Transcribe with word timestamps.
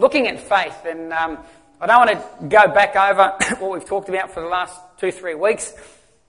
looking 0.00 0.26
at 0.26 0.40
faith, 0.40 0.86
and 0.86 1.12
um, 1.12 1.38
I 1.78 1.86
don't 1.86 2.06
want 2.06 2.10
to 2.10 2.46
go 2.48 2.72
back 2.72 2.96
over 2.96 3.36
what 3.62 3.72
we've 3.72 3.84
talked 3.84 4.08
about 4.08 4.32
for 4.32 4.40
the 4.40 4.48
last 4.48 4.80
two, 4.98 5.12
three 5.12 5.34
weeks. 5.34 5.74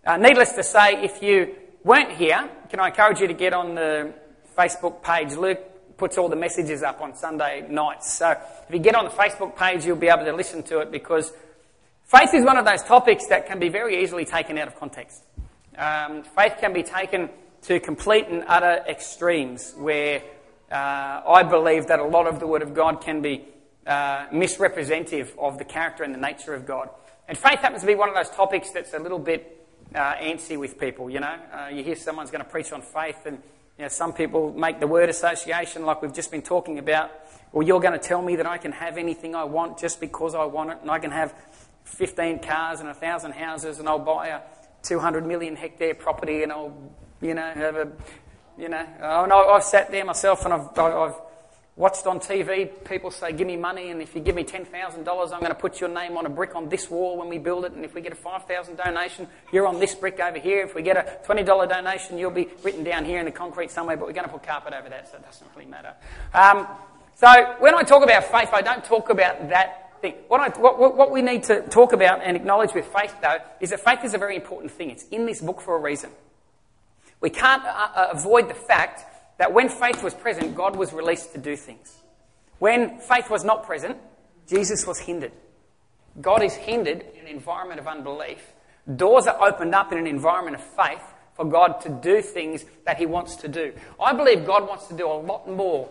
Uh, 0.06 0.18
needless 0.18 0.52
to 0.54 0.64
say, 0.64 1.02
if 1.04 1.24
you 1.24 1.56
weren't 1.84 2.12
here, 2.12 2.50
can 2.70 2.82
I 2.82 2.90
encourage 2.90 3.22
you 3.22 3.28
to 3.28 3.34
get 3.34 3.54
on 3.54 3.76
the 3.76 4.14
Facebook 4.58 5.02
page? 5.02 5.38
Luke 5.38 5.60
puts 5.98 6.18
all 6.18 6.28
the 6.28 6.36
messages 6.36 6.84
up 6.84 7.00
on 7.00 7.16
Sunday 7.16 7.66
nights. 7.70 8.12
So 8.12 8.32
if 8.32 8.74
you 8.74 8.80
get 8.80 8.94
on 8.96 9.06
the 9.06 9.12
Facebook 9.12 9.56
page, 9.56 9.86
you'll 9.86 9.96
be 9.96 10.10
able 10.10 10.26
to 10.26 10.34
listen 10.34 10.64
to 10.64 10.80
it 10.80 10.92
because 10.92 11.32
faith 12.04 12.34
is 12.34 12.44
one 12.44 12.58
of 12.58 12.66
those 12.66 12.84
topics 12.84 13.28
that 13.28 13.48
can 13.48 13.60
be 13.60 13.70
very 13.70 14.04
easily 14.04 14.26
taken 14.26 14.58
out 14.58 14.68
of 14.68 14.76
context. 14.78 15.24
Um, 15.78 16.24
faith 16.24 16.56
can 16.60 16.74
be 16.74 16.84
taken 16.84 17.30
to 17.64 17.80
complete 17.80 18.28
and 18.28 18.44
utter 18.48 18.84
extremes 18.90 19.74
where 19.78 20.24
uh, 20.72 21.22
I 21.28 21.44
believe 21.44 21.88
that 21.88 22.00
a 22.00 22.06
lot 22.06 22.28
of 22.28 22.40
the 22.40 22.48
Word 22.48 22.62
of 22.62 22.74
God 22.74 23.02
can 23.02 23.22
be 23.22 23.46
uh, 23.86 24.28
misrepresentative 24.32 25.34
of 25.40 25.58
the 25.58 25.66
character 25.66 26.04
and 26.04 26.14
the 26.14 26.20
nature 26.20 26.54
of 26.54 26.66
God. 26.66 26.90
And 27.28 27.38
faith 27.38 27.60
happens 27.60 27.82
to 27.82 27.88
be 27.88 27.96
one 27.96 28.10
of 28.10 28.16
those 28.16 28.30
topics 28.30 28.72
that's 28.72 28.94
a 28.94 29.00
little 29.00 29.20
bit 29.20 29.66
uh, 29.96 30.16
antsy 30.16 30.58
with 30.58 30.80
people, 30.80 31.10
you 31.10 31.20
know. 31.20 31.36
Uh, 31.54 31.68
you 31.68 31.84
hear 31.84 31.96
someone's 31.96 32.32
going 32.32 32.44
to 32.44 32.50
preach 32.50 32.72
on 32.72 32.82
faith, 32.82 33.26
and 33.26 33.42
you 33.78 33.84
know, 33.84 33.88
some 33.88 34.14
people 34.14 34.54
make 34.54 34.80
the 34.80 34.88
word 34.88 35.10
association, 35.10 35.86
like 35.86 36.02
we've 36.02 36.14
just 36.14 36.32
been 36.32 36.42
talking 36.42 36.80
about. 36.80 37.12
Well, 37.52 37.66
you're 37.66 37.80
going 37.80 37.94
to 37.94 38.00
tell 38.00 38.22
me 38.22 38.38
that 38.38 38.46
I 38.46 38.58
can 38.58 38.72
have 38.72 38.98
anything 38.98 39.36
I 39.36 39.44
want 39.44 39.78
just 39.78 40.00
because 40.00 40.36
I 40.36 40.46
want 40.46 40.72
it, 40.72 40.78
and 40.82 40.90
I 40.90 41.00
can 41.00 41.12
have 41.12 41.34
15 41.86 42.40
cars 42.40 42.80
and 42.80 42.90
a 42.90 42.94
thousand 42.94 43.34
houses, 43.34 43.80
and 43.80 43.90
I'll 43.90 44.00
buy 44.00 44.28
a 44.28 44.42
200 44.84 45.26
million 45.26 45.56
hectare 45.56 45.94
property, 45.94 46.44
and 46.44 46.52
I'll, 46.52 46.74
you 47.22 47.34
know, 47.34 47.52
have 47.54 47.76
a, 47.76 47.92
you 48.58 48.70
know, 48.70 48.86
and 49.00 49.34
I've 49.34 49.64
sat 49.64 49.92
there 49.92 50.06
myself, 50.06 50.46
and 50.46 50.54
I've, 50.54 50.78
I've 50.78 51.16
watched 51.76 52.06
on 52.06 52.20
TV 52.20 52.70
people 52.86 53.12
say, 53.12 53.32
Give 53.32 53.48
me 53.48 53.58
money, 53.58 53.90
and 53.90 54.02
if 54.02 54.14
you 54.16 54.22
give 54.22 54.36
me 54.36 54.44
$10,000, 54.44 54.98
I'm 54.98 55.40
going 55.40 55.46
to 55.48 55.56
put 55.56 55.80
your 55.80 55.90
name 55.90 56.18
on 56.18 56.26
a 56.26 56.30
brick 56.30 56.56
on 56.56 56.70
this 56.70 56.90
wall 56.90 57.18
when 57.18 57.30
we 57.30 57.38
build 57.38 57.66
it. 57.66 57.72
And 57.72 57.86
if 57.86 57.94
we 57.94 58.02
get 58.02 58.12
a 58.12 58.16
5000 58.16 58.76
donation, 58.76 59.28
you're 59.52 59.68
on 59.68 59.80
this 59.80 59.96
brick 59.96 60.20
over 60.20 60.38
here. 60.38 60.64
If 60.64 60.76
we 60.76 60.82
get 60.82 60.98
a 60.98 61.20
$20 61.26 61.70
donation, 61.70 62.18
you'll 62.18 62.32
be 62.32 62.50
written 62.64 62.84
down 62.84 63.06
here 63.06 63.20
in 63.20 63.26
the 63.26 63.32
concrete 63.32 63.72
somewhere, 63.72 63.98
but 63.98 64.08
we're 64.08 64.14
going 64.14 64.28
to 64.28 64.32
put 64.32 64.44
carpet 64.44 64.74
over 64.74 64.90
that, 64.90 65.10
so 65.10 65.18
it 65.18 65.26
doesn't 65.26 65.48
really 65.56 65.70
matter. 65.70 65.94
Um, 66.34 66.68
so 67.16 67.56
when 67.60 67.76
I 67.76 67.84
talk 67.84 68.04
about 68.04 68.26
faith, 68.26 68.50
I 68.52 68.62
don't 68.62 68.84
talk 68.84 69.10
about 69.10 69.50
that 69.50 70.02
thing. 70.02 70.16
What, 70.28 70.42
I, 70.42 70.50
what, 70.60 70.98
what 70.98 71.12
we 71.12 71.22
need 71.22 71.44
to 71.44 71.62
talk 71.62 71.94
about 71.94 72.22
and 72.24 72.36
acknowledge 72.36 72.74
with 72.74 72.88
faith, 72.88 73.16
though, 73.22 73.38
is 73.60 73.70
that 73.70 73.80
faith 73.80 74.04
is 74.04 74.14
a 74.14 74.18
very 74.18 74.36
important 74.36 74.72
thing. 74.72 74.90
It's 74.90 75.06
in 75.10 75.26
this 75.26 75.42
book 75.42 75.62
for 75.62 75.76
a 75.76 75.80
reason. 75.80 76.10
We 77.20 77.30
can't 77.30 77.64
uh, 77.64 77.90
uh 77.96 78.08
avoid 78.12 78.50
the 78.50 78.56
fact 78.56 79.11
that 79.42 79.54
when 79.54 79.70
faith 79.70 80.04
was 80.04 80.14
present, 80.14 80.54
God 80.54 80.76
was 80.76 80.94
released 80.94 81.32
to 81.32 81.40
do 81.40 81.56
things. 81.56 82.04
When 82.60 83.00
faith 83.00 83.28
was 83.28 83.44
not 83.44 83.66
present, 83.66 83.98
Jesus 84.48 84.86
was 84.86 85.00
hindered. 85.00 85.32
God 86.22 86.44
is 86.44 86.54
hindered 86.54 87.04
in 87.16 87.22
an 87.22 87.28
environment 87.28 87.80
of 87.80 87.88
unbelief. 87.88 88.54
Doors 88.96 89.26
are 89.26 89.42
opened 89.42 89.74
up 89.74 89.92
in 89.92 89.98
an 89.98 90.06
environment 90.06 90.58
of 90.58 90.64
faith 90.76 91.02
for 91.34 91.46
God 91.46 91.82
to 91.82 91.90
do 91.90 92.22
things 92.22 92.66
that 92.86 93.00
He 93.00 93.08
wants 93.08 93.36
to 93.38 93.48
do. 93.48 93.74
I 94.00 94.14
believe 94.14 94.46
God 94.46 94.68
wants 94.68 94.86
to 94.90 94.94
do 94.96 95.08
a 95.08 95.18
lot 95.18 95.50
more 95.50 95.90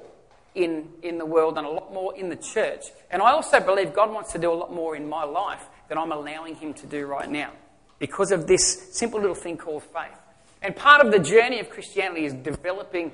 in, 0.55 0.89
in 1.03 1.19
the 1.19 1.27
world 1.27 1.59
and 1.59 1.67
a 1.67 1.71
lot 1.71 1.93
more 1.93 2.17
in 2.17 2.28
the 2.28 2.37
church. 2.37 2.84
And 3.11 3.21
I 3.21 3.33
also 3.33 3.59
believe 3.59 3.93
God 3.93 4.12
wants 4.12 4.31
to 4.31 4.39
do 4.39 4.53
a 4.53 4.55
lot 4.55 4.73
more 4.73 4.95
in 4.95 5.09
my 5.09 5.25
life 5.25 5.67
than 5.89 5.98
I'm 5.98 6.12
allowing 6.12 6.55
Him 6.55 6.73
to 6.75 6.87
do 6.87 7.05
right 7.05 7.28
now 7.28 7.51
because 7.98 8.31
of 8.31 8.47
this 8.47 8.95
simple 8.97 9.19
little 9.19 9.34
thing 9.34 9.56
called 9.56 9.83
faith. 9.83 10.17
And 10.62 10.77
part 10.77 11.05
of 11.05 11.11
the 11.11 11.19
journey 11.19 11.59
of 11.59 11.69
Christianity 11.69 12.27
is 12.27 12.34
developing 12.34 13.11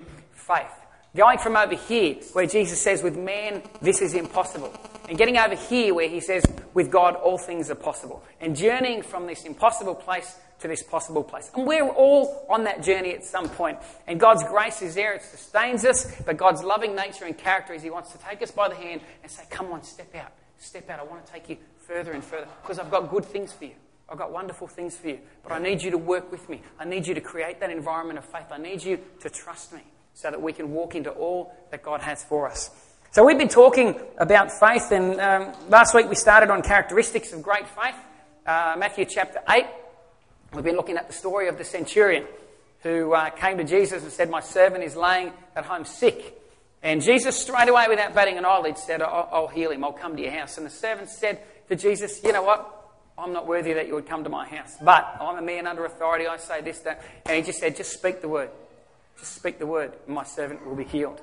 faith. 0.47 0.71
Going 1.17 1.39
from 1.39 1.57
over 1.57 1.75
here, 1.75 2.17
where 2.35 2.47
Jesus 2.47 2.81
says, 2.81 3.03
with 3.03 3.17
man, 3.17 3.63
this 3.81 4.03
is 4.03 4.13
impossible. 4.13 4.73
And 5.09 5.17
getting 5.17 5.39
over 5.39 5.55
here, 5.55 5.95
where 5.95 6.09
he 6.09 6.21
says, 6.21 6.45
with 6.75 6.91
God, 6.91 7.15
all 7.15 7.39
things 7.39 7.71
are 7.71 7.75
possible. 7.75 8.23
And 8.41 8.55
journeying 8.55 9.03
from 9.03 9.27
this 9.27 9.45
impossible 9.45 9.95
place 9.95 10.37
to 10.61 10.69
this 10.69 10.83
possible 10.83 11.25
place. 11.25 11.51
And 11.55 11.67
we're 11.67 11.89
all 11.89 12.47
on 12.51 12.65
that 12.65 12.83
journey 12.83 13.13
at 13.13 13.25
some 13.25 13.49
point. 13.49 13.79
And 14.07 14.21
God's 14.21 14.45
grace 14.45 14.83
is 14.83 14.95
there, 14.95 15.15
it 15.15 15.23
sustains 15.23 15.85
us, 15.87 16.21
but 16.27 16.37
God's 16.37 16.63
loving 16.63 16.95
nature 16.95 17.25
and 17.25 17.37
character 17.37 17.73
is 17.73 17.83
He 17.83 17.91
wants 17.91 18.13
to 18.13 18.19
take 18.19 18.43
us 18.43 18.51
by 18.51 18.69
the 18.69 18.75
hand 18.75 19.01
and 19.23 19.31
say, 19.31 19.45
Come 19.51 19.73
on, 19.73 19.83
step 19.85 20.15
out, 20.15 20.33
step 20.59 20.89
out. 20.91 21.01
I 21.01 21.05
want 21.05 21.25
to 21.25 21.33
take 21.33 21.49
you 21.49 21.57
further 21.79 22.13
and 22.13 22.23
further 22.23 22.49
because 22.63 22.79
I've 22.79 22.91
got 22.91 23.11
good 23.11 23.25
things 23.25 23.53
for 23.53 23.65
you. 23.65 23.75
I've 24.09 24.19
got 24.19 24.33
wonderful 24.33 24.69
things 24.69 24.97
for 24.97 25.09
you, 25.09 25.19
but 25.43 25.53
I 25.53 25.59
need 25.59 25.83
you 25.83 25.91
to 25.91 25.99
work 25.99 26.31
with 26.31 26.49
me. 26.49 26.63
I 26.79 26.85
need 26.85 27.07
you 27.07 27.15
to 27.15 27.21
create 27.21 27.61
that 27.61 27.71
environment 27.71 28.19
of 28.19 28.25
faith. 28.25 28.47
I 28.51 28.59
need 28.59 28.83
you 28.83 28.99
to 29.21 29.29
trust 29.29 29.73
me 29.73 29.83
so 30.17 30.31
that 30.31 30.41
we 30.41 30.51
can 30.51 30.73
walk 30.73 30.95
into 30.95 31.11
all 31.11 31.55
that 31.71 31.83
God 31.83 32.01
has 32.01 32.25
for 32.25 32.49
us. 32.49 32.71
So 33.13 33.25
we've 33.25 33.37
been 33.37 33.49
talking 33.49 34.01
about 34.17 34.51
faith, 34.51 34.91
and 34.91 35.21
um, 35.21 35.53
last 35.69 35.95
week 35.95 36.09
we 36.09 36.15
started 36.15 36.49
on 36.49 36.63
characteristics 36.63 37.35
of 37.35 37.43
great 37.43 37.69
faith, 37.69 37.95
uh, 38.47 38.77
Matthew 38.79 39.05
chapter 39.05 39.41
8. 39.47 39.67
We've 40.55 40.65
been 40.65 40.77
looking 40.77 40.97
at 40.97 41.07
the 41.07 41.13
story 41.13 41.49
of 41.49 41.59
the 41.59 41.65
centurion 41.65 42.25
who 42.83 43.13
uh, 43.13 43.29
came 43.29 43.59
to 43.59 43.65
Jesus 43.65 44.03
and 44.03 44.11
said, 44.11 44.31
My 44.31 44.41
servant 44.41 44.85
is 44.85 44.97
laying 44.97 45.33
at 45.55 45.67
home 45.67 45.85
sick. 45.85 46.41
And 46.83 47.03
Jesus, 47.03 47.39
straight 47.39 47.69
away, 47.69 47.85
without 47.89 48.15
batting 48.15 48.39
an 48.39 48.47
eyelid, 48.47 48.79
said, 48.79 49.03
I'll, 49.03 49.29
I'll 49.31 49.49
heal 49.49 49.71
him, 49.71 49.85
I'll 49.85 49.93
come 49.93 50.17
to 50.17 50.23
your 50.23 50.33
house. 50.33 50.57
And 50.57 50.65
the 50.65 50.71
servant 50.71 51.11
said 51.11 51.43
to 51.69 51.77
Jesus, 51.77 52.23
You 52.25 52.33
know 52.33 52.43
what? 52.43 52.73
I'm 53.19 53.35
not 53.35 53.47
worthy 53.47 53.75
that 53.75 53.87
you 53.87 53.95
would 53.95 54.07
come 54.07 54.25
to 54.25 54.31
my 54.31 54.47
house, 54.47 54.77
but 54.81 55.17
I'm 55.21 55.37
a 55.37 55.43
man 55.43 55.67
under 55.67 55.85
authority. 55.85 56.27
I 56.27 56.39
say 56.39 56.63
this, 56.63 56.79
that. 56.81 57.03
And 57.27 57.37
he 57.37 57.43
just 57.43 57.59
said, 57.59 57.77
Just 57.77 57.93
speak 57.93 58.23
the 58.23 58.29
word. 58.29 58.49
Just 59.19 59.35
speak 59.35 59.59
the 59.59 59.67
word, 59.67 59.95
and 60.07 60.15
my 60.15 60.25
servant 60.25 60.67
will 60.67 60.77
be 60.77 60.85
healed. 60.85 61.21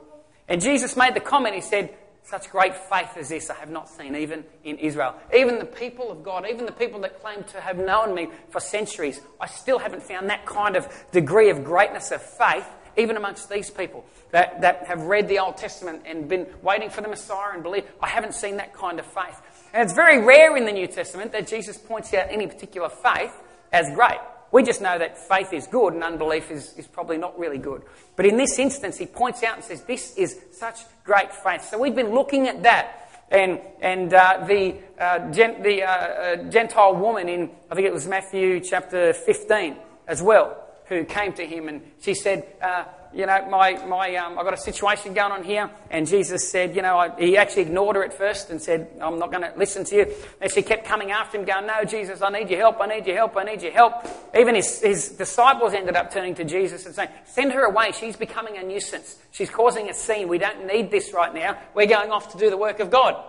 And 0.47 0.61
Jesus 0.61 0.97
made 0.97 1.13
the 1.13 1.19
comment, 1.19 1.55
he 1.55 1.61
said, 1.61 1.93
Such 2.23 2.49
great 2.49 2.75
faith 2.75 3.15
as 3.17 3.29
this 3.29 3.49
I 3.49 3.55
have 3.55 3.69
not 3.69 3.89
seen, 3.89 4.15
even 4.15 4.43
in 4.63 4.77
Israel. 4.77 5.15
Even 5.33 5.59
the 5.59 5.65
people 5.65 6.11
of 6.11 6.23
God, 6.23 6.45
even 6.49 6.65
the 6.65 6.71
people 6.71 7.01
that 7.01 7.21
claim 7.21 7.43
to 7.45 7.61
have 7.61 7.77
known 7.77 8.13
me 8.13 8.29
for 8.49 8.59
centuries, 8.59 9.21
I 9.39 9.47
still 9.47 9.79
haven't 9.79 10.03
found 10.03 10.29
that 10.29 10.45
kind 10.45 10.75
of 10.75 10.87
degree 11.11 11.49
of 11.49 11.63
greatness 11.63 12.11
of 12.11 12.21
faith, 12.21 12.67
even 12.97 13.17
amongst 13.17 13.49
these 13.49 13.69
people 13.69 14.05
that, 14.31 14.61
that 14.61 14.85
have 14.87 15.01
read 15.03 15.27
the 15.27 15.39
Old 15.39 15.57
Testament 15.57 16.03
and 16.05 16.27
been 16.27 16.47
waiting 16.61 16.89
for 16.89 17.01
the 17.01 17.07
Messiah 17.07 17.51
and 17.53 17.63
believe. 17.63 17.85
I 18.01 18.07
haven't 18.07 18.33
seen 18.33 18.57
that 18.57 18.73
kind 18.73 18.99
of 18.99 19.05
faith. 19.05 19.41
And 19.73 19.83
it's 19.83 19.93
very 19.93 20.23
rare 20.23 20.55
in 20.57 20.65
the 20.65 20.71
New 20.71 20.87
Testament 20.87 21.31
that 21.31 21.47
Jesus 21.47 21.77
points 21.77 22.13
out 22.13 22.27
any 22.29 22.47
particular 22.47 22.89
faith 22.89 23.33
as 23.71 23.89
great. 23.95 24.19
We 24.53 24.61
just 24.61 24.81
know 24.81 24.99
that 24.99 25.17
faith 25.17 25.51
is 25.51 25.65
good 25.65 25.95
and 25.95 26.03
unbelief 26.03 26.51
is, 26.51 26.75
is 26.77 26.85
probably 26.85 27.17
not 27.17 27.37
really 27.39 27.57
good. 27.57 27.81
But 28.15 28.27
in 28.27 28.37
this 28.37 28.59
instance, 28.59 28.99
he 28.99 29.07
points 29.07 29.41
out 29.41 29.55
and 29.55 29.63
says, 29.63 29.81
This 29.81 30.15
is 30.15 30.39
such 30.51 30.81
great 31.03 31.33
faith. 31.33 31.63
So 31.63 31.79
we've 31.79 31.95
been 31.95 32.13
looking 32.13 32.47
at 32.47 32.61
that. 32.61 32.99
And, 33.31 33.59
and 33.81 34.13
uh, 34.13 34.45
the, 34.47 34.75
uh, 34.99 35.31
gen, 35.31 35.63
the 35.63 35.81
uh, 35.81 35.89
uh 35.89 36.35
Gentile 36.51 36.95
woman 36.95 37.29
in, 37.29 37.49
I 37.71 37.73
think 37.73 37.87
it 37.87 37.93
was 37.93 38.07
Matthew 38.07 38.59
chapter 38.59 39.11
15 39.13 39.75
as 40.07 40.21
well, 40.21 40.62
who 40.85 41.03
came 41.05 41.33
to 41.33 41.45
him 41.45 41.67
and 41.67 41.81
she 42.01 42.13
said, 42.13 42.45
uh, 42.61 42.85
you 43.13 43.27
know, 43.27 43.47
my, 43.49 43.73
my, 43.85 44.15
um, 44.15 44.39
I've 44.39 44.45
got 44.45 44.53
a 44.53 44.57
situation 44.57 45.13
going 45.13 45.31
on 45.31 45.43
here. 45.43 45.69
And 45.91 46.07
Jesus 46.07 46.49
said, 46.49 46.75
you 46.75 46.81
know, 46.81 46.97
I, 46.97 47.15
he 47.19 47.37
actually 47.37 47.63
ignored 47.63 47.95
her 47.95 48.03
at 48.03 48.13
first 48.13 48.49
and 48.49 48.61
said, 48.61 48.89
I'm 48.99 49.19
not 49.19 49.31
going 49.31 49.43
to 49.43 49.53
listen 49.55 49.85
to 49.85 49.95
you. 49.95 50.13
And 50.41 50.51
she 50.51 50.63
kept 50.63 50.85
coming 50.85 51.11
after 51.11 51.37
him, 51.37 51.45
going, 51.45 51.67
no, 51.67 51.83
Jesus, 51.83 52.21
I 52.21 52.29
need 52.29 52.49
your 52.49 52.59
help, 52.59 52.81
I 52.81 52.87
need 52.87 53.05
your 53.05 53.15
help, 53.15 53.37
I 53.37 53.43
need 53.43 53.61
your 53.61 53.71
help. 53.71 53.93
Even 54.37 54.55
his, 54.55 54.81
his 54.81 55.09
disciples 55.09 55.73
ended 55.73 55.95
up 55.95 56.11
turning 56.11 56.33
to 56.35 56.43
Jesus 56.43 56.85
and 56.85 56.95
saying, 56.95 57.09
send 57.25 57.51
her 57.51 57.65
away. 57.65 57.91
She's 57.91 58.15
becoming 58.15 58.57
a 58.57 58.63
nuisance. 58.63 59.17
She's 59.31 59.49
causing 59.49 59.89
a 59.89 59.93
scene. 59.93 60.27
We 60.27 60.39
don't 60.39 60.65
need 60.65 60.89
this 60.89 61.13
right 61.13 61.33
now. 61.33 61.59
We're 61.75 61.87
going 61.87 62.11
off 62.11 62.31
to 62.31 62.37
do 62.37 62.49
the 62.49 62.57
work 62.57 62.79
of 62.79 62.89
God. 62.89 63.23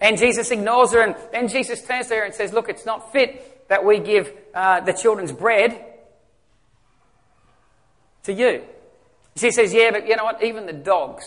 And 0.00 0.18
Jesus 0.18 0.50
ignores 0.50 0.92
her, 0.92 1.00
and 1.00 1.16
then 1.32 1.48
Jesus 1.48 1.82
turns 1.82 2.08
to 2.08 2.16
her 2.16 2.22
and 2.22 2.34
says, 2.34 2.52
Look, 2.52 2.68
it's 2.68 2.84
not 2.84 3.12
fit 3.12 3.68
that 3.68 3.82
we 3.82 3.98
give 3.98 4.30
uh, 4.54 4.80
the 4.80 4.92
children's 4.92 5.32
bread 5.32 5.95
to 8.26 8.32
you. 8.32 8.62
She 9.36 9.50
says, 9.50 9.72
Yeah, 9.72 9.90
but 9.90 10.06
you 10.06 10.16
know 10.16 10.24
what? 10.24 10.42
Even 10.42 10.66
the 10.66 10.72
dogs 10.72 11.24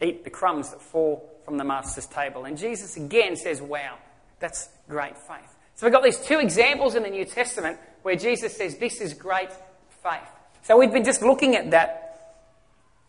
eat 0.00 0.24
the 0.24 0.30
crumbs 0.30 0.70
that 0.70 0.80
fall 0.80 1.30
from 1.44 1.58
the 1.58 1.64
master's 1.64 2.06
table. 2.06 2.44
And 2.44 2.56
Jesus 2.56 2.96
again 2.96 3.36
says, 3.36 3.60
Wow, 3.60 3.98
that's 4.40 4.68
great 4.88 5.16
faith. 5.16 5.54
So 5.74 5.86
we've 5.86 5.92
got 5.92 6.04
these 6.04 6.18
two 6.18 6.38
examples 6.38 6.94
in 6.94 7.02
the 7.02 7.10
New 7.10 7.24
Testament 7.24 7.78
where 8.02 8.16
Jesus 8.16 8.56
says, 8.56 8.78
This 8.78 9.00
is 9.00 9.14
great 9.14 9.50
faith. 10.02 10.28
So 10.62 10.78
we've 10.78 10.92
been 10.92 11.04
just 11.04 11.22
looking 11.22 11.56
at 11.56 11.70
that 11.72 12.36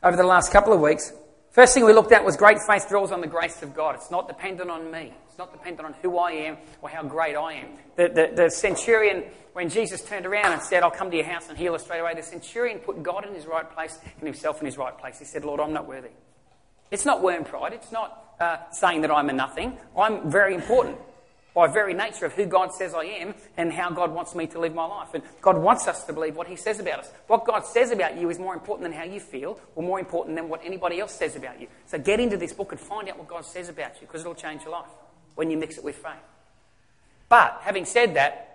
over 0.04 0.18
the 0.18 0.24
last 0.24 0.52
couple 0.52 0.74
of 0.74 0.82
weeks. 0.82 1.14
First 1.56 1.74
thing 1.74 1.86
we 1.86 1.94
looked 1.94 2.12
at 2.12 2.26
was 2.26 2.36
great 2.36 2.58
faith 2.68 2.90
draws 2.90 3.14
on 3.14 3.22
the 3.22 3.28
grace 3.28 3.64
of 3.64 3.74
God. 3.74 3.96
It's 3.96 4.12
not 4.12 4.28
dependent 4.28 4.70
on 4.70 4.92
me. 4.92 5.14
It's 5.30 5.38
not 5.38 5.54
dependent 5.54 5.86
on 5.86 5.96
who 6.02 6.18
I 6.18 6.32
am 6.32 6.58
or 6.82 6.90
how 6.90 7.02
great 7.02 7.38
I 7.38 7.54
am. 7.54 7.70
The, 7.96 8.10
the, 8.10 8.32
the 8.36 8.50
centurion 8.50 9.24
when 9.54 9.70
Jesus 9.70 10.02
turned 10.02 10.26
around 10.26 10.52
and 10.52 10.62
said, 10.62 10.84
I'll 10.84 10.92
come 10.92 11.10
to 11.12 11.16
your 11.16 11.26
house 11.26 11.48
and 11.48 11.58
heal 11.58 11.74
us 11.74 11.84
straight 11.84 12.02
away, 12.02 12.14
the 12.14 12.24
centurion 12.24 12.80
put 12.80 13.02
God 13.02 13.26
in 13.26 13.34
his 13.34 13.46
right 13.46 13.72
place 13.74 13.98
and 14.20 14.28
himself 14.28 14.60
in 14.60 14.66
his 14.66 14.78
right 14.78 14.98
place. 14.98 15.18
He 15.18 15.24
said, 15.24 15.46
Lord, 15.46 15.62
I'm 15.62 15.72
not 15.72 15.88
worthy. 15.88 16.10
It's 16.92 17.06
not 17.06 17.24
worm 17.24 17.46
pride. 17.46 17.72
It's 17.72 17.90
not 17.90 18.36
uh, 18.42 18.58
saying 18.72 19.00
that 19.04 19.12
I'm 19.12 19.30
a 19.30 19.34
nothing. 19.34 19.78
I'm 19.98 20.30
very 20.30 20.56
important. 20.56 20.98
By 21.56 21.68
very 21.68 21.94
nature 21.94 22.26
of 22.26 22.34
who 22.34 22.46
God 22.46 22.74
says 22.74 22.94
I 22.94 23.06
am 23.06 23.34
and 23.58 23.72
how 23.72 23.90
God 23.90 24.12
wants 24.12 24.36
me 24.36 24.46
to 24.48 24.60
live 24.60 24.76
my 24.76 24.86
life. 24.86 25.14
And 25.14 25.24
God 25.42 25.58
wants 25.58 25.88
us 25.88 26.04
to 26.04 26.14
believe 26.14 26.36
what 26.36 26.48
He 26.48 26.58
says 26.58 26.80
about 26.80 27.00
us. 27.00 27.12
What 27.28 27.46
God 27.46 27.66
says 27.66 27.90
about 27.92 28.18
you 28.18 28.30
is 28.30 28.38
more 28.38 28.54
important 28.54 28.84
than 28.84 28.92
how 28.92 29.06
you 29.06 29.22
feel, 29.22 29.60
or 29.74 29.82
more 29.82 29.98
important 29.98 30.36
than 30.36 30.50
what 30.50 30.64
anybody 30.64 31.00
else 31.00 31.14
says 31.14 31.36
about 31.36 31.60
you. 31.60 31.68
So 31.88 31.98
get 31.98 32.20
into 32.20 32.38
this 32.38 32.54
book 32.54 32.72
and 32.74 32.80
find 32.80 33.10
out 33.10 33.18
what 33.18 33.30
God 33.30 33.46
says 33.46 33.70
about 33.70 33.96
you, 33.96 34.08
because 34.08 34.22
it'll 34.22 34.36
change 34.36 34.64
your 34.64 34.74
life 34.74 34.90
when 35.36 35.50
you 35.50 35.58
mix 35.58 35.78
it 35.78 35.84
with 35.84 35.96
faith. 35.96 36.14
But 37.30 37.60
having 37.62 37.86
said 37.86 38.16
that, 38.16 38.52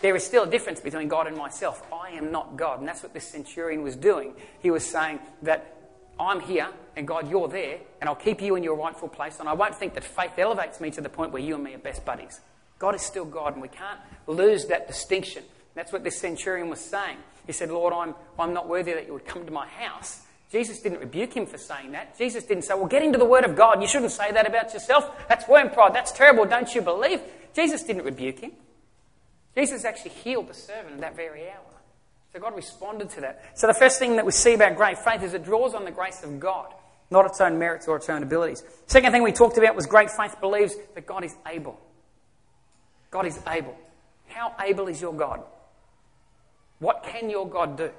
there 0.00 0.14
is 0.14 0.24
still 0.24 0.44
a 0.44 0.50
difference 0.50 0.80
between 0.80 1.08
God 1.08 1.26
and 1.26 1.36
myself. 1.36 1.82
I 1.92 2.10
am 2.10 2.30
not 2.30 2.56
God. 2.56 2.78
And 2.78 2.86
that's 2.86 3.02
what 3.02 3.12
this 3.14 3.26
centurion 3.26 3.82
was 3.82 3.96
doing. 3.96 4.34
He 4.60 4.70
was 4.70 4.86
saying 4.86 5.18
that 5.42 5.74
I'm 6.20 6.40
here, 6.40 6.68
and 6.96 7.06
God, 7.06 7.30
you're 7.30 7.48
there, 7.48 7.78
and 8.00 8.08
I'll 8.08 8.16
keep 8.16 8.40
you 8.40 8.56
in 8.56 8.62
your 8.62 8.76
rightful 8.76 9.08
place. 9.08 9.38
And 9.40 9.48
I 9.48 9.52
won't 9.52 9.74
think 9.74 9.94
that 9.94 10.04
faith 10.04 10.38
elevates 10.38 10.80
me 10.80 10.90
to 10.92 11.00
the 11.00 11.08
point 11.08 11.32
where 11.32 11.42
you 11.42 11.54
and 11.54 11.64
me 11.64 11.74
are 11.74 11.78
best 11.78 12.04
buddies. 12.04 12.40
God 12.78 12.94
is 12.94 13.02
still 13.02 13.24
God, 13.24 13.54
and 13.54 13.62
we 13.62 13.68
can't 13.68 14.00
lose 14.26 14.66
that 14.66 14.86
distinction. 14.86 15.42
That's 15.74 15.92
what 15.92 16.04
this 16.04 16.18
centurion 16.18 16.68
was 16.68 16.80
saying. 16.80 17.18
He 17.46 17.52
said, 17.52 17.70
Lord, 17.70 17.94
I'm, 17.94 18.14
I'm 18.38 18.52
not 18.52 18.68
worthy 18.68 18.92
that 18.92 19.06
you 19.06 19.12
would 19.12 19.26
come 19.26 19.44
to 19.46 19.52
my 19.52 19.66
house. 19.66 20.22
Jesus 20.50 20.80
didn't 20.80 21.00
rebuke 21.00 21.34
him 21.34 21.46
for 21.46 21.58
saying 21.58 21.92
that. 21.92 22.16
Jesus 22.18 22.44
didn't 22.44 22.64
say, 22.64 22.74
Well, 22.74 22.86
get 22.86 23.02
into 23.02 23.18
the 23.18 23.24
Word 23.24 23.44
of 23.44 23.54
God. 23.54 23.82
You 23.82 23.88
shouldn't 23.88 24.12
say 24.12 24.32
that 24.32 24.46
about 24.46 24.72
yourself. 24.72 25.10
That's 25.28 25.46
worm 25.46 25.70
pride. 25.70 25.94
That's 25.94 26.12
terrible. 26.12 26.46
Don't 26.46 26.74
you 26.74 26.80
believe? 26.80 27.20
Jesus 27.54 27.82
didn't 27.82 28.04
rebuke 28.04 28.40
him. 28.40 28.52
Jesus 29.54 29.84
actually 29.84 30.12
healed 30.12 30.48
the 30.48 30.54
servant 30.54 30.94
in 30.94 31.00
that 31.00 31.16
very 31.16 31.48
hour. 31.48 31.67
So 32.32 32.40
God 32.40 32.54
responded 32.54 33.10
to 33.10 33.22
that. 33.22 33.42
So 33.54 33.66
the 33.66 33.74
first 33.74 33.98
thing 33.98 34.16
that 34.16 34.26
we 34.26 34.32
see 34.32 34.54
about 34.54 34.76
great 34.76 34.98
faith 34.98 35.22
is 35.22 35.34
it 35.34 35.44
draws 35.44 35.74
on 35.74 35.84
the 35.84 35.90
grace 35.90 36.22
of 36.22 36.38
God, 36.38 36.74
not 37.10 37.26
its 37.26 37.40
own 37.40 37.58
merits 37.58 37.88
or 37.88 37.96
its 37.96 38.08
own 38.08 38.22
abilities. 38.22 38.62
Second 38.86 39.12
thing 39.12 39.22
we 39.22 39.32
talked 39.32 39.56
about 39.56 39.74
was 39.74 39.86
great 39.86 40.10
faith 40.10 40.38
believes 40.40 40.74
that 40.94 41.06
God 41.06 41.24
is 41.24 41.34
able. 41.46 41.80
God 43.10 43.26
is 43.26 43.40
able. 43.46 43.74
How 44.26 44.54
able 44.60 44.88
is 44.88 45.00
your 45.00 45.14
God? 45.14 45.42
What 46.80 47.02
can 47.02 47.30
your 47.30 47.48
God 47.48 47.76
do? 47.76 47.90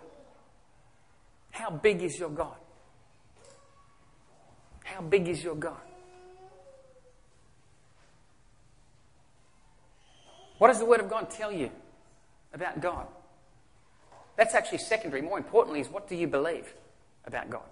How 1.51 1.71
big 1.71 2.01
is 2.03 2.17
your 2.17 2.29
God? 2.29 2.55
How 4.83 5.01
big 5.01 5.27
is 5.27 5.43
your 5.43 5.55
God? 5.55 5.81
What 10.59 10.67
does 10.67 10.79
the 10.79 10.85
Word 10.85 10.99
of 10.99 11.09
God 11.09 11.29
tell 11.29 11.51
you 11.51 11.71
about 12.53 12.79
God? 12.79 13.07
That's 14.39 14.55
actually 14.55 14.77
secondary. 14.77 15.21
More 15.21 15.37
importantly, 15.37 15.81
is 15.81 15.89
what 15.89 16.07
do 16.07 16.15
you 16.15 16.25
believe 16.25 16.73
about 17.25 17.49
God? 17.49 17.67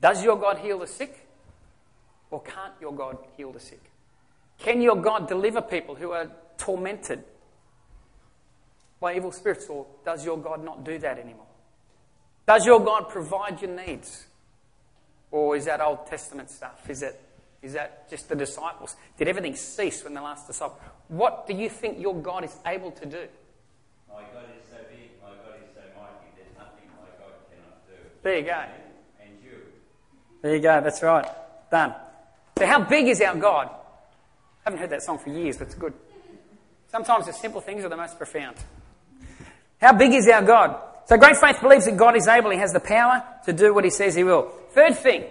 Does 0.00 0.24
your 0.24 0.36
God 0.36 0.58
heal 0.58 0.80
the 0.80 0.88
sick? 0.88 1.28
Or 2.28 2.42
can't 2.42 2.72
your 2.80 2.92
God 2.92 3.16
heal 3.36 3.52
the 3.52 3.60
sick? 3.60 3.80
Can 4.58 4.82
your 4.82 4.96
God 4.96 5.28
deliver 5.28 5.62
people 5.62 5.94
who 5.94 6.10
are 6.10 6.28
tormented 6.58 7.22
by 8.98 9.14
evil 9.14 9.30
spirits? 9.30 9.68
Or 9.68 9.86
does 10.04 10.24
your 10.24 10.38
God 10.38 10.64
not 10.64 10.82
do 10.82 10.98
that 10.98 11.20
anymore? 11.20 11.46
Does 12.44 12.66
your 12.66 12.80
God 12.80 13.08
provide 13.08 13.62
your 13.62 13.76
needs? 13.76 14.26
Or 15.30 15.54
is 15.54 15.66
that 15.66 15.80
Old 15.80 16.08
Testament 16.08 16.50
stuff? 16.50 16.90
Is, 16.90 17.04
it, 17.04 17.22
is 17.62 17.74
that 17.74 18.10
just 18.10 18.28
the 18.28 18.34
disciples? 18.34 18.96
Did 19.18 19.28
everything 19.28 19.54
cease 19.54 20.02
when 20.02 20.14
the 20.14 20.20
last 20.22 20.48
disciple? 20.48 20.80
What 21.06 21.46
do 21.46 21.54
you 21.54 21.68
think 21.68 22.00
your 22.00 22.20
God 22.20 22.42
is 22.42 22.56
able 22.66 22.90
to 22.90 23.06
do? 23.06 23.28
There 28.26 28.38
you 28.38 28.44
go. 28.44 28.64
And 29.20 29.30
you. 29.44 29.52
There 30.42 30.56
you 30.56 30.60
go, 30.60 30.80
that's 30.80 31.00
right. 31.00 31.24
Done. 31.70 31.94
So, 32.58 32.66
how 32.66 32.80
big 32.80 33.06
is 33.06 33.20
our 33.20 33.36
God? 33.36 33.68
I 33.68 34.64
haven't 34.64 34.80
heard 34.80 34.90
that 34.90 35.04
song 35.04 35.20
for 35.20 35.30
years, 35.30 35.56
but 35.56 35.68
it's 35.68 35.76
good. 35.76 35.92
Sometimes 36.88 37.26
the 37.26 37.32
simple 37.32 37.60
things 37.60 37.84
are 37.84 37.88
the 37.88 37.96
most 37.96 38.18
profound. 38.18 38.56
How 39.80 39.92
big 39.92 40.12
is 40.12 40.26
our 40.26 40.42
God? 40.42 40.76
So, 41.04 41.16
great 41.16 41.36
faith 41.36 41.60
believes 41.60 41.84
that 41.84 41.96
God 41.96 42.16
is 42.16 42.26
able, 42.26 42.50
He 42.50 42.58
has 42.58 42.72
the 42.72 42.80
power 42.80 43.22
to 43.44 43.52
do 43.52 43.72
what 43.72 43.84
He 43.84 43.90
says 43.90 44.16
He 44.16 44.24
will. 44.24 44.50
Third 44.70 44.96
thing 44.96 45.22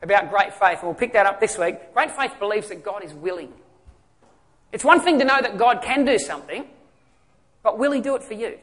about 0.00 0.30
great 0.30 0.54
faith, 0.54 0.78
and 0.78 0.84
we'll 0.84 0.94
pick 0.94 1.14
that 1.14 1.26
up 1.26 1.40
this 1.40 1.58
week 1.58 1.92
great 1.94 2.12
faith 2.12 2.38
believes 2.38 2.68
that 2.68 2.84
God 2.84 3.02
is 3.02 3.12
willing. 3.12 3.52
It's 4.70 4.84
one 4.84 5.00
thing 5.00 5.18
to 5.18 5.24
know 5.24 5.42
that 5.42 5.58
God 5.58 5.82
can 5.82 6.04
do 6.04 6.16
something, 6.16 6.64
but 7.64 7.76
will 7.76 7.90
He 7.90 8.00
do 8.00 8.14
it 8.14 8.22
for 8.22 8.34
you? 8.34 8.56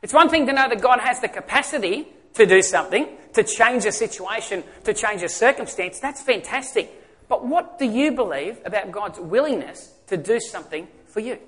It's 0.00 0.12
one 0.12 0.28
thing 0.28 0.46
to 0.46 0.52
know 0.52 0.68
that 0.68 0.80
God 0.80 1.00
has 1.00 1.18
the 1.18 1.26
capacity 1.26 2.12
to 2.36 2.46
do 2.46 2.62
something, 2.62 3.08
to 3.34 3.42
change 3.42 3.84
a 3.84 3.92
situation, 3.92 4.64
to 4.84 4.94
change 4.94 5.22
a 5.22 5.28
circumstance, 5.28 6.00
that's 6.00 6.22
fantastic. 6.22 6.90
But 7.28 7.44
what 7.44 7.78
do 7.78 7.84
you 7.84 8.12
believe 8.12 8.58
about 8.64 8.92
God's 8.92 9.18
willingness 9.18 9.92
to 10.06 10.16
do 10.16 10.38
something 10.40 10.88
for 11.06 11.20
you? 11.20 11.38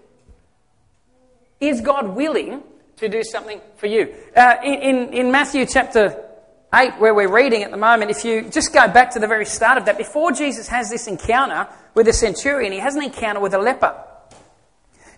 Is 1.60 1.80
God 1.80 2.14
willing 2.14 2.62
to 2.96 3.08
do 3.08 3.22
something 3.22 3.60
for 3.76 3.86
you? 3.86 4.14
Uh, 4.36 4.56
in, 4.64 4.74
in, 4.74 5.12
in 5.12 5.32
Matthew 5.32 5.66
chapter 5.66 6.24
8, 6.74 6.98
where 6.98 7.14
we're 7.14 7.32
reading 7.32 7.62
at 7.62 7.70
the 7.70 7.76
moment, 7.76 8.10
if 8.10 8.24
you 8.24 8.50
just 8.50 8.72
go 8.72 8.86
back 8.88 9.10
to 9.12 9.18
the 9.18 9.26
very 9.26 9.46
start 9.46 9.78
of 9.78 9.86
that, 9.86 9.98
before 9.98 10.32
Jesus 10.32 10.68
has 10.68 10.90
this 10.90 11.06
encounter 11.06 11.68
with 11.94 12.06
the 12.06 12.12
centurion, 12.12 12.72
he 12.72 12.78
has 12.78 12.94
an 12.94 13.02
encounter 13.02 13.40
with 13.40 13.54
a 13.54 13.58
leper. 13.58 13.94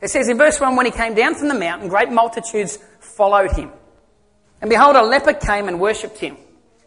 It 0.00 0.08
says 0.08 0.28
in 0.28 0.38
verse 0.38 0.60
1 0.60 0.76
when 0.76 0.86
he 0.86 0.92
came 0.92 1.14
down 1.14 1.34
from 1.34 1.48
the 1.48 1.58
mountain, 1.58 1.88
great 1.88 2.10
multitudes 2.10 2.78
followed 3.00 3.52
him. 3.52 3.70
And 4.60 4.68
behold, 4.68 4.96
a 4.96 5.02
leper 5.02 5.32
came 5.32 5.68
and 5.68 5.80
worshipped 5.80 6.18
him. 6.18 6.36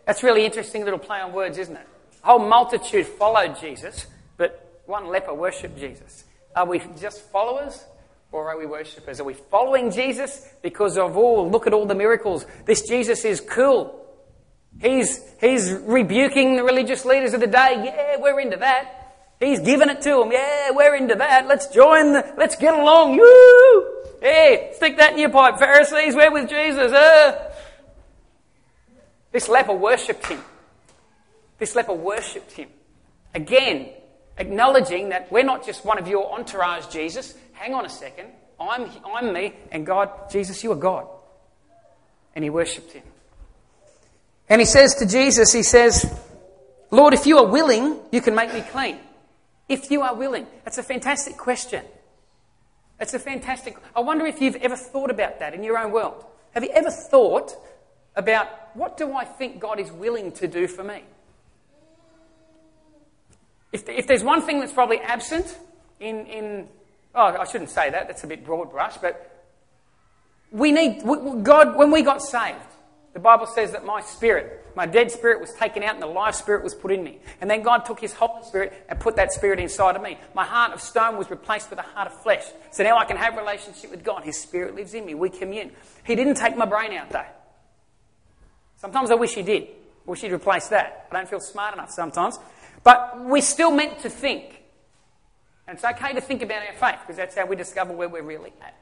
That's 0.06 0.22
really 0.22 0.46
interesting 0.46 0.84
little 0.84 1.00
play 1.00 1.20
on 1.20 1.34
words, 1.34 1.58
isn't 1.58 1.76
it? 1.76 1.88
A 2.24 2.28
whole 2.28 2.40
multitude 2.40 3.08
followed 3.08 3.60
Jesus, 3.60 4.06
but 4.38 4.82
one 4.86 5.08
leper 5.08 5.34
worshipped 5.34 5.78
Jesus. 5.78 6.26
Are 6.56 6.66
we 6.66 6.82
just 7.00 7.22
followers 7.32 7.84
or 8.32 8.50
are 8.50 8.58
we 8.58 8.66
worshippers? 8.66 9.20
Are 9.20 9.24
we 9.24 9.34
following 9.34 9.92
Jesus 9.92 10.48
because 10.62 10.98
of, 10.98 11.18
oh, 11.18 11.48
look 11.48 11.68
at 11.68 11.74
all 11.74 11.86
the 11.86 11.96
miracles. 11.96 12.46
This 12.66 12.88
Jesus 12.88 13.26
is 13.26 13.42
cool. 13.42 14.00
He's, 14.82 15.20
he's 15.40 15.72
rebuking 15.72 16.56
the 16.56 16.64
religious 16.64 17.06
leaders 17.06 17.34
of 17.34 17.42
the 17.42 17.48
day. 17.48 17.82
Yeah, 17.86 18.18
we're 18.20 18.40
into 18.40 18.58
that. 18.58 19.00
He's 19.40 19.60
giving 19.60 19.90
it 19.90 20.02
to 20.02 20.20
them. 20.20 20.32
Yeah, 20.32 20.72
we're 20.72 20.96
into 20.96 21.16
that. 21.16 21.48
Let's 21.48 21.68
join 21.68 22.14
the, 22.14 22.34
let's 22.38 22.56
get 22.56 22.74
along. 22.74 23.18
Woo! 23.18 24.04
Hey, 24.22 24.72
stick 24.76 24.98
that 24.98 25.14
in 25.14 25.20
your 25.20 25.30
pipe, 25.30 25.60
Pharisees. 25.60 26.16
We're 26.16 26.32
with 26.32 26.50
Jesus. 26.50 26.92
Uh. 26.92 27.52
This 29.34 29.50
leper 29.50 29.74
worshipped 29.74 30.28
him. 30.28 30.42
This 31.58 31.76
leper 31.76 31.94
worshipped 31.94 32.54
him. 32.54 32.70
Again, 33.34 33.90
acknowledging 34.38 35.10
that 35.10 35.32
we're 35.32 35.44
not 35.44 35.66
just 35.66 35.84
one 35.84 36.00
of 36.00 36.08
your 36.08 36.32
entourage, 36.32 36.88
Jesus. 36.88 37.36
Hang 37.54 37.74
on 37.74 37.86
a 37.86 37.90
second. 37.90 38.30
I'm, 38.60 38.90
I'm 39.06 39.34
me, 39.34 39.54
and 39.72 39.86
God, 39.86 40.30
Jesus, 40.32 40.64
you 40.64 40.72
are 40.72 40.78
God. 40.78 41.08
And 42.36 42.44
he 42.44 42.50
worshipped 42.50 42.94
him. 42.94 43.04
And 44.48 44.62
he 44.62 44.66
says 44.66 44.96
to 44.96 45.06
Jesus, 45.06 45.52
he 45.52 45.64
says, 45.64 46.06
Lord, 46.92 47.14
if 47.14 47.26
you 47.26 47.40
are 47.40 47.46
willing, 47.46 48.00
you 48.12 48.22
can 48.22 48.36
make 48.36 48.54
me 48.54 48.62
clean. 48.62 49.00
If 49.68 49.90
you 49.90 50.02
are 50.02 50.14
willing. 50.14 50.46
That's 50.64 50.78
a 50.78 50.84
fantastic 50.84 51.38
question. 51.38 51.84
That's 53.00 53.14
a 53.16 53.20
fantastic. 53.20 53.78
I 53.96 54.02
wonder 54.02 54.26
if 54.28 54.42
you've 54.42 54.58
ever 54.58 54.76
thought 54.76 55.10
about 55.10 55.40
that 55.40 55.54
in 55.54 55.64
your 55.64 55.78
own 55.78 55.92
world. 55.92 56.24
Have 56.54 56.64
you 56.64 56.70
ever 56.70 56.92
thought 56.92 57.56
about 58.16 58.48
what 58.76 58.98
do 58.98 59.14
I 59.14 59.26
think 59.26 59.60
God 59.60 59.80
is 59.80 59.92
willing 59.92 60.32
to 60.34 60.48
do 60.48 60.68
for 60.68 60.84
me? 60.84 61.04
If, 63.72 63.90
if 63.90 64.08
there's 64.08 64.24
one 64.24 64.42
thing 64.44 64.60
that's 64.60 64.72
probably 64.72 65.00
absent 65.00 65.58
in, 66.00 66.26
in, 66.28 66.68
oh, 67.16 67.36
I 67.40 67.46
shouldn't 67.46 67.72
say 67.72 67.90
that, 67.90 68.08
that's 68.08 68.24
a 68.24 68.28
bit 68.28 68.46
broad 68.46 68.72
brush, 68.72 68.98
but 68.98 69.30
we 70.52 70.72
need, 70.72 71.04
God, 71.44 71.76
when 71.76 71.90
we 71.90 72.04
got 72.04 72.22
saved, 72.22 72.60
the 73.14 73.20
Bible 73.20 73.48
says 73.48 73.72
that 73.72 73.86
my 73.86 74.02
spirit, 74.02 74.66
my 74.76 74.86
dead 74.86 75.12
spirit 75.12 75.40
was 75.40 75.52
taken 75.54 75.84
out 75.84 75.94
and 75.94 76.02
the 76.02 76.08
life 76.08 76.36
spirit 76.36 76.64
was 76.64 76.74
put 76.74 76.92
in 76.92 77.04
me. 77.04 77.20
And 77.42 77.50
then 77.50 77.62
God 77.62 77.86
took 77.86 78.00
his 78.00 78.14
Holy 78.14 78.44
Spirit 78.44 78.74
and 78.90 79.00
put 79.00 79.16
that 79.18 79.32
spirit 79.32 79.60
inside 79.60 79.96
of 79.96 80.02
me. 80.02 80.18
My 80.34 80.46
heart 80.46 80.74
of 80.74 80.82
stone 80.82 81.18
was 81.18 81.30
replaced 81.30 81.70
with 81.70 81.78
a 81.78 81.84
heart 81.84 82.12
of 82.12 82.22
flesh. 82.24 82.44
So 82.72 82.84
now 82.84 82.98
I 82.98 83.06
can 83.06 83.18
have 83.18 83.38
relationship 83.38 83.92
with 83.92 84.04
God. 84.04 84.24
His 84.24 84.40
spirit 84.40 84.76
lives 84.76 84.96
in 84.96 85.06
me. 85.06 85.14
We 85.14 85.30
commune. 85.30 85.72
He 86.04 86.16
didn't 86.16 86.36
take 86.36 86.58
my 86.58 86.66
brain 86.66 86.94
out 86.94 87.12
though. 87.12 87.26
Sometimes 88.84 89.12
I 89.12 89.16
wish 89.16 89.34
he 89.34 89.44
did. 89.44 89.64
I 89.64 90.12
wish 90.12 90.20
he'd 90.20 90.34
replace 90.34 90.68
that. 90.68 91.08
I 91.10 91.16
don't 91.16 91.30
feel 91.30 91.40
smart 91.40 91.74
enough 91.74 91.90
sometimes. 91.90 92.38
But 92.84 93.24
we're 93.24 93.42
still 93.42 93.72
meant 93.72 94.00
to 94.00 94.10
think. 94.10 94.62
And 95.66 95.78
it's 95.78 95.86
okay 95.86 96.12
to 96.12 96.20
think 96.20 96.42
about 96.42 96.68
our 96.68 96.74
faith 96.74 97.00
because 97.00 97.16
that's 97.16 97.34
how 97.34 97.46
we 97.46 97.56
discover 97.56 97.94
where 97.94 98.10
we're 98.10 98.24
really 98.24 98.52
at. 98.62 98.76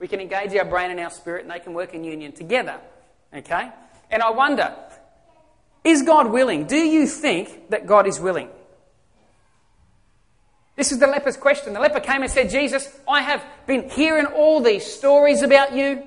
We 0.00 0.08
can 0.08 0.18
engage 0.18 0.56
our 0.56 0.64
brain 0.64 0.90
and 0.90 0.98
our 0.98 1.10
spirit 1.10 1.42
and 1.42 1.52
they 1.52 1.60
can 1.60 1.72
work 1.72 1.94
in 1.94 2.02
union 2.02 2.32
together. 2.32 2.80
Okay? 3.32 3.70
And 4.10 4.24
I 4.24 4.30
wonder, 4.30 4.74
is 5.84 6.02
God 6.02 6.32
willing? 6.32 6.66
Do 6.66 6.76
you 6.76 7.06
think 7.06 7.70
that 7.70 7.86
God 7.86 8.08
is 8.08 8.18
willing? 8.18 8.48
This 10.74 10.90
is 10.90 10.98
the 10.98 11.06
leper's 11.06 11.36
question. 11.36 11.74
The 11.74 11.80
leper 11.80 12.00
came 12.00 12.22
and 12.22 12.30
said, 12.32 12.50
Jesus, 12.50 12.90
I 13.08 13.22
have 13.22 13.44
been 13.68 13.88
hearing 13.88 14.26
all 14.26 14.60
these 14.60 14.84
stories 14.84 15.42
about 15.42 15.76
you. 15.76 16.02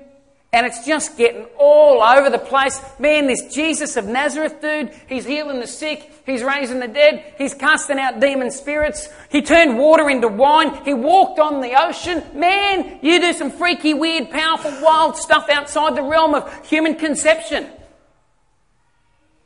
And 0.52 0.66
it's 0.66 0.84
just 0.84 1.16
getting 1.16 1.44
all 1.58 2.02
over 2.02 2.28
the 2.28 2.38
place. 2.38 2.80
Man, 2.98 3.28
this 3.28 3.54
Jesus 3.54 3.96
of 3.96 4.06
Nazareth 4.06 4.60
dude, 4.60 4.90
he's 5.08 5.24
healing 5.24 5.60
the 5.60 5.66
sick, 5.68 6.12
he's 6.26 6.42
raising 6.42 6.80
the 6.80 6.88
dead, 6.88 7.34
he's 7.38 7.54
casting 7.54 8.00
out 8.00 8.18
demon 8.18 8.50
spirits, 8.50 9.08
he 9.30 9.42
turned 9.42 9.78
water 9.78 10.10
into 10.10 10.26
wine, 10.26 10.84
he 10.84 10.92
walked 10.92 11.38
on 11.38 11.60
the 11.60 11.80
ocean. 11.80 12.24
Man, 12.34 12.98
you 13.00 13.20
do 13.20 13.32
some 13.32 13.52
freaky, 13.52 13.94
weird, 13.94 14.30
powerful, 14.30 14.72
wild 14.82 15.16
stuff 15.16 15.48
outside 15.48 15.94
the 15.94 16.02
realm 16.02 16.34
of 16.34 16.66
human 16.66 16.96
conception. 16.96 17.68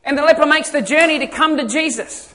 And 0.04 0.16
the 0.16 0.22
leper 0.22 0.46
makes 0.46 0.70
the 0.70 0.82
journey 0.82 1.18
to 1.18 1.26
come 1.26 1.58
to 1.58 1.66
Jesus. 1.68 2.34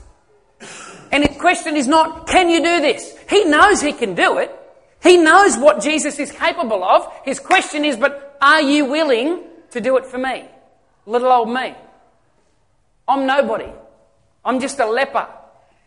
And 1.10 1.26
his 1.26 1.36
question 1.38 1.76
is 1.76 1.88
not, 1.88 2.28
can 2.28 2.48
you 2.48 2.58
do 2.58 2.80
this? 2.80 3.16
He 3.28 3.44
knows 3.44 3.80
he 3.80 3.92
can 3.92 4.14
do 4.14 4.38
it. 4.38 4.56
He 5.02 5.16
knows 5.16 5.56
what 5.56 5.82
Jesus 5.82 6.20
is 6.20 6.30
capable 6.30 6.84
of. 6.84 7.10
His 7.24 7.40
question 7.40 7.84
is, 7.84 7.96
but 7.96 8.29
are 8.40 8.62
you 8.62 8.86
willing 8.86 9.44
to 9.70 9.80
do 9.80 9.96
it 9.96 10.06
for 10.06 10.18
me? 10.18 10.46
Little 11.06 11.30
old 11.30 11.48
me. 11.48 11.74
I'm 13.08 13.26
nobody. 13.26 13.70
I'm 14.44 14.60
just 14.60 14.78
a 14.78 14.86
leper. 14.86 15.26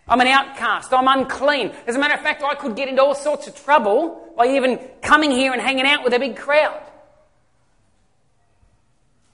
I'm 0.07 0.19
an 0.19 0.27
outcast. 0.27 0.93
I'm 0.93 1.07
unclean. 1.07 1.71
As 1.87 1.95
a 1.95 1.99
matter 1.99 2.13
of 2.13 2.21
fact, 2.21 2.43
I 2.43 2.55
could 2.55 2.75
get 2.75 2.89
into 2.89 3.01
all 3.01 3.15
sorts 3.15 3.47
of 3.47 3.55
trouble 3.55 4.33
by 4.37 4.47
even 4.47 4.79
coming 5.01 5.31
here 5.31 5.53
and 5.53 5.61
hanging 5.61 5.85
out 5.85 6.03
with 6.03 6.13
a 6.13 6.19
big 6.19 6.35
crowd. 6.35 6.81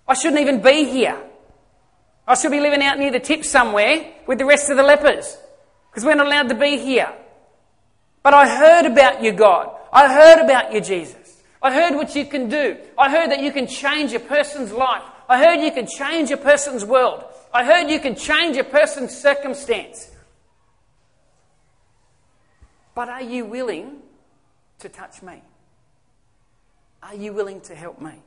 I 0.07 0.13
shouldn't 0.13 0.41
even 0.41 0.61
be 0.61 0.85
here. 0.85 1.19
I 2.27 2.35
should 2.35 2.51
be 2.51 2.59
living 2.59 2.83
out 2.83 2.99
near 2.99 3.11
the 3.11 3.19
tip 3.19 3.43
somewhere 3.43 4.13
with 4.27 4.37
the 4.37 4.45
rest 4.45 4.69
of 4.69 4.77
the 4.77 4.83
lepers 4.83 5.37
because 5.89 6.05
we're 6.05 6.15
not 6.15 6.27
allowed 6.27 6.49
to 6.49 6.55
be 6.55 6.77
here. 6.77 7.11
But 8.21 8.33
I 8.33 8.47
heard 8.47 8.85
about 8.85 9.23
you, 9.23 9.31
God. 9.31 9.71
I 9.91 10.13
heard 10.13 10.43
about 10.43 10.73
you, 10.73 10.81
Jesus. 10.81 11.18
I 11.61 11.73
heard 11.73 11.95
what 11.95 12.15
you 12.15 12.25
can 12.25 12.49
do. 12.49 12.77
I 12.97 13.09
heard 13.09 13.31
that 13.31 13.41
you 13.41 13.51
can 13.51 13.67
change 13.67 14.13
a 14.13 14.19
person's 14.19 14.71
life. 14.71 15.03
I 15.27 15.43
heard 15.43 15.61
you 15.63 15.71
can 15.71 15.87
change 15.87 16.31
a 16.31 16.37
person's 16.37 16.85
world. 16.85 17.23
I 17.53 17.65
heard 17.65 17.89
you 17.89 17.99
can 17.99 18.15
change 18.15 18.57
a 18.57 18.63
person's 18.63 19.15
circumstance. 19.15 20.09
But 22.95 23.09
are 23.09 23.21
you 23.21 23.45
willing 23.45 23.99
to 24.79 24.89
touch 24.89 25.21
me? 25.21 25.41
Are 27.03 27.15
you 27.15 27.33
willing 27.33 27.61
to 27.61 27.75
help 27.75 28.01
me? 28.01 28.21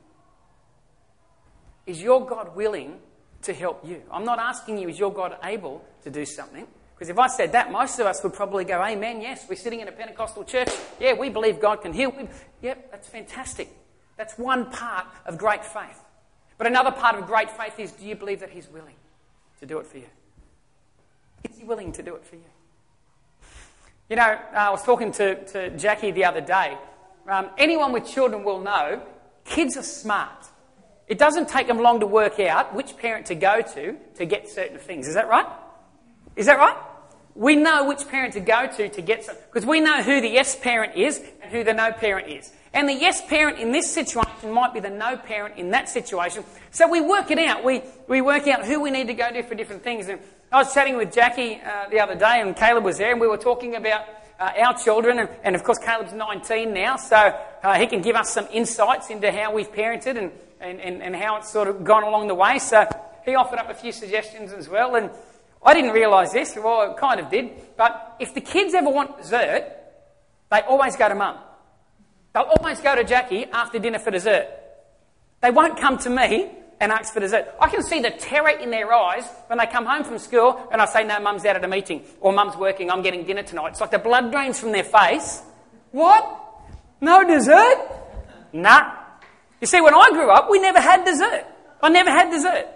Is 1.85 2.01
your 2.01 2.25
God 2.25 2.55
willing 2.55 2.99
to 3.43 3.53
help 3.53 3.85
you? 3.85 4.01
I'm 4.11 4.25
not 4.25 4.39
asking 4.39 4.77
you, 4.77 4.89
is 4.89 4.97
your 4.97 5.13
God 5.13 5.37
able 5.43 5.83
to 6.03 6.09
do 6.09 6.25
something? 6.25 6.67
Because 6.93 7.09
if 7.09 7.17
I 7.17 7.27
said 7.27 7.53
that, 7.53 7.71
most 7.71 7.99
of 7.99 8.05
us 8.05 8.23
would 8.23 8.33
probably 8.33 8.65
go, 8.65 8.81
Amen, 8.81 9.21
yes, 9.21 9.45
we're 9.49 9.55
sitting 9.55 9.79
in 9.79 9.87
a 9.87 9.91
Pentecostal 9.91 10.43
church. 10.43 10.69
Yeah, 10.99 11.13
we 11.13 11.29
believe 11.29 11.59
God 11.59 11.81
can 11.81 11.93
heal. 11.93 12.13
Yep, 12.61 12.91
that's 12.91 13.09
fantastic. 13.09 13.69
That's 14.17 14.37
one 14.37 14.69
part 14.69 15.07
of 15.25 15.37
great 15.37 15.65
faith. 15.65 15.99
But 16.57 16.67
another 16.67 16.91
part 16.91 17.17
of 17.17 17.25
great 17.25 17.49
faith 17.49 17.79
is 17.79 17.91
do 17.91 18.05
you 18.05 18.15
believe 18.15 18.39
that 18.41 18.51
He's 18.51 18.67
willing 18.69 18.95
to 19.59 19.65
do 19.65 19.79
it 19.79 19.87
for 19.87 19.97
you? 19.97 20.07
Is 21.49 21.57
He 21.57 21.65
willing 21.65 21.91
to 21.93 22.03
do 22.03 22.15
it 22.15 22.23
for 22.23 22.35
you? 22.35 22.43
You 24.09 24.17
know, 24.17 24.23
uh, 24.23 24.55
I 24.57 24.69
was 24.69 24.83
talking 24.83 25.11
to, 25.13 25.43
to 25.45 25.77
Jackie 25.77 26.11
the 26.11 26.25
other 26.25 26.41
day. 26.41 26.77
Um, 27.27 27.49
anyone 27.57 27.93
with 27.93 28.05
children 28.05 28.43
will 28.43 28.61
know 28.61 29.01
kids 29.45 29.77
are 29.77 29.83
smart. 29.83 30.47
It 31.07 31.17
doesn't 31.17 31.49
take 31.49 31.67
them 31.67 31.79
long 31.79 31.99
to 31.99 32.07
work 32.07 32.39
out 32.39 32.73
which 32.75 32.97
parent 32.97 33.25
to 33.27 33.35
go 33.35 33.61
to 33.61 33.97
to 34.15 34.25
get 34.25 34.49
certain 34.49 34.77
things. 34.77 35.07
Is 35.07 35.15
that 35.15 35.27
right? 35.27 35.45
Is 36.35 36.45
that 36.47 36.57
right? 36.57 36.75
We 37.35 37.55
know 37.55 37.87
which 37.87 38.07
parent 38.07 38.33
to 38.33 38.39
go 38.39 38.67
to 38.67 38.89
to 38.89 39.01
get 39.01 39.25
some, 39.25 39.35
because 39.51 39.65
we 39.65 39.79
know 39.79 40.03
who 40.03 40.21
the 40.21 40.29
yes 40.29 40.55
parent 40.55 40.95
is 40.95 41.23
and 41.41 41.51
who 41.51 41.63
the 41.63 41.73
no 41.73 41.91
parent 41.91 42.29
is. 42.29 42.51
And 42.73 42.89
the 42.89 42.93
yes 42.93 43.21
parent 43.27 43.59
in 43.59 43.71
this 43.71 43.91
situation 43.91 44.51
might 44.51 44.73
be 44.73 44.79
the 44.79 44.89
no 44.89 45.15
parent 45.17 45.57
in 45.57 45.71
that 45.71 45.89
situation. 45.89 46.43
So 46.71 46.87
we 46.87 47.01
work 47.01 47.29
it 47.29 47.37
out. 47.37 47.63
We, 47.63 47.81
we 48.07 48.21
work 48.21 48.47
out 48.47 48.65
who 48.65 48.81
we 48.81 48.89
need 48.89 49.07
to 49.07 49.13
go 49.13 49.31
to 49.31 49.43
for 49.43 49.53
different 49.53 49.83
things. 49.83 50.07
And 50.07 50.19
I 50.51 50.57
was 50.57 50.73
chatting 50.73 50.97
with 50.97 51.13
Jackie 51.13 51.61
uh, 51.63 51.89
the 51.89 51.99
other 51.99 52.15
day, 52.15 52.41
and 52.41 52.55
Caleb 52.55 52.83
was 52.83 52.97
there, 52.97 53.11
and 53.11 53.21
we 53.21 53.27
were 53.27 53.37
talking 53.37 53.75
about 53.75 54.05
uh, 54.39 54.51
our 54.59 54.77
children. 54.77 55.19
And, 55.19 55.29
and, 55.43 55.55
of 55.55 55.63
course, 55.63 55.77
Caleb's 55.77 56.13
19 56.13 56.73
now, 56.73 56.97
so 56.97 57.39
uh, 57.63 57.73
he 57.75 57.85
can 57.85 58.01
give 58.01 58.15
us 58.15 58.31
some 58.31 58.47
insights 58.51 59.09
into 59.09 59.31
how 59.31 59.53
we've 59.53 59.71
parented 59.71 60.17
and, 60.17 60.31
and, 60.59 60.79
and, 60.79 61.03
and 61.03 61.15
how 61.15 61.37
it's 61.37 61.51
sort 61.51 61.67
of 61.67 61.83
gone 61.83 62.03
along 62.03 62.27
the 62.27 62.35
way. 62.35 62.57
So 62.57 62.87
he 63.25 63.35
offered 63.35 63.59
up 63.59 63.69
a 63.69 63.75
few 63.75 63.91
suggestions 63.91 64.51
as 64.51 64.67
well. 64.67 64.95
And 64.95 65.11
I 65.65 65.73
didn't 65.73 65.91
realise 65.91 66.31
this, 66.31 66.55
well, 66.55 66.91
I 66.91 66.99
kind 66.99 67.19
of 67.19 67.29
did, 67.29 67.75
but 67.77 68.17
if 68.19 68.33
the 68.33 68.41
kids 68.41 68.73
ever 68.73 68.89
want 68.89 69.17
dessert, 69.17 69.65
they 70.51 70.61
always 70.61 70.95
go 70.95 71.07
to 71.09 71.15
mum. 71.15 71.37
They'll 72.33 72.43
always 72.43 72.79
go 72.81 72.95
to 72.95 73.03
Jackie 73.03 73.45
after 73.45 73.79
dinner 73.79 73.99
for 73.99 74.11
dessert. 74.11 74.47
They 75.41 75.51
won't 75.51 75.79
come 75.79 75.97
to 75.99 76.09
me 76.09 76.51
and 76.79 76.91
ask 76.91 77.13
for 77.13 77.19
dessert. 77.19 77.47
I 77.61 77.69
can 77.69 77.83
see 77.83 78.01
the 78.01 78.11
terror 78.11 78.49
in 78.49 78.71
their 78.71 78.91
eyes 78.91 79.25
when 79.47 79.57
they 79.57 79.67
come 79.67 79.85
home 79.85 80.03
from 80.03 80.17
school 80.17 80.67
and 80.71 80.81
I 80.81 80.85
say, 80.85 81.03
no, 81.03 81.19
mum's 81.19 81.45
out 81.45 81.55
at 81.55 81.63
a 81.63 81.67
meeting, 81.67 82.03
or 82.19 82.33
mum's 82.33 82.57
working, 82.57 82.91
I'm 82.91 83.01
getting 83.01 83.23
dinner 83.23 83.43
tonight. 83.43 83.69
It's 83.69 83.81
like 83.81 83.91
the 83.91 83.99
blood 83.99 84.31
drains 84.31 84.59
from 84.59 84.71
their 84.71 84.83
face. 84.83 85.41
What? 85.91 86.39
No 86.99 87.23
dessert? 87.27 87.77
Nah. 88.51 88.95
You 89.61 89.67
see, 89.67 89.79
when 89.81 89.93
I 89.93 90.09
grew 90.11 90.29
up, 90.29 90.49
we 90.49 90.59
never 90.59 90.81
had 90.81 91.05
dessert. 91.05 91.45
I 91.81 91.89
never 91.89 92.09
had 92.09 92.31
dessert. 92.31 92.67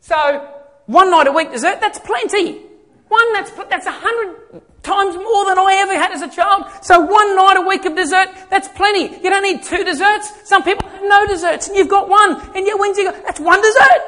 So 0.00 0.49
one 0.90 1.10
night 1.10 1.28
a 1.28 1.32
week 1.32 1.52
dessert, 1.52 1.80
that's 1.80 2.00
plenty. 2.00 2.66
One, 3.08 3.32
that's, 3.32 3.50
that's 3.68 3.86
a 3.86 3.92
hundred 3.92 4.62
times 4.82 5.14
more 5.14 5.44
than 5.46 5.58
I 5.58 5.78
ever 5.82 5.94
had 5.94 6.10
as 6.10 6.22
a 6.22 6.28
child. 6.28 6.64
So 6.82 7.00
one 7.00 7.36
night 7.36 7.56
a 7.56 7.60
week 7.66 7.84
of 7.84 7.94
dessert, 7.94 8.28
that's 8.50 8.68
plenty. 8.68 9.22
You 9.22 9.30
don't 9.30 9.42
need 9.42 9.62
two 9.62 9.84
desserts. 9.84 10.48
Some 10.48 10.62
people 10.64 10.88
have 10.88 11.02
no 11.02 11.26
desserts 11.26 11.68
and 11.68 11.76
you've 11.76 11.88
got 11.88 12.08
one. 12.08 12.40
And 12.56 12.66
yet 12.66 12.78
when's 12.78 12.98
you 12.98 13.10
go, 13.10 13.20
that's 13.22 13.38
one 13.38 13.62
dessert. 13.62 14.00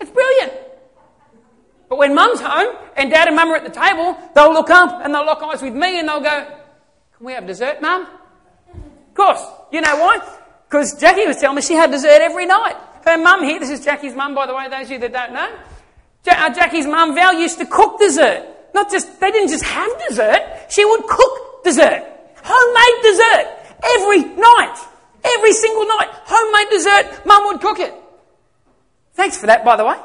It's 0.00 0.10
brilliant. 0.10 0.52
But 1.88 1.98
when 1.98 2.14
mum's 2.14 2.40
home 2.40 2.76
and 2.96 3.10
dad 3.10 3.28
and 3.28 3.36
mum 3.36 3.50
are 3.50 3.56
at 3.56 3.64
the 3.64 3.70
table, 3.70 4.18
they'll 4.34 4.52
look 4.52 4.70
up 4.70 5.04
and 5.04 5.14
they'll 5.14 5.24
lock 5.24 5.42
eyes 5.42 5.62
with 5.62 5.74
me 5.74 5.98
and 5.98 6.08
they'll 6.08 6.20
go, 6.20 6.44
can 7.16 7.26
we 7.26 7.32
have 7.32 7.46
dessert, 7.46 7.80
mum? 7.80 8.06
Of 8.74 9.14
course. 9.14 9.42
You 9.72 9.80
know 9.80 9.96
why? 9.96 10.18
Because 10.68 10.98
Jackie 11.00 11.26
was 11.26 11.38
telling 11.38 11.56
me 11.56 11.62
she 11.62 11.74
had 11.74 11.90
dessert 11.90 12.20
every 12.20 12.44
night. 12.44 12.76
Her 13.04 13.16
mum 13.16 13.44
here, 13.44 13.60
this 13.60 13.70
is 13.70 13.84
Jackie's 13.84 14.14
mum, 14.14 14.34
by 14.34 14.46
the 14.46 14.54
way, 14.54 14.68
those 14.68 14.86
of 14.86 14.90
you 14.90 14.98
that 14.98 15.12
don't 15.12 15.32
know. 15.32 15.56
Uh, 16.28 16.50
Jackie's 16.54 16.86
mum 16.86 17.14
Val 17.14 17.34
used 17.34 17.58
to 17.58 17.66
cook 17.66 17.98
dessert. 17.98 18.46
Not 18.74 18.90
just, 18.90 19.20
they 19.20 19.30
didn't 19.30 19.48
just 19.48 19.64
have 19.64 19.90
dessert, 20.08 20.66
she 20.68 20.84
would 20.84 21.06
cook 21.06 21.64
dessert. 21.64 22.04
Homemade 22.42 23.02
dessert. 23.02 23.46
Every 23.82 24.22
night. 24.36 24.76
Every 25.24 25.52
single 25.52 25.86
night. 25.86 26.08
Homemade 26.24 26.70
dessert, 26.70 27.26
mum 27.26 27.46
would 27.46 27.60
cook 27.60 27.78
it. 27.80 27.94
Thanks 29.14 29.38
for 29.38 29.46
that, 29.46 29.64
by 29.64 29.76
the 29.76 29.84
way. 29.84 29.96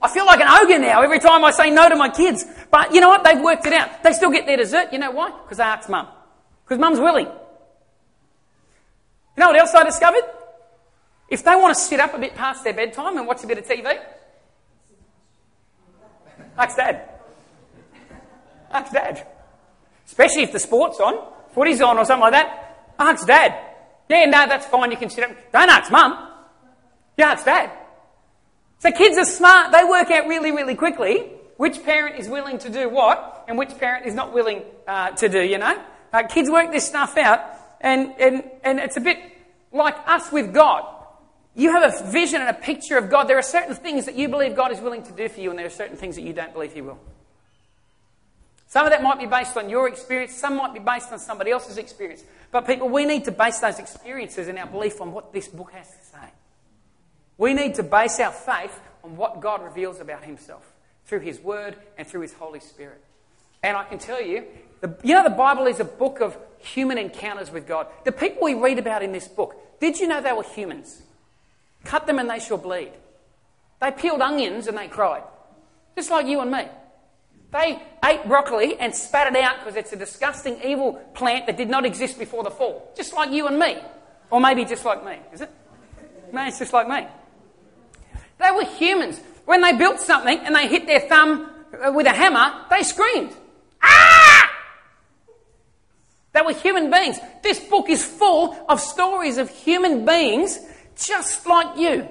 I 0.00 0.08
feel 0.08 0.24
like 0.24 0.40
an 0.40 0.46
ogre 0.48 0.78
now 0.78 1.02
every 1.02 1.18
time 1.18 1.44
I 1.44 1.50
say 1.50 1.70
no 1.70 1.88
to 1.88 1.96
my 1.96 2.08
kids. 2.08 2.44
But 2.70 2.94
you 2.94 3.00
know 3.00 3.08
what? 3.08 3.24
They've 3.24 3.40
worked 3.40 3.66
it 3.66 3.72
out. 3.72 4.02
They 4.02 4.12
still 4.12 4.30
get 4.30 4.46
their 4.46 4.56
dessert. 4.56 4.92
You 4.92 4.98
know 4.98 5.10
why? 5.10 5.30
Because 5.42 5.58
they 5.58 5.64
asked 5.64 5.88
mum. 5.88 6.06
Because 6.64 6.78
mum's 6.78 7.00
willing. 7.00 7.26
You 7.26 7.32
know 9.36 9.48
what 9.48 9.56
else 9.56 9.74
I 9.74 9.84
discovered? 9.84 10.22
If 11.28 11.44
they 11.44 11.56
want 11.56 11.76
to 11.76 11.80
sit 11.80 12.00
up 12.00 12.14
a 12.14 12.18
bit 12.18 12.34
past 12.34 12.64
their 12.64 12.72
bedtime 12.72 13.18
and 13.18 13.26
watch 13.26 13.42
a 13.44 13.46
bit 13.46 13.58
of 13.58 13.66
TV, 13.66 13.98
Ask 16.58 16.76
dad. 16.76 17.08
Ask 18.70 18.92
dad. 18.92 19.26
Especially 20.06 20.42
if 20.42 20.52
the 20.52 20.58
sport's 20.58 21.00
on, 21.00 21.24
footy's 21.54 21.80
on 21.80 21.96
or 21.98 22.04
something 22.04 22.22
like 22.22 22.32
that. 22.32 22.92
Ask 22.98 23.26
dad. 23.26 23.54
Yeah, 24.08 24.24
no, 24.24 24.46
that's 24.48 24.66
fine. 24.66 24.90
You 24.90 24.96
can 24.96 25.10
sit 25.10 25.24
up. 25.24 25.30
Don't 25.52 25.68
ask 25.68 25.90
mum. 25.90 26.28
Yeah, 27.16 27.32
ask 27.32 27.44
dad. 27.44 27.70
So 28.80 28.90
kids 28.90 29.16
are 29.18 29.24
smart. 29.24 29.72
They 29.72 29.84
work 29.84 30.10
out 30.10 30.26
really, 30.26 30.50
really 30.52 30.74
quickly 30.74 31.32
which 31.58 31.82
parent 31.84 32.18
is 32.18 32.28
willing 32.28 32.56
to 32.56 32.70
do 32.70 32.88
what 32.88 33.44
and 33.48 33.58
which 33.58 33.76
parent 33.78 34.06
is 34.06 34.14
not 34.14 34.32
willing 34.32 34.62
uh, 34.86 35.10
to 35.10 35.28
do, 35.28 35.42
you 35.42 35.58
know. 35.58 35.76
Uh, 36.12 36.22
kids 36.22 36.48
work 36.48 36.70
this 36.72 36.86
stuff 36.86 37.18
out 37.18 37.40
and, 37.80 38.14
and, 38.18 38.44
and 38.62 38.78
it's 38.78 38.96
a 38.96 39.00
bit 39.00 39.18
like 39.72 39.96
us 40.06 40.30
with 40.32 40.54
God. 40.54 40.84
You 41.58 41.72
have 41.72 41.92
a 41.92 42.10
vision 42.12 42.40
and 42.40 42.50
a 42.50 42.54
picture 42.54 42.96
of 42.96 43.10
God. 43.10 43.24
There 43.24 43.36
are 43.36 43.42
certain 43.42 43.74
things 43.74 44.06
that 44.06 44.14
you 44.14 44.28
believe 44.28 44.54
God 44.54 44.70
is 44.70 44.78
willing 44.78 45.02
to 45.02 45.12
do 45.12 45.28
for 45.28 45.40
you, 45.40 45.50
and 45.50 45.58
there 45.58 45.66
are 45.66 45.70
certain 45.70 45.96
things 45.96 46.14
that 46.14 46.22
you 46.22 46.32
don't 46.32 46.52
believe 46.52 46.72
He 46.72 46.80
will. 46.80 47.00
Some 48.68 48.86
of 48.86 48.92
that 48.92 49.02
might 49.02 49.18
be 49.18 49.26
based 49.26 49.56
on 49.56 49.68
your 49.68 49.88
experience, 49.88 50.34
some 50.34 50.56
might 50.56 50.72
be 50.72 50.78
based 50.78 51.10
on 51.10 51.18
somebody 51.18 51.50
else's 51.50 51.76
experience. 51.76 52.22
But 52.52 52.64
people, 52.64 52.88
we 52.88 53.06
need 53.06 53.24
to 53.24 53.32
base 53.32 53.58
those 53.58 53.80
experiences 53.80 54.46
and 54.46 54.56
our 54.56 54.68
belief 54.68 55.00
on 55.00 55.10
what 55.10 55.32
this 55.32 55.48
book 55.48 55.72
has 55.72 55.88
to 55.88 56.04
say. 56.12 56.28
We 57.38 57.54
need 57.54 57.74
to 57.74 57.82
base 57.82 58.20
our 58.20 58.30
faith 58.30 58.78
on 59.02 59.16
what 59.16 59.40
God 59.40 59.64
reveals 59.64 59.98
about 59.98 60.22
Himself 60.22 60.64
through 61.06 61.20
His 61.20 61.40
Word 61.40 61.74
and 61.96 62.06
through 62.06 62.20
His 62.20 62.34
Holy 62.34 62.60
Spirit. 62.60 63.02
And 63.64 63.76
I 63.76 63.82
can 63.82 63.98
tell 63.98 64.22
you, 64.22 64.44
the, 64.80 64.96
you 65.02 65.12
know, 65.12 65.24
the 65.24 65.30
Bible 65.30 65.66
is 65.66 65.80
a 65.80 65.84
book 65.84 66.20
of 66.20 66.36
human 66.58 66.98
encounters 66.98 67.50
with 67.50 67.66
God. 67.66 67.88
The 68.04 68.12
people 68.12 68.44
we 68.44 68.54
read 68.54 68.78
about 68.78 69.02
in 69.02 69.10
this 69.10 69.26
book, 69.26 69.56
did 69.80 69.98
you 69.98 70.06
know 70.06 70.20
they 70.20 70.32
were 70.32 70.44
humans? 70.44 71.02
Cut 71.84 72.06
them 72.06 72.18
and 72.18 72.28
they 72.28 72.40
shall 72.40 72.58
bleed. 72.58 72.92
They 73.80 73.90
peeled 73.90 74.20
onions 74.20 74.66
and 74.66 74.76
they 74.76 74.88
cried. 74.88 75.22
Just 75.96 76.10
like 76.10 76.26
you 76.26 76.40
and 76.40 76.50
me. 76.50 76.64
They 77.50 77.80
ate 78.04 78.26
broccoli 78.26 78.76
and 78.78 78.94
spat 78.94 79.34
it 79.34 79.42
out 79.42 79.58
because 79.60 79.76
it's 79.76 79.92
a 79.92 79.96
disgusting, 79.96 80.60
evil 80.62 80.94
plant 81.14 81.46
that 81.46 81.56
did 81.56 81.70
not 81.70 81.86
exist 81.86 82.18
before 82.18 82.44
the 82.44 82.50
fall. 82.50 82.92
Just 82.96 83.14
like 83.14 83.30
you 83.30 83.46
and 83.46 83.58
me. 83.58 83.78
Or 84.30 84.40
maybe 84.40 84.64
just 84.64 84.84
like 84.84 85.04
me, 85.04 85.16
is 85.32 85.40
it? 85.40 85.50
Maybe 86.32 86.48
it's 86.48 86.58
just 86.58 86.72
like 86.72 86.88
me. 86.88 87.08
They 88.38 88.50
were 88.50 88.64
humans. 88.64 89.20
When 89.46 89.62
they 89.62 89.72
built 89.72 90.00
something 90.00 90.38
and 90.40 90.54
they 90.54 90.68
hit 90.68 90.86
their 90.86 91.00
thumb 91.00 91.50
uh, 91.82 91.90
with 91.90 92.06
a 92.06 92.12
hammer, 92.12 92.66
they 92.68 92.82
screamed. 92.82 93.34
Ah! 93.82 94.50
They 96.34 96.42
were 96.42 96.52
human 96.52 96.90
beings. 96.90 97.18
This 97.42 97.58
book 97.58 97.88
is 97.88 98.04
full 98.04 98.54
of 98.68 98.80
stories 98.80 99.38
of 99.38 99.48
human 99.48 100.04
beings 100.04 100.58
just 101.06 101.46
like 101.46 101.78
you. 101.78 102.08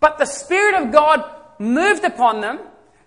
But 0.00 0.18
the 0.18 0.26
Spirit 0.26 0.82
of 0.82 0.92
God 0.92 1.24
moved 1.58 2.04
upon 2.04 2.40
them. 2.40 2.60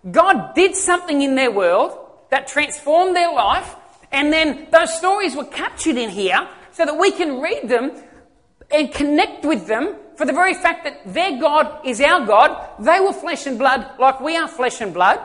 God 0.10 0.54
did 0.54 0.76
something 0.76 1.22
in 1.22 1.36
their 1.36 1.52
world 1.52 1.98
that 2.30 2.48
transformed 2.48 3.16
their 3.16 3.32
life. 3.34 3.76
And 4.12 4.32
then 4.32 4.68
those 4.72 4.96
stories 4.96 5.36
were 5.36 5.46
captured 5.46 5.98
in 5.98 6.10
here 6.10 6.48
so 6.72 6.86
that 6.86 6.98
we 6.98 7.12
can 7.12 7.42
read 7.42 7.68
them 7.68 7.92
and 8.72 8.92
connect 8.92 9.46
with 9.46 9.68
them 9.68 9.96
for 10.16 10.26
the 10.26 10.34
very 10.34 10.54
fact 10.54 10.84
that 10.84 11.14
their 11.14 11.40
God 11.40 11.86
is 11.86 12.00
our 12.00 12.26
God. 12.26 12.70
They 12.80 13.00
were 13.00 13.14
flesh 13.14 13.48
and 13.48 13.58
blood 13.58 14.00
like 14.00 14.20
we 14.20 14.38
are 14.38 14.48
flesh 14.48 14.82
and 14.82 14.94
blood. 14.94 15.20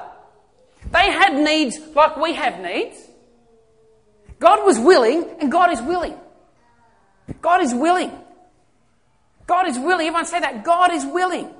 They 0.90 1.10
had 1.10 1.36
needs 1.36 1.78
like 1.94 2.16
we 2.16 2.34
have 2.34 2.60
needs. 2.60 2.98
God 4.38 4.64
was 4.64 4.78
willing 4.78 5.36
and 5.40 5.50
God 5.52 5.72
is 5.72 5.82
willing. 5.82 6.16
God 7.42 7.60
is 7.60 7.74
willing. 7.74 8.12
God 9.48 9.66
is 9.66 9.76
willing. 9.76 10.06
Everyone 10.06 10.26
say 10.26 10.38
that. 10.38 10.62
God 10.62 10.92
is 10.92 11.04
willing. 11.04 11.52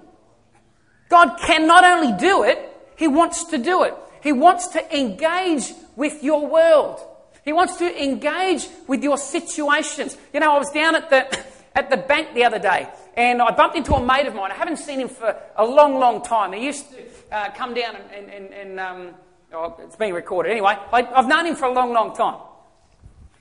God 1.09 1.38
can 1.40 1.66
not 1.66 1.85
only 1.85 2.12
do 2.16 2.45
it, 2.45 2.59
He 2.97 3.09
wants 3.09 3.45
to 3.47 3.59
do 3.59 3.83
it. 3.83 3.95
He 4.23 4.30
wants 4.30 4.68
to 4.68 4.97
engage 4.97 5.73
with 5.97 6.23
your 6.23 6.47
world. 6.47 7.00
He 7.45 7.52
wants 7.52 7.76
to 7.76 8.02
engage 8.02 8.68
with 8.87 9.02
your 9.02 9.16
situations. 9.16 10.16
You 10.35 10.40
know, 10.40 10.54
I 10.54 10.59
was 10.59 10.71
down 10.71 10.95
at 10.95 11.09
the, 11.09 11.26
at 11.75 11.90
the 11.90 11.97
bank 11.97 12.35
the 12.35 12.45
other 12.45 12.59
day 12.59 12.88
and 13.16 13.42
I 13.42 13.50
bumped 13.52 13.76
into 13.76 13.95
a 13.95 14.04
mate 14.04 14.26
of 14.26 14.35
mine. 14.35 14.52
I 14.52 14.54
haven't 14.54 14.76
seen 14.76 15.00
him 15.00 15.09
for 15.09 15.35
a 15.57 15.64
long, 15.64 15.99
long 15.99 16.23
time. 16.23 16.52
He 16.52 16.64
used 16.64 16.90
to 16.90 16.97
uh, 17.33 17.50
come 17.50 17.75
down 17.75 17.97
and, 18.14 18.30
and, 18.30 18.52
and 18.52 18.80
um, 18.80 19.14
oh, 19.52 19.75
it's 19.83 19.97
being 19.97 20.14
recorded 20.14 20.52
anyway. 20.52 20.76
I, 20.92 21.02
I've 21.02 21.26
known 21.26 21.47
him 21.47 21.57
for 21.57 21.64
a 21.64 21.73
long, 21.73 21.92
long 21.92 22.14
time. 22.14 22.38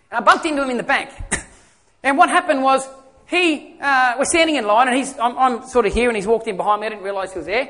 And 0.09 0.19
I 0.19 0.21
bumped 0.21 0.45
into 0.45 0.63
him 0.63 0.69
in 0.69 0.77
the 0.77 0.83
bank. 0.83 1.09
and 2.03 2.17
what 2.17 2.29
happened 2.29 2.63
was 2.63 2.87
he 3.27 3.77
uh, 3.81 4.15
was 4.17 4.29
standing 4.29 4.55
in 4.55 4.65
line, 4.65 4.88
and 4.88 4.96
he's, 4.96 5.17
I'm, 5.19 5.38
I'm, 5.38 5.67
sort 5.67 5.86
of 5.86 5.93
here, 5.93 6.10
and 6.10 6.15
he's 6.15 6.27
walked 6.27 6.48
in 6.48 6.55
behind 6.55 6.81
me. 6.81 6.88
I 6.88 6.89
didn't 6.91 7.03
realise 7.03 7.34
he 7.34 7.39
was 7.39 7.46
there. 7.46 7.69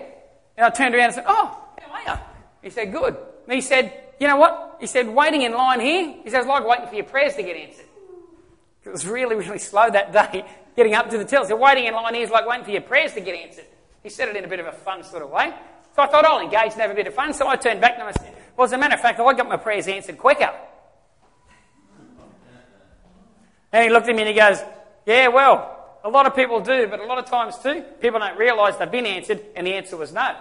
And 0.56 0.66
I 0.66 0.70
turned 0.70 0.94
around 0.94 1.06
and 1.06 1.14
said, 1.16 1.26
Oh, 1.28 1.58
how 1.80 1.92
are 1.92 2.16
you? 2.16 2.22
He 2.62 2.70
said, 2.70 2.92
Good. 2.92 3.18
And 3.48 3.54
he 3.54 3.62
said, 3.62 3.92
You 4.20 4.28
know 4.28 4.38
what? 4.38 4.78
He 4.80 4.86
said, 4.86 5.08
Waiting 5.08 5.42
in 5.42 5.54
line 5.54 5.80
here, 5.80 6.16
he 6.24 6.30
says, 6.30 6.46
like 6.46 6.66
waiting 6.66 6.88
for 6.88 6.96
your 6.96 7.06
prayers 7.06 7.36
to 7.36 7.44
get 7.44 7.56
answered. 7.56 7.86
It 8.86 8.90
was 8.92 9.08
really, 9.08 9.36
really 9.36 9.58
slow 9.72 9.90
that 9.90 10.14
day 10.14 10.46
getting 10.76 10.94
up 10.94 11.10
to 11.10 11.18
the 11.18 11.26
till. 11.26 11.44
So 11.44 11.56
waiting 11.56 11.86
in 11.86 11.94
line 11.94 12.14
here 12.14 12.24
is 12.24 12.30
like 12.30 12.48
waiting 12.48 12.64
for 12.64 12.72
your 12.72 12.82
prayers 12.82 13.14
to 13.14 13.22
get 13.22 13.36
answered. 13.36 13.66
He 14.04 14.10
said 14.10 14.30
it 14.30 14.36
in 14.36 14.46
a 14.46 14.48
bit 14.48 14.60
of 14.60 14.68
a 14.68 14.72
fun 14.72 15.04
sort 15.04 15.24
of 15.24 15.32
way. 15.32 15.52
So 15.96 16.04
I 16.04 16.08
thought 16.08 16.24
I'll 16.24 16.40
engage 16.40 16.74
and 16.74 16.82
have 16.82 16.92
a 16.92 16.96
bit 16.96 17.08
of 17.08 17.16
fun. 17.16 17.34
So 17.34 17.48
I 17.48 17.56
turned 17.56 17.82
back 17.82 17.96
and 17.98 18.04
I 18.04 18.12
said, 18.12 18.36
Well, 18.56 18.66
as 18.66 18.72
a 18.74 18.78
matter 18.78 18.94
of 18.94 19.02
fact, 19.02 19.20
I 19.20 19.34
got 19.34 19.50
my 19.50 19.58
prayers 19.58 19.88
answered 19.88 20.20
quicker. 20.20 20.52
And 23.74 23.84
he 23.84 23.90
looked 23.90 24.08
at 24.08 24.16
me 24.16 24.22
and 24.22 24.30
he 24.30 24.36
goes, 24.36 24.60
Yeah, 25.08 25.30
well, 25.30 26.00
a 26.04 26.10
lot 26.10 26.28
of 26.28 26.36
people 26.36 26.60
do, 26.60 26.86
but 26.86 27.00
a 27.00 27.06
lot 27.06 27.18
of 27.18 27.26
times 27.26 27.58
too, 27.58 27.82
people 28.02 28.20
don't 28.20 28.38
realise 28.38 28.76
they've 28.76 28.92
been 28.92 29.06
answered 29.06 29.42
and 29.56 29.66
the 29.66 29.74
answer 29.74 29.96
was 29.96 30.12
no. 30.12 30.36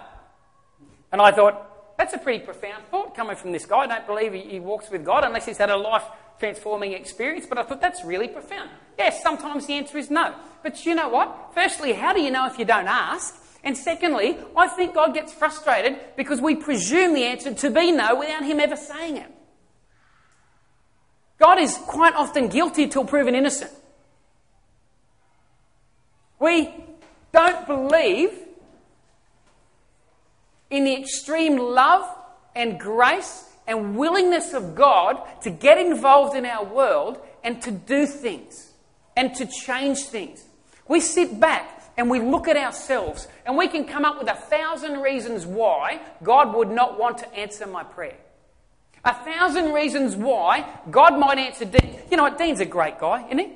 And 1.09 1.21
I 1.21 1.31
thought, 1.31 1.97
that's 1.97 2.13
a 2.13 2.17
pretty 2.17 2.43
profound 2.43 2.83
thought 2.91 3.15
coming 3.15 3.37
from 3.37 3.53
this 3.53 3.65
guy. 3.65 3.77
I 3.77 3.87
don't 3.87 4.05
believe 4.05 4.33
he, 4.33 4.41
he 4.41 4.59
walks 4.59 4.91
with 4.91 5.05
God 5.05 5.23
unless 5.23 5.45
he's 5.45 5.57
had 5.57 5.69
a 5.69 5.77
life 5.77 6.03
transforming 6.37 6.91
experience, 6.91 7.45
but 7.47 7.57
I 7.57 7.63
thought 7.63 7.79
that's 7.79 8.03
really 8.03 8.27
profound. 8.27 8.69
Yes, 8.97 9.23
sometimes 9.23 9.67
the 9.67 9.73
answer 9.73 9.97
is 9.97 10.11
no. 10.11 10.35
But 10.61 10.85
you 10.85 10.95
know 10.95 11.07
what? 11.07 11.53
Firstly, 11.53 11.93
how 11.93 12.11
do 12.13 12.19
you 12.19 12.29
know 12.29 12.45
if 12.45 12.59
you 12.59 12.65
don't 12.65 12.87
ask? 12.87 13.41
And 13.63 13.75
secondly, 13.75 14.37
I 14.55 14.67
think 14.67 14.93
God 14.93 15.13
gets 15.13 15.33
frustrated 15.33 15.97
because 16.17 16.41
we 16.41 16.55
presume 16.55 17.13
the 17.13 17.23
answer 17.23 17.53
to 17.53 17.69
be 17.71 17.93
no 17.93 18.19
without 18.19 18.43
Him 18.43 18.59
ever 18.59 18.75
saying 18.75 19.15
it. 19.15 19.31
God 21.39 21.57
is 21.57 21.77
quite 21.77 22.15
often 22.15 22.49
guilty 22.49 22.87
till 22.87 23.05
proven 23.05 23.33
innocent. 23.33 23.71
We 26.47 26.73
don't 27.33 27.67
believe 27.67 28.31
in 30.69 30.85
the 30.85 30.95
extreme 30.95 31.57
love 31.57 32.09
and 32.55 32.79
grace 32.79 33.49
and 33.67 33.97
willingness 33.97 34.53
of 34.53 34.73
God 34.73 35.21
to 35.41 35.49
get 35.49 35.77
involved 35.77 36.37
in 36.37 36.45
our 36.45 36.63
world 36.63 37.19
and 37.43 37.61
to 37.63 37.71
do 37.71 38.05
things 38.05 38.71
and 39.17 39.35
to 39.35 39.45
change 39.45 40.03
things. 40.03 40.45
We 40.87 41.01
sit 41.01 41.37
back 41.37 41.91
and 41.97 42.09
we 42.09 42.21
look 42.21 42.47
at 42.47 42.55
ourselves 42.55 43.27
and 43.45 43.57
we 43.57 43.67
can 43.67 43.83
come 43.83 44.05
up 44.05 44.17
with 44.17 44.29
a 44.29 44.35
thousand 44.35 45.01
reasons 45.01 45.45
why 45.45 45.99
God 46.23 46.55
would 46.55 46.71
not 46.71 46.97
want 46.97 47.17
to 47.17 47.33
answer 47.35 47.67
my 47.67 47.83
prayer. 47.83 48.15
A 49.03 49.13
thousand 49.13 49.73
reasons 49.73 50.15
why 50.15 50.65
God 50.89 51.19
might 51.19 51.39
answer 51.39 51.65
Dean. 51.65 51.99
You 52.09 52.15
know 52.15 52.23
what? 52.23 52.37
Dean's 52.37 52.61
a 52.61 52.65
great 52.65 52.99
guy, 52.99 53.25
isn't 53.25 53.37
he? 53.37 53.51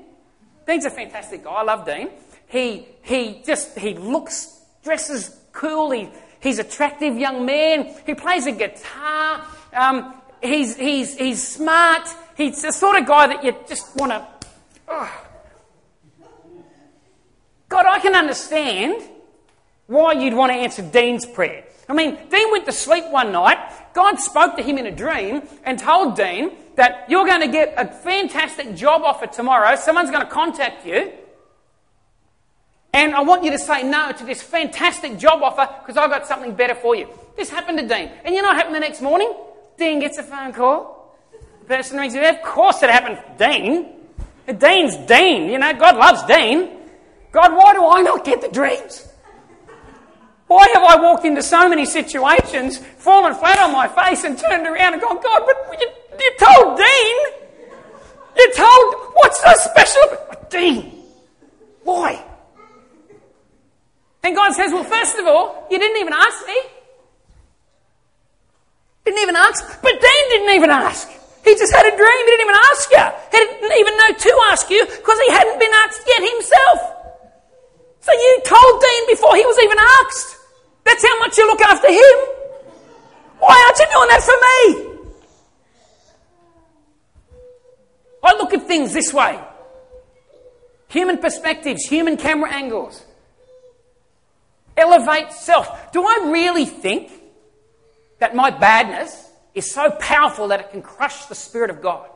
Dean's 0.67 0.83
a 0.83 0.89
fantastic 0.89 1.45
guy. 1.45 1.51
I 1.51 1.63
love 1.63 1.85
Dean. 1.85 2.09
He, 2.51 2.85
he 3.01 3.41
just, 3.45 3.79
he 3.79 3.93
looks, 3.93 4.59
dresses 4.83 5.39
cool. 5.53 5.91
He, 5.91 6.09
he's 6.41 6.59
attractive 6.59 7.17
young 7.17 7.45
man. 7.45 7.95
He 8.05 8.13
plays 8.13 8.45
a 8.45 8.51
guitar. 8.51 9.45
Um, 9.73 10.21
he's, 10.43 10.75
he's, 10.75 11.17
he's 11.17 11.47
smart. 11.47 12.09
He's 12.35 12.61
the 12.61 12.73
sort 12.73 12.99
of 12.99 13.07
guy 13.07 13.27
that 13.27 13.43
you 13.45 13.55
just 13.69 13.95
want 13.95 14.11
to. 14.11 14.27
Oh. 14.89 15.23
God, 17.69 17.85
I 17.85 17.99
can 17.99 18.15
understand 18.15 19.01
why 19.87 20.11
you'd 20.11 20.33
want 20.33 20.51
to 20.51 20.57
answer 20.57 20.81
Dean's 20.81 21.25
prayer. 21.25 21.63
I 21.87 21.93
mean, 21.93 22.17
Dean 22.29 22.51
went 22.51 22.65
to 22.65 22.73
sleep 22.73 23.05
one 23.11 23.31
night. 23.31 23.59
God 23.93 24.19
spoke 24.19 24.57
to 24.57 24.63
him 24.63 24.77
in 24.77 24.87
a 24.87 24.91
dream 24.91 25.43
and 25.63 25.79
told 25.79 26.17
Dean 26.17 26.51
that 26.75 27.05
you're 27.09 27.25
going 27.25 27.41
to 27.41 27.47
get 27.47 27.73
a 27.77 27.85
fantastic 27.85 28.75
job 28.75 29.03
offer 29.03 29.27
tomorrow. 29.27 29.77
Someone's 29.77 30.11
going 30.11 30.25
to 30.25 30.31
contact 30.31 30.85
you. 30.85 31.13
And 32.93 33.15
I 33.15 33.21
want 33.21 33.43
you 33.43 33.51
to 33.51 33.59
say 33.59 33.83
no 33.83 34.11
to 34.11 34.25
this 34.25 34.41
fantastic 34.41 35.17
job 35.17 35.41
offer 35.41 35.67
because 35.79 35.97
I've 35.97 36.09
got 36.09 36.27
something 36.27 36.53
better 36.55 36.75
for 36.75 36.95
you. 36.95 37.07
This 37.37 37.49
happened 37.49 37.79
to 37.79 37.87
Dean. 37.87 38.11
And 38.25 38.35
you 38.35 38.41
know 38.41 38.49
what 38.49 38.57
happened 38.57 38.75
the 38.75 38.79
next 38.79 39.01
morning? 39.01 39.33
Dean 39.77 39.99
gets 39.99 40.17
a 40.17 40.23
phone 40.23 40.51
call. 40.51 41.17
The 41.61 41.65
person 41.65 41.97
rings 41.97 42.13
him. 42.13 42.23
Of 42.23 42.41
course 42.41 42.83
it 42.83 42.89
happened 42.89 43.19
Dean. 43.37 43.87
Dean's 44.45 44.97
Dean. 45.07 45.49
You 45.49 45.57
know, 45.57 45.73
God 45.73 45.95
loves 45.95 46.23
Dean. 46.23 46.77
God, 47.31 47.55
why 47.55 47.73
do 47.73 47.87
I 47.87 48.01
not 48.01 48.25
get 48.25 48.41
the 48.41 48.49
dreams? 48.49 49.07
Why 50.47 50.67
have 50.73 50.83
I 50.83 51.01
walked 51.01 51.23
into 51.23 51.41
so 51.41 51.69
many 51.69 51.85
situations, 51.85 52.77
fallen 52.97 53.33
flat 53.35 53.57
on 53.59 53.71
my 53.71 53.87
face, 53.87 54.25
and 54.25 54.37
turned 54.37 54.67
around 54.67 54.93
and 54.93 55.01
gone, 55.01 55.21
God, 55.23 55.43
but 55.45 55.79
you, 55.79 55.89
you 56.19 56.35
told 56.37 56.77
Dean. 56.77 57.15
You 58.35 58.51
told, 58.53 58.95
what's 59.13 59.41
so 59.41 59.53
special? 59.69 60.01
Dean. 60.49 60.91
Why? 61.83 62.21
And 64.23 64.35
God 64.35 64.53
says, 64.53 64.71
well, 64.71 64.83
first 64.83 65.17
of 65.17 65.25
all, 65.25 65.67
you 65.71 65.79
didn't 65.79 65.97
even 65.97 66.13
ask 66.13 66.45
me. 66.45 66.59
Didn't 69.05 69.19
even 69.19 69.35
ask. 69.35 69.81
But 69.81 69.93
Dean 69.99 70.29
didn't 70.29 70.55
even 70.55 70.69
ask. 70.69 71.09
He 71.43 71.55
just 71.55 71.73
had 71.73 71.85
a 71.85 71.95
dream. 71.95 72.25
He 72.25 72.31
didn't 72.31 72.45
even 72.45 72.55
ask 72.69 72.91
you. 72.91 73.05
He 73.31 73.37
didn't 73.37 73.77
even 73.79 73.97
know 73.97 74.13
to 74.13 74.41
ask 74.51 74.69
you 74.69 74.85
because 74.85 75.19
he 75.25 75.31
hadn't 75.31 75.59
been 75.59 75.73
asked 75.73 76.01
yet 76.05 76.21
himself. 76.21 76.79
So 78.01 78.11
you 78.11 78.41
told 78.45 78.81
Dean 78.81 79.07
before 79.07 79.35
he 79.35 79.45
was 79.45 79.57
even 79.63 79.77
asked. 79.79 80.37
That's 80.83 81.03
how 81.03 81.19
much 81.19 81.37
you 81.37 81.47
look 81.47 81.61
after 81.61 81.87
him. 81.87 82.17
Why 83.39 83.57
aren't 83.65 83.79
you 83.79 83.87
doing 83.91 84.09
that 84.09 84.21
for 84.21 84.37
me? 84.45 84.91
I 88.23 88.33
look 88.33 88.53
at 88.53 88.67
things 88.67 88.93
this 88.93 89.11
way. 89.11 89.39
Human 90.89 91.17
perspectives, 91.17 91.85
human 91.85 92.17
camera 92.17 92.51
angles. 92.53 93.03
Elevate 94.77 95.31
self. 95.33 95.91
Do 95.91 96.03
I 96.03 96.29
really 96.31 96.65
think 96.65 97.11
that 98.19 98.35
my 98.35 98.49
badness 98.49 99.29
is 99.53 99.71
so 99.71 99.91
powerful 99.91 100.47
that 100.49 100.59
it 100.59 100.71
can 100.71 100.81
crush 100.81 101.25
the 101.25 101.35
Spirit 101.35 101.69
of 101.69 101.81
God? 101.81 102.07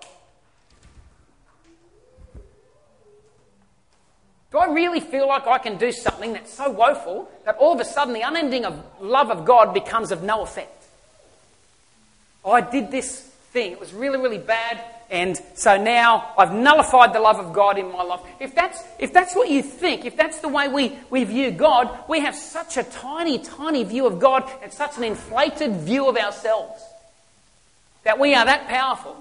Do 4.52 4.60
I 4.60 4.68
really 4.68 5.02
feel 5.02 5.28
like 5.28 5.48
I 5.48 5.58
can 5.58 5.78
do 5.78 5.92
something 5.92 6.32
that's 6.32 6.54
so 6.54 6.70
woeful 6.70 7.30
that 7.44 7.58
all 7.58 7.74
of 7.74 7.80
a 7.82 7.86
sudden 7.86 8.14
the 8.14 8.22
unending 8.22 8.64
of 8.64 8.82
love 9.02 9.30
of 9.30 9.44
God 9.44 9.74
becomes 9.74 10.12
of 10.12 10.24
no 10.24 10.44
effect? 10.44 10.86
I 12.46 12.62
did 12.62 12.90
this 12.90 13.30
thing. 13.56 13.72
It 13.72 13.80
was 13.80 13.94
really, 13.94 14.18
really 14.18 14.38
bad. 14.38 14.84
And 15.10 15.42
so 15.54 15.82
now 15.82 16.34
I've 16.38 16.54
nullified 16.54 17.14
the 17.14 17.22
love 17.22 17.40
of 17.40 17.54
God 17.54 17.78
in 17.78 17.90
my 17.90 18.04
life. 18.04 18.20
If 18.42 18.54
that's, 18.54 18.84
if 19.00 19.14
that's 19.14 19.34
what 19.34 19.50
you 19.50 19.64
think, 19.64 20.04
if 20.04 20.18
that's 20.18 20.40
the 20.42 20.50
way 20.50 20.68
we, 20.68 21.00
we 21.10 21.24
view 21.24 21.52
God, 21.52 21.90
we 22.10 22.20
have 22.20 22.36
such 22.36 22.76
a 22.76 22.84
tiny, 22.84 23.40
tiny 23.40 23.86
view 23.86 24.08
of 24.08 24.20
God 24.20 24.44
and 24.62 24.74
such 24.74 24.98
an 24.98 25.06
inflated 25.06 25.78
view 25.78 26.10
of 26.10 26.18
ourselves 26.18 26.84
that 28.04 28.20
we 28.20 28.36
are 28.36 28.44
that 28.44 28.68
powerful. 28.68 29.16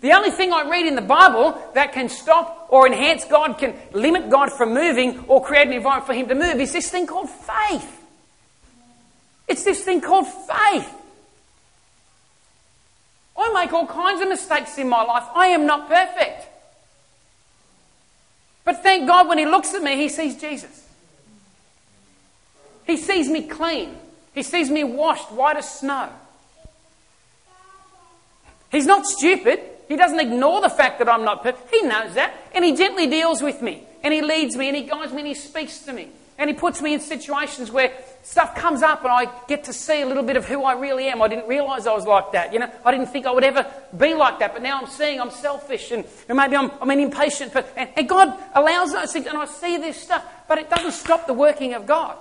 The 0.00 0.12
only 0.12 0.30
thing 0.30 0.50
I 0.50 0.66
read 0.70 0.86
in 0.86 0.94
the 0.94 1.02
Bible 1.02 1.60
that 1.74 1.92
can 1.92 2.08
stop 2.08 2.68
or 2.70 2.86
enhance 2.86 3.26
God, 3.26 3.58
can 3.58 3.74
limit 3.92 4.30
God 4.30 4.50
from 4.50 4.72
moving, 4.72 5.26
or 5.28 5.44
create 5.44 5.66
an 5.66 5.74
environment 5.74 6.06
for 6.06 6.14
Him 6.14 6.28
to 6.28 6.34
move 6.34 6.58
is 6.58 6.72
this 6.72 6.88
thing 6.88 7.06
called 7.06 7.28
faith. 7.28 8.02
It's 9.46 9.62
this 9.62 9.84
thing 9.84 10.00
called 10.00 10.26
faith. 10.26 10.90
I 13.40 13.64
make 13.64 13.72
all 13.72 13.86
kinds 13.86 14.20
of 14.20 14.28
mistakes 14.28 14.76
in 14.76 14.88
my 14.88 15.02
life. 15.02 15.24
I 15.34 15.48
am 15.48 15.64
not 15.66 15.88
perfect. 15.88 16.46
But 18.64 18.82
thank 18.82 19.06
God 19.06 19.28
when 19.28 19.38
He 19.38 19.46
looks 19.46 19.72
at 19.74 19.82
me, 19.82 19.96
He 19.96 20.08
sees 20.08 20.38
Jesus. 20.38 20.86
He 22.86 22.96
sees 22.96 23.30
me 23.30 23.46
clean. 23.48 23.96
He 24.34 24.42
sees 24.42 24.70
me 24.70 24.84
washed 24.84 25.32
white 25.32 25.56
as 25.56 25.80
snow. 25.80 26.10
He's 28.70 28.86
not 28.86 29.06
stupid. 29.06 29.60
He 29.88 29.96
doesn't 29.96 30.20
ignore 30.20 30.60
the 30.60 30.68
fact 30.68 30.98
that 30.98 31.08
I'm 31.08 31.24
not 31.24 31.42
perfect. 31.42 31.72
He 31.72 31.82
knows 31.82 32.14
that. 32.14 32.34
And 32.54 32.64
He 32.64 32.76
gently 32.76 33.06
deals 33.06 33.42
with 33.42 33.62
me. 33.62 33.84
And 34.02 34.14
He 34.14 34.22
leads 34.22 34.54
me 34.56 34.68
and 34.68 34.76
He 34.76 34.84
guides 34.84 35.12
me 35.12 35.18
and 35.20 35.28
He 35.28 35.34
speaks 35.34 35.80
to 35.80 35.92
me. 35.92 36.08
And 36.40 36.48
He 36.48 36.56
puts 36.56 36.80
me 36.80 36.94
in 36.94 37.00
situations 37.00 37.70
where 37.70 37.92
stuff 38.22 38.54
comes 38.54 38.82
up 38.82 39.04
and 39.04 39.12
I 39.12 39.30
get 39.46 39.64
to 39.64 39.74
see 39.74 40.00
a 40.00 40.06
little 40.06 40.22
bit 40.22 40.38
of 40.38 40.46
who 40.46 40.64
I 40.64 40.72
really 40.72 41.06
am. 41.08 41.20
I 41.20 41.28
didn't 41.28 41.46
realize 41.46 41.86
I 41.86 41.92
was 41.94 42.06
like 42.06 42.32
that. 42.32 42.54
You 42.54 42.60
know, 42.60 42.70
I 42.82 42.90
didn't 42.90 43.08
think 43.08 43.26
I 43.26 43.30
would 43.30 43.44
ever 43.44 43.66
be 43.96 44.14
like 44.14 44.38
that. 44.38 44.54
But 44.54 44.62
now 44.62 44.80
I'm 44.80 44.86
seeing 44.86 45.20
I'm 45.20 45.30
selfish 45.30 45.90
and, 45.90 46.04
and 46.30 46.36
maybe 46.38 46.56
I'm, 46.56 46.70
I'm 46.80 46.88
an 46.88 46.98
impatient. 46.98 47.52
But, 47.52 47.70
and, 47.76 47.90
and 47.94 48.08
God 48.08 48.36
allows 48.54 48.92
those 48.92 49.12
things 49.12 49.26
and 49.26 49.36
I 49.36 49.44
see 49.44 49.76
this 49.76 50.00
stuff. 50.00 50.24
But 50.48 50.56
it 50.56 50.70
doesn't 50.70 50.92
stop 50.92 51.26
the 51.26 51.34
working 51.34 51.74
of 51.74 51.86
God. 51.86 52.16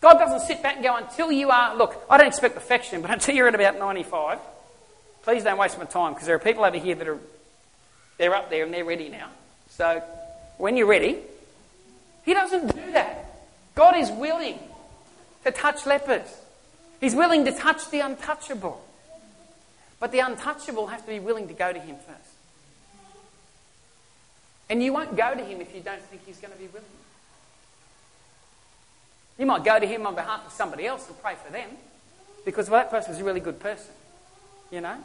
God 0.00 0.14
doesn't 0.14 0.46
sit 0.46 0.62
back 0.62 0.76
and 0.76 0.84
go 0.84 0.96
until 0.96 1.30
you 1.30 1.50
are, 1.50 1.76
look, 1.76 2.02
I 2.08 2.16
don't 2.16 2.28
expect 2.28 2.54
perfection, 2.54 3.02
but 3.02 3.10
until 3.16 3.34
you're 3.34 3.48
at 3.48 3.54
about 3.54 3.78
95, 3.78 4.38
please 5.22 5.44
don't 5.44 5.58
waste 5.58 5.78
my 5.78 5.84
time 5.84 6.14
because 6.14 6.26
there 6.26 6.36
are 6.36 6.40
people 6.40 6.64
over 6.64 6.78
here 6.78 6.94
that 6.94 7.08
are, 7.08 7.18
they're 8.16 8.34
up 8.34 8.48
there 8.48 8.64
and 8.64 8.72
they're 8.72 8.86
ready 8.86 9.10
now. 9.10 9.28
So 9.68 10.02
when 10.56 10.78
you're 10.78 10.86
ready, 10.86 11.18
He 12.26 12.34
doesn't 12.34 12.74
do 12.74 12.92
that. 12.92 13.24
God 13.76 13.96
is 13.96 14.10
willing 14.10 14.58
to 15.44 15.52
touch 15.52 15.86
lepers. 15.86 16.26
He's 17.00 17.14
willing 17.14 17.44
to 17.44 17.52
touch 17.52 17.88
the 17.90 18.00
untouchable. 18.00 18.84
But 20.00 20.12
the 20.12 20.18
untouchable 20.18 20.88
have 20.88 21.02
to 21.02 21.08
be 21.08 21.20
willing 21.20 21.46
to 21.48 21.54
go 21.54 21.72
to 21.72 21.78
Him 21.78 21.96
first. 21.96 22.34
And 24.68 24.82
you 24.82 24.92
won't 24.92 25.16
go 25.16 25.34
to 25.34 25.44
Him 25.44 25.60
if 25.60 25.74
you 25.74 25.80
don't 25.80 26.02
think 26.02 26.26
He's 26.26 26.38
going 26.38 26.52
to 26.52 26.58
be 26.58 26.66
willing. 26.66 26.84
You 29.38 29.46
might 29.46 29.64
go 29.64 29.78
to 29.78 29.86
Him 29.86 30.06
on 30.06 30.16
behalf 30.16 30.46
of 30.46 30.52
somebody 30.52 30.86
else 30.86 31.06
and 31.06 31.22
pray 31.22 31.34
for 31.44 31.52
them 31.52 31.70
because 32.44 32.68
well, 32.68 32.80
that 32.80 32.90
person's 32.90 33.18
a 33.18 33.24
really 33.24 33.40
good 33.40 33.60
person. 33.60 33.92
You 34.72 34.80
know? 34.80 34.96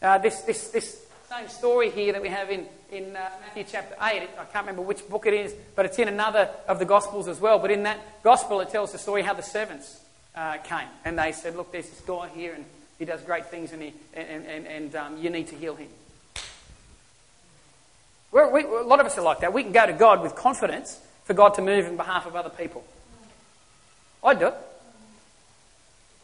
Uh, 0.00 0.16
this, 0.18 0.40
this, 0.42 0.68
this 0.68 1.04
same 1.28 1.48
story 1.48 1.90
here 1.90 2.14
that 2.14 2.22
we 2.22 2.30
have 2.30 2.50
in, 2.50 2.64
in 2.90 3.14
uh, 3.14 3.28
Matthew 3.40 3.64
chapter 3.68 3.94
8, 4.00 4.00
I 4.00 4.44
can't 4.44 4.66
remember 4.66 4.80
which 4.80 5.06
book 5.10 5.26
it 5.26 5.34
is, 5.34 5.54
but 5.76 5.84
it's 5.84 5.98
in 5.98 6.08
another 6.08 6.48
of 6.66 6.78
the 6.78 6.86
Gospels 6.86 7.28
as 7.28 7.38
well. 7.38 7.58
But 7.58 7.70
in 7.70 7.82
that 7.82 8.22
Gospel, 8.22 8.60
it 8.60 8.70
tells 8.70 8.92
the 8.92 8.98
story 8.98 9.20
how 9.20 9.34
the 9.34 9.42
servants 9.42 10.00
uh, 10.34 10.56
came. 10.64 10.88
And 11.04 11.18
they 11.18 11.32
said, 11.32 11.54
Look, 11.54 11.70
there's 11.70 11.90
this 11.90 12.00
guy 12.00 12.28
here, 12.28 12.54
and 12.54 12.64
he 12.98 13.04
does 13.04 13.20
great 13.20 13.46
things, 13.46 13.72
and, 13.72 13.82
he, 13.82 13.92
and, 14.14 14.46
and, 14.46 14.66
and 14.66 14.96
um, 14.96 15.18
you 15.18 15.28
need 15.28 15.48
to 15.48 15.54
heal 15.54 15.74
him. 15.74 15.88
We're, 18.32 18.50
we, 18.50 18.62
a 18.62 18.82
lot 18.82 18.98
of 18.98 19.04
us 19.04 19.18
are 19.18 19.22
like 19.22 19.40
that. 19.40 19.52
We 19.52 19.62
can 19.62 19.72
go 19.72 19.86
to 19.86 19.92
God 19.92 20.22
with 20.22 20.34
confidence 20.34 20.98
for 21.24 21.34
God 21.34 21.54
to 21.54 21.62
move 21.62 21.84
in 21.84 21.98
behalf 21.98 22.26
of 22.26 22.36
other 22.36 22.50
people. 22.50 22.84
I 24.24 24.32
do 24.32 24.46
it. 24.46 24.54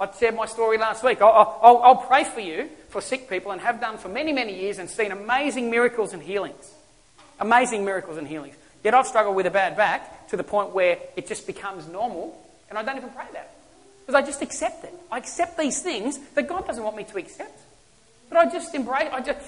I 0.00 0.11
shared 0.18 0.35
my 0.35 0.46
story 0.46 0.76
last 0.76 1.04
week. 1.04 1.22
I'll, 1.22 1.59
I'll, 1.62 1.83
I'll, 1.83 1.96
pray 1.96 2.24
for 2.24 2.40
you, 2.40 2.68
for 2.88 3.00
sick 3.00 3.28
people, 3.28 3.52
and 3.52 3.61
have 3.61 3.80
done 3.80 3.96
for 3.96 4.09
many, 4.09 4.33
many 4.33 4.59
years 4.61 4.78
and 4.78 4.90
seen 4.90 5.12
amazing 5.12 5.70
miracles 5.70 6.12
and 6.12 6.22
healings. 6.22 6.72
Amazing 7.38 7.85
miracles 7.85 8.18
and 8.18 8.26
healings. 8.26 8.57
Yet 8.83 8.94
I've 8.94 9.07
struggled 9.07 9.37
with 9.37 9.46
a 9.46 9.50
bad 9.50 9.76
back 9.76 10.28
to 10.28 10.37
the 10.37 10.44
point 10.44 10.74
where 10.74 10.98
it 11.16 11.26
just 11.26 11.46
becomes 11.46 11.87
normal 11.88 12.40
and 12.68 12.78
I 12.78 12.83
don't 12.83 12.96
even 12.96 13.11
pray 13.11 13.26
that. 13.33 13.54
Because 14.00 14.20
I 14.20 14.26
just 14.26 14.42
accept 14.42 14.85
it. 14.85 14.92
I 15.11 15.18
accept 15.18 15.57
these 15.57 15.80
things 15.80 16.18
that 16.35 16.48
God 16.48 16.66
doesn't 16.66 16.83
want 16.83 16.96
me 16.96 17.04
to 17.04 17.16
accept. 17.16 17.59
But 18.28 18.38
I 18.38 18.50
just 18.50 18.74
embrace, 18.74 19.09
I 19.12 19.20
just, 19.20 19.40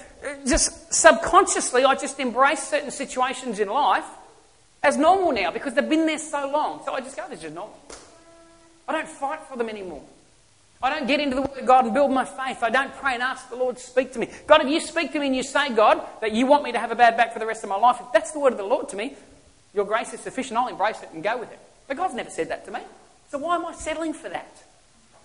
just 0.47 0.93
subconsciously, 0.93 1.83
I 1.83 1.95
just 1.95 2.19
embrace 2.19 2.63
certain 2.63 2.91
situations 2.91 3.59
in 3.59 3.67
life 3.67 4.05
as 4.81 4.97
normal 4.97 5.33
now 5.33 5.51
because 5.51 5.73
they've 5.73 5.89
been 5.89 6.05
there 6.05 6.19
so 6.19 6.49
long. 6.49 6.81
So 6.85 6.93
I 6.93 7.01
just 7.01 7.17
go, 7.17 7.25
this 7.29 7.43
is 7.43 7.53
normal. 7.53 7.77
I 8.87 8.93
don't 8.93 9.07
fight 9.07 9.41
for 9.41 9.57
them 9.57 9.67
anymore. 9.67 10.03
I 10.81 10.91
don't 10.91 11.07
get 11.07 11.19
into 11.19 11.35
the 11.35 11.41
Word 11.41 11.57
of 11.57 11.65
God 11.65 11.85
and 11.85 11.93
build 11.93 12.11
my 12.11 12.23
faith. 12.23 12.61
I 12.61 12.69
don't 12.69 12.93
pray 12.93 13.15
and 13.15 13.23
ask 13.23 13.49
the 13.49 13.55
Lord 13.55 13.77
to 13.77 13.83
speak 13.83 14.13
to 14.13 14.19
me. 14.19 14.29
God, 14.45 14.61
if 14.61 14.67
you 14.67 14.79
speak 14.79 15.11
to 15.13 15.19
me 15.19 15.27
and 15.27 15.35
you 15.35 15.41
say, 15.41 15.73
God, 15.73 16.05
that 16.21 16.33
you 16.33 16.45
want 16.45 16.63
me 16.63 16.71
to 16.71 16.79
have 16.79 16.91
a 16.91 16.95
bad 16.95 17.17
back 17.17 17.33
for 17.33 17.39
the 17.39 17.47
rest 17.47 17.63
of 17.63 17.69
my 17.69 17.77
life, 17.77 17.97
if 17.99 18.11
that's 18.13 18.31
the 18.31 18.39
Word 18.39 18.53
of 18.53 18.59
the 18.59 18.63
Lord 18.63 18.89
to 18.89 18.95
me, 18.95 19.15
your 19.73 19.85
grace 19.85 20.13
is 20.13 20.19
sufficient. 20.19 20.57
I'll 20.57 20.67
embrace 20.67 21.01
it 21.01 21.09
and 21.13 21.23
go 21.23 21.37
with 21.37 21.51
it. 21.51 21.59
But 21.87 21.97
God's 21.97 22.13
never 22.13 22.29
said 22.29 22.49
that 22.49 22.65
to 22.65 22.71
me. 22.71 22.81
So 23.29 23.39
why 23.39 23.55
am 23.55 23.65
I 23.65 23.73
settling 23.73 24.13
for 24.13 24.29
that? 24.29 24.63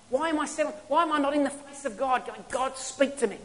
Why 0.08 0.30
am 0.30 0.40
I 0.40 0.46
settling? 0.46 0.76
Why 0.88 1.02
am 1.02 1.12
I 1.12 1.18
not 1.18 1.34
in 1.34 1.44
the 1.44 1.50
face 1.50 1.84
of 1.84 1.96
God 1.96 2.26
going, 2.26 2.44
God, 2.50 2.76
speak 2.76 3.18
to 3.18 3.26
me? 3.26 3.36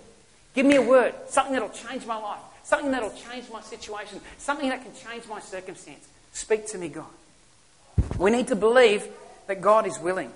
Give 0.54 0.66
me 0.66 0.76
a 0.76 0.82
word, 0.82 1.14
something 1.28 1.54
that'll 1.54 1.70
change 1.70 2.06
my 2.06 2.18
life, 2.18 2.40
something 2.64 2.92
that'll 2.92 3.12
change 3.12 3.46
my 3.52 3.62
situation, 3.62 4.20
something 4.38 4.70
that 4.70 4.84
can 4.84 4.94
change 4.96 5.28
my 5.28 5.40
circumstance. 5.40 6.08
Speak 6.34 6.68
to 6.68 6.78
me, 6.78 6.90
God. 6.90 7.06
We 8.18 8.32
need 8.32 8.48
to 8.48 8.56
believe 8.56 9.08
that 9.48 9.62
God 9.62 9.86
is 9.88 10.00
willing. 10.00 10.32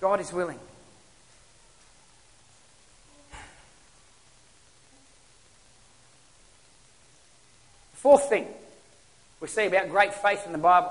God 0.00 0.20
is 0.20 0.32
willing. 0.32 0.58
Fourth 7.94 8.30
thing 8.30 8.46
we 9.40 9.48
see 9.48 9.66
about 9.66 9.90
great 9.90 10.14
faith 10.14 10.46
in 10.46 10.52
the 10.52 10.58
Bible 10.58 10.90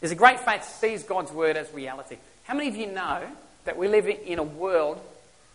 is 0.00 0.12
a 0.12 0.14
great 0.14 0.40
faith 0.40 0.64
sees 0.64 1.02
God's 1.02 1.32
word 1.32 1.56
as 1.56 1.72
reality. 1.72 2.16
How 2.44 2.54
many 2.54 2.68
of 2.68 2.76
you 2.76 2.86
know 2.86 3.22
that 3.64 3.76
we 3.76 3.88
live 3.88 4.06
in 4.06 4.38
a 4.38 4.44
world, 4.44 5.00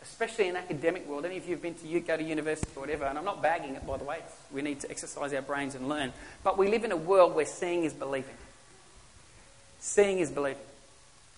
especially 0.04 0.50
an 0.50 0.58
academic 0.58 1.08
world? 1.08 1.26
Any 1.26 1.38
of 1.38 1.46
you 1.46 1.52
have 1.52 1.62
been 1.62 1.76
to 1.76 2.00
go 2.02 2.18
to 2.18 2.24
university 2.24 2.70
or 2.76 2.82
whatever? 2.82 3.06
And 3.06 3.18
I'm 3.18 3.26
not 3.26 3.42
bagging 3.42 3.76
it, 3.76 3.88
by 3.88 3.98
the 3.98 4.04
way. 4.04 4.20
we 4.54 4.62
need 4.62 4.82
to 4.82 4.92
exercise 4.92 5.34
our 5.34 5.42
brains 5.42 5.76
and 5.76 5.88
learn. 5.88 6.12
But 6.44 6.58
we 6.58 6.68
live 6.68 6.84
in 6.84 6.92
a 6.92 6.98
world 6.98 7.36
where 7.36 7.46
seeing 7.46 7.86
is 7.86 7.94
believing. 7.94 8.36
Seeing 9.80 10.20
is 10.20 10.30
believing. 10.30 10.62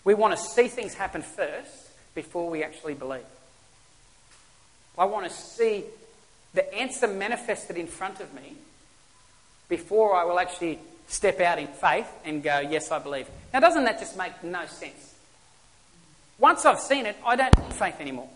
We 0.08 0.14
want 0.14 0.38
to 0.38 0.42
see 0.42 0.70
things 0.70 0.94
happen 0.94 1.22
first 1.22 1.90
before 2.16 2.50
we 2.50 2.64
actually 2.64 2.94
believe. 2.94 3.26
I 4.98 5.04
want 5.04 5.26
to 5.26 5.30
see 5.30 5.84
the 6.54 6.74
answer 6.74 7.10
manifested 7.10 7.76
in 7.76 7.88
front 7.88 8.22
of 8.22 8.34
me 8.34 8.54
before 9.68 10.16
I 10.16 10.24
will 10.24 10.40
actually 10.40 10.80
step 11.10 11.42
out 11.42 11.60
in 11.60 11.68
faith 11.68 12.08
and 12.24 12.42
go, 12.42 12.62
Yes, 12.62 12.90
I 12.90 13.00
believe. 13.00 13.28
Now, 13.54 13.60
doesn't 13.60 13.84
that 13.84 14.00
just 14.00 14.18
make 14.18 14.42
no 14.46 14.66
sense? 14.68 15.14
Once 16.40 16.66
I've 16.66 16.80
seen 16.80 17.06
it, 17.06 17.18
I 17.26 17.36
don't 17.36 17.62
need 17.62 17.74
faith 17.74 18.00
anymore. 18.00 18.30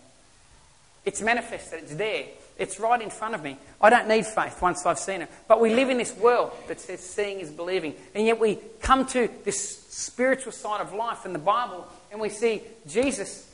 It's 1.05 1.21
manifested, 1.21 1.83
it's 1.83 1.95
there, 1.95 2.25
it's 2.61 2.79
right 2.79 3.01
in 3.01 3.09
front 3.09 3.33
of 3.33 3.41
me. 3.41 3.57
I 3.81 3.89
don't 3.89 4.07
need 4.07 4.23
faith 4.23 4.61
once 4.61 4.85
I've 4.85 4.99
seen 4.99 5.23
it. 5.23 5.29
But 5.47 5.59
we 5.59 5.73
live 5.73 5.89
in 5.89 5.97
this 5.97 6.15
world 6.15 6.51
that 6.67 6.79
says 6.79 6.99
seeing 6.99 7.39
is 7.39 7.49
believing. 7.49 7.95
And 8.13 8.23
yet 8.23 8.39
we 8.39 8.59
come 8.81 9.07
to 9.07 9.27
this 9.43 9.79
spiritual 9.89 10.51
side 10.51 10.79
of 10.79 10.93
life 10.93 11.25
in 11.25 11.33
the 11.33 11.39
Bible, 11.39 11.87
and 12.11 12.21
we 12.21 12.29
see 12.29 12.61
Jesus, 12.87 13.51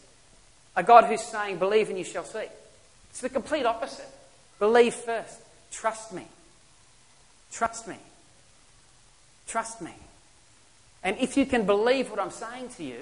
a 0.75 0.83
God 0.83 1.05
who's 1.05 1.21
saying, 1.21 1.57
Believe 1.57 1.87
and 1.87 1.97
you 1.97 2.03
shall 2.03 2.25
see. 2.25 2.47
It's 3.09 3.21
the 3.21 3.29
complete 3.29 3.65
opposite. 3.65 4.09
Believe 4.59 4.93
first. 4.93 5.39
Trust 5.71 6.11
me. 6.11 6.27
Trust 7.53 7.87
me. 7.87 7.95
Trust 9.47 9.81
me. 9.81 9.93
And 11.01 11.17
if 11.19 11.37
you 11.37 11.45
can 11.45 11.65
believe 11.65 12.09
what 12.09 12.19
I'm 12.19 12.31
saying 12.31 12.69
to 12.75 12.83
you, 12.83 12.99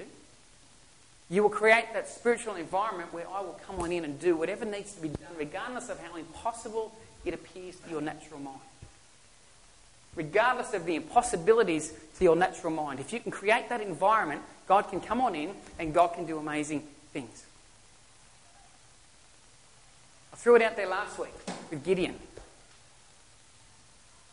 you 1.28 1.42
will 1.42 1.50
create 1.50 1.92
that 1.92 2.08
spiritual 2.08 2.54
environment 2.54 3.12
where 3.12 3.28
I 3.28 3.40
will 3.40 3.58
come 3.66 3.80
on 3.80 3.92
in 3.92 4.04
and 4.04 4.20
do 4.20 4.36
whatever 4.36 4.64
needs 4.64 4.94
to 4.94 5.02
be 5.02 5.08
done, 5.08 5.36
regardless 5.36 5.88
of 5.88 5.98
how 6.00 6.16
impossible 6.16 6.92
it 7.24 7.34
appears 7.34 7.76
to 7.76 7.90
your 7.90 8.00
natural 8.00 8.40
mind 8.40 8.60
regardless 10.16 10.72
of 10.72 10.86
the 10.86 10.96
impossibilities 10.96 11.92
to 12.18 12.24
your 12.24 12.34
natural 12.34 12.72
mind. 12.72 12.98
If 12.98 13.12
you 13.12 13.20
can 13.20 13.30
create 13.30 13.68
that 13.68 13.80
environment, 13.80 14.42
God 14.66 14.88
can 14.88 15.00
come 15.00 15.20
on 15.20 15.34
in 15.36 15.50
and 15.78 15.94
God 15.94 16.08
can 16.08 16.24
do 16.26 16.38
amazing 16.38 16.82
things. 17.12 17.44
I 20.32 20.36
threw 20.36 20.56
it 20.56 20.62
out 20.62 20.74
there 20.74 20.88
last 20.88 21.18
week 21.18 21.34
with 21.70 21.84
Gideon. 21.84 22.16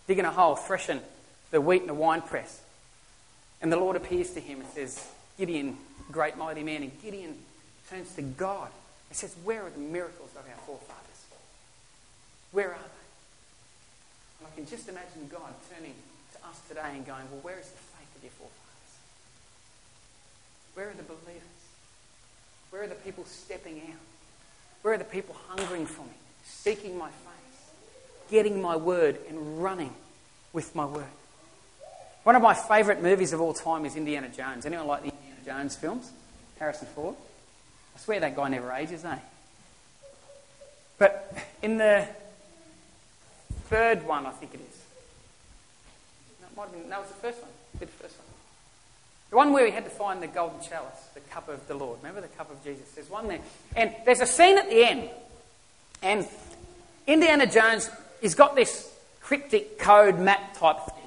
Digging 0.07 0.25
a 0.25 0.31
hole, 0.31 0.55
threshing 0.55 1.01
the 1.51 1.61
wheat 1.61 1.83
in 1.83 1.89
a 1.89 1.93
wine 1.93 2.21
press. 2.21 2.61
And 3.61 3.71
the 3.71 3.77
Lord 3.77 3.95
appears 3.95 4.31
to 4.31 4.39
him 4.39 4.61
and 4.61 4.69
says, 4.69 5.05
Gideon, 5.37 5.77
great 6.11 6.37
mighty 6.37 6.63
man. 6.63 6.83
And 6.83 7.01
Gideon 7.01 7.35
turns 7.89 8.13
to 8.15 8.21
God 8.21 8.69
and 9.09 9.17
says, 9.17 9.35
Where 9.43 9.65
are 9.65 9.69
the 9.69 9.79
miracles 9.79 10.31
of 10.31 10.43
our 10.47 10.57
forefathers? 10.65 11.25
Where 12.51 12.69
are 12.69 12.77
they? 12.77 14.39
And 14.39 14.47
I 14.51 14.55
can 14.55 14.65
just 14.65 14.87
imagine 14.89 15.29
God 15.31 15.53
turning 15.73 15.95
to 16.33 16.47
us 16.47 16.59
today 16.67 16.91
and 16.93 17.05
going, 17.05 17.23
Well, 17.31 17.41
where 17.41 17.59
is 17.59 17.69
the 17.69 17.77
faith 17.77 18.15
of 18.15 18.23
your 18.23 18.31
forefathers? 18.31 18.93
Where 20.75 20.89
are 20.89 20.93
the 20.93 21.03
believers? 21.03 21.41
Where 22.69 22.83
are 22.83 22.87
the 22.87 22.95
people 22.95 23.25
stepping 23.25 23.81
out? 23.89 23.99
Where 24.81 24.95
are 24.95 24.97
the 24.97 25.03
people 25.03 25.35
hungering 25.47 25.85
for 25.85 26.01
me, 26.01 26.17
seeking 26.43 26.97
my 26.97 27.09
face? 27.09 27.33
getting 28.33 28.59
my 28.59 28.75
word 28.75 29.19
and 29.29 29.61
running 29.61 29.93
with 30.53 30.73
my 30.75 30.85
word. 30.85 31.05
One 32.23 32.35
of 32.35 32.41
my 32.41 32.55
favourite 32.55 32.99
movies 32.99 33.31
of 33.31 33.39
all 33.39 33.53
time 33.53 33.85
is 33.85 33.95
Indiana 33.95 34.27
Jones. 34.27 34.65
Anyone 34.65 34.87
like 34.87 35.03
the 35.03 35.12
Jones 35.45 35.75
films? 35.75 36.11
Harrison 36.59 36.87
Ford. 36.87 37.15
I 37.95 37.99
swear 37.99 38.19
that 38.19 38.35
guy 38.35 38.49
never 38.49 38.71
ages, 38.71 39.05
eh? 39.05 39.17
But 40.97 41.35
in 41.61 41.77
the 41.77 42.07
third 43.65 44.05
one, 44.07 44.25
I 44.25 44.31
think 44.31 44.53
it 44.53 44.59
is. 44.59 44.83
Have 46.55 46.71
been, 46.71 46.81
it 46.81 46.89
was 46.89 47.07
the 47.07 47.13
first 47.15 47.41
one. 47.41 47.51
the 47.79 47.87
first 47.87 48.17
one. 48.17 48.27
The 49.31 49.37
one 49.37 49.51
where 49.53 49.65
he 49.65 49.71
had 49.71 49.83
to 49.85 49.89
find 49.89 50.21
the 50.21 50.27
golden 50.27 50.61
chalice, 50.61 51.07
the 51.15 51.19
cup 51.21 51.49
of 51.49 51.67
the 51.67 51.73
Lord. 51.73 51.97
Remember 51.99 52.21
the 52.21 52.27
cup 52.27 52.51
of 52.51 52.63
Jesus? 52.63 52.91
There's 52.91 53.09
one 53.09 53.27
there. 53.27 53.39
And 53.75 53.91
there's 54.05 54.21
a 54.21 54.27
scene 54.27 54.57
at 54.57 54.69
the 54.69 54.85
end. 54.85 55.09
And 56.03 56.27
Indiana 57.07 57.47
Jones, 57.47 57.89
he's 58.21 58.35
got 58.35 58.55
this 58.55 58.93
cryptic 59.21 59.79
code 59.79 60.19
map 60.19 60.55
type 60.55 60.77
thing. 60.85 61.02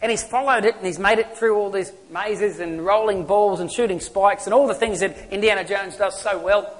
And 0.00 0.10
he's 0.10 0.22
followed 0.22 0.64
it 0.64 0.76
and 0.76 0.86
he's 0.86 0.98
made 0.98 1.18
it 1.18 1.36
through 1.36 1.56
all 1.56 1.70
these 1.70 1.92
mazes 2.10 2.60
and 2.60 2.84
rolling 2.84 3.26
balls 3.26 3.60
and 3.60 3.70
shooting 3.70 3.98
spikes 3.98 4.46
and 4.46 4.54
all 4.54 4.68
the 4.68 4.74
things 4.74 5.00
that 5.00 5.16
Indiana 5.30 5.64
Jones 5.64 5.96
does 5.96 6.20
so 6.20 6.38
well. 6.38 6.72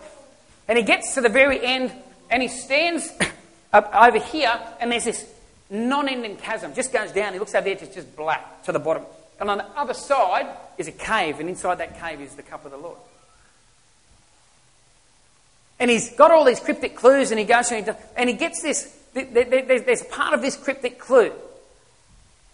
And 0.69 0.79
he 0.79 0.85
gets 0.85 1.15
to 1.15 1.21
the 1.21 1.29
very 1.29 1.65
end 1.65 1.93
and 2.31 2.43
he 2.43 2.49
stands 2.49 3.11
up 3.73 3.93
over 3.95 4.19
here 4.19 4.61
and 4.81 4.93
there's 4.93 5.05
this 5.05 5.27
non-ending 5.69 6.37
chasm. 6.37 6.75
Just 6.75 6.93
goes 6.93 7.13
down. 7.13 7.33
He 7.33 7.39
looks 7.39 7.55
over 7.55 7.65
the 7.65 7.73
edge. 7.73 7.83
It's 7.83 7.95
just 7.95 8.15
black 8.17 8.63
to 8.65 8.73
the 8.73 8.79
bottom. 8.79 9.05
And 9.41 9.51
on 9.51 9.59
the 9.59 9.67
other 9.77 9.95
side 9.95 10.49
is 10.79 10.89
a 10.89 10.93
cave, 10.93 11.39
and 11.39 11.49
inside 11.49 11.77
that 11.77 12.01
cave 12.01 12.21
is 12.21 12.35
the 12.35 12.43
cup 12.43 12.65
of 12.65 12.73
the 12.73 12.77
Lord. 12.77 12.99
And 15.79 15.91
he's 15.91 16.13
got 16.17 16.33
all 16.33 16.45
these 16.45 16.59
cryptic 16.59 16.97
clues, 16.97 17.31
and 17.31 17.39
he 17.39 17.45
goes 17.45 17.71
and 17.71 18.29
he 18.29 18.35
gets 18.35 18.63
this. 18.63 18.97
There's 19.15 20.03
part 20.05 20.35
of 20.35 20.43
this 20.43 20.57
cryptic 20.57 20.99
clue 20.99 21.33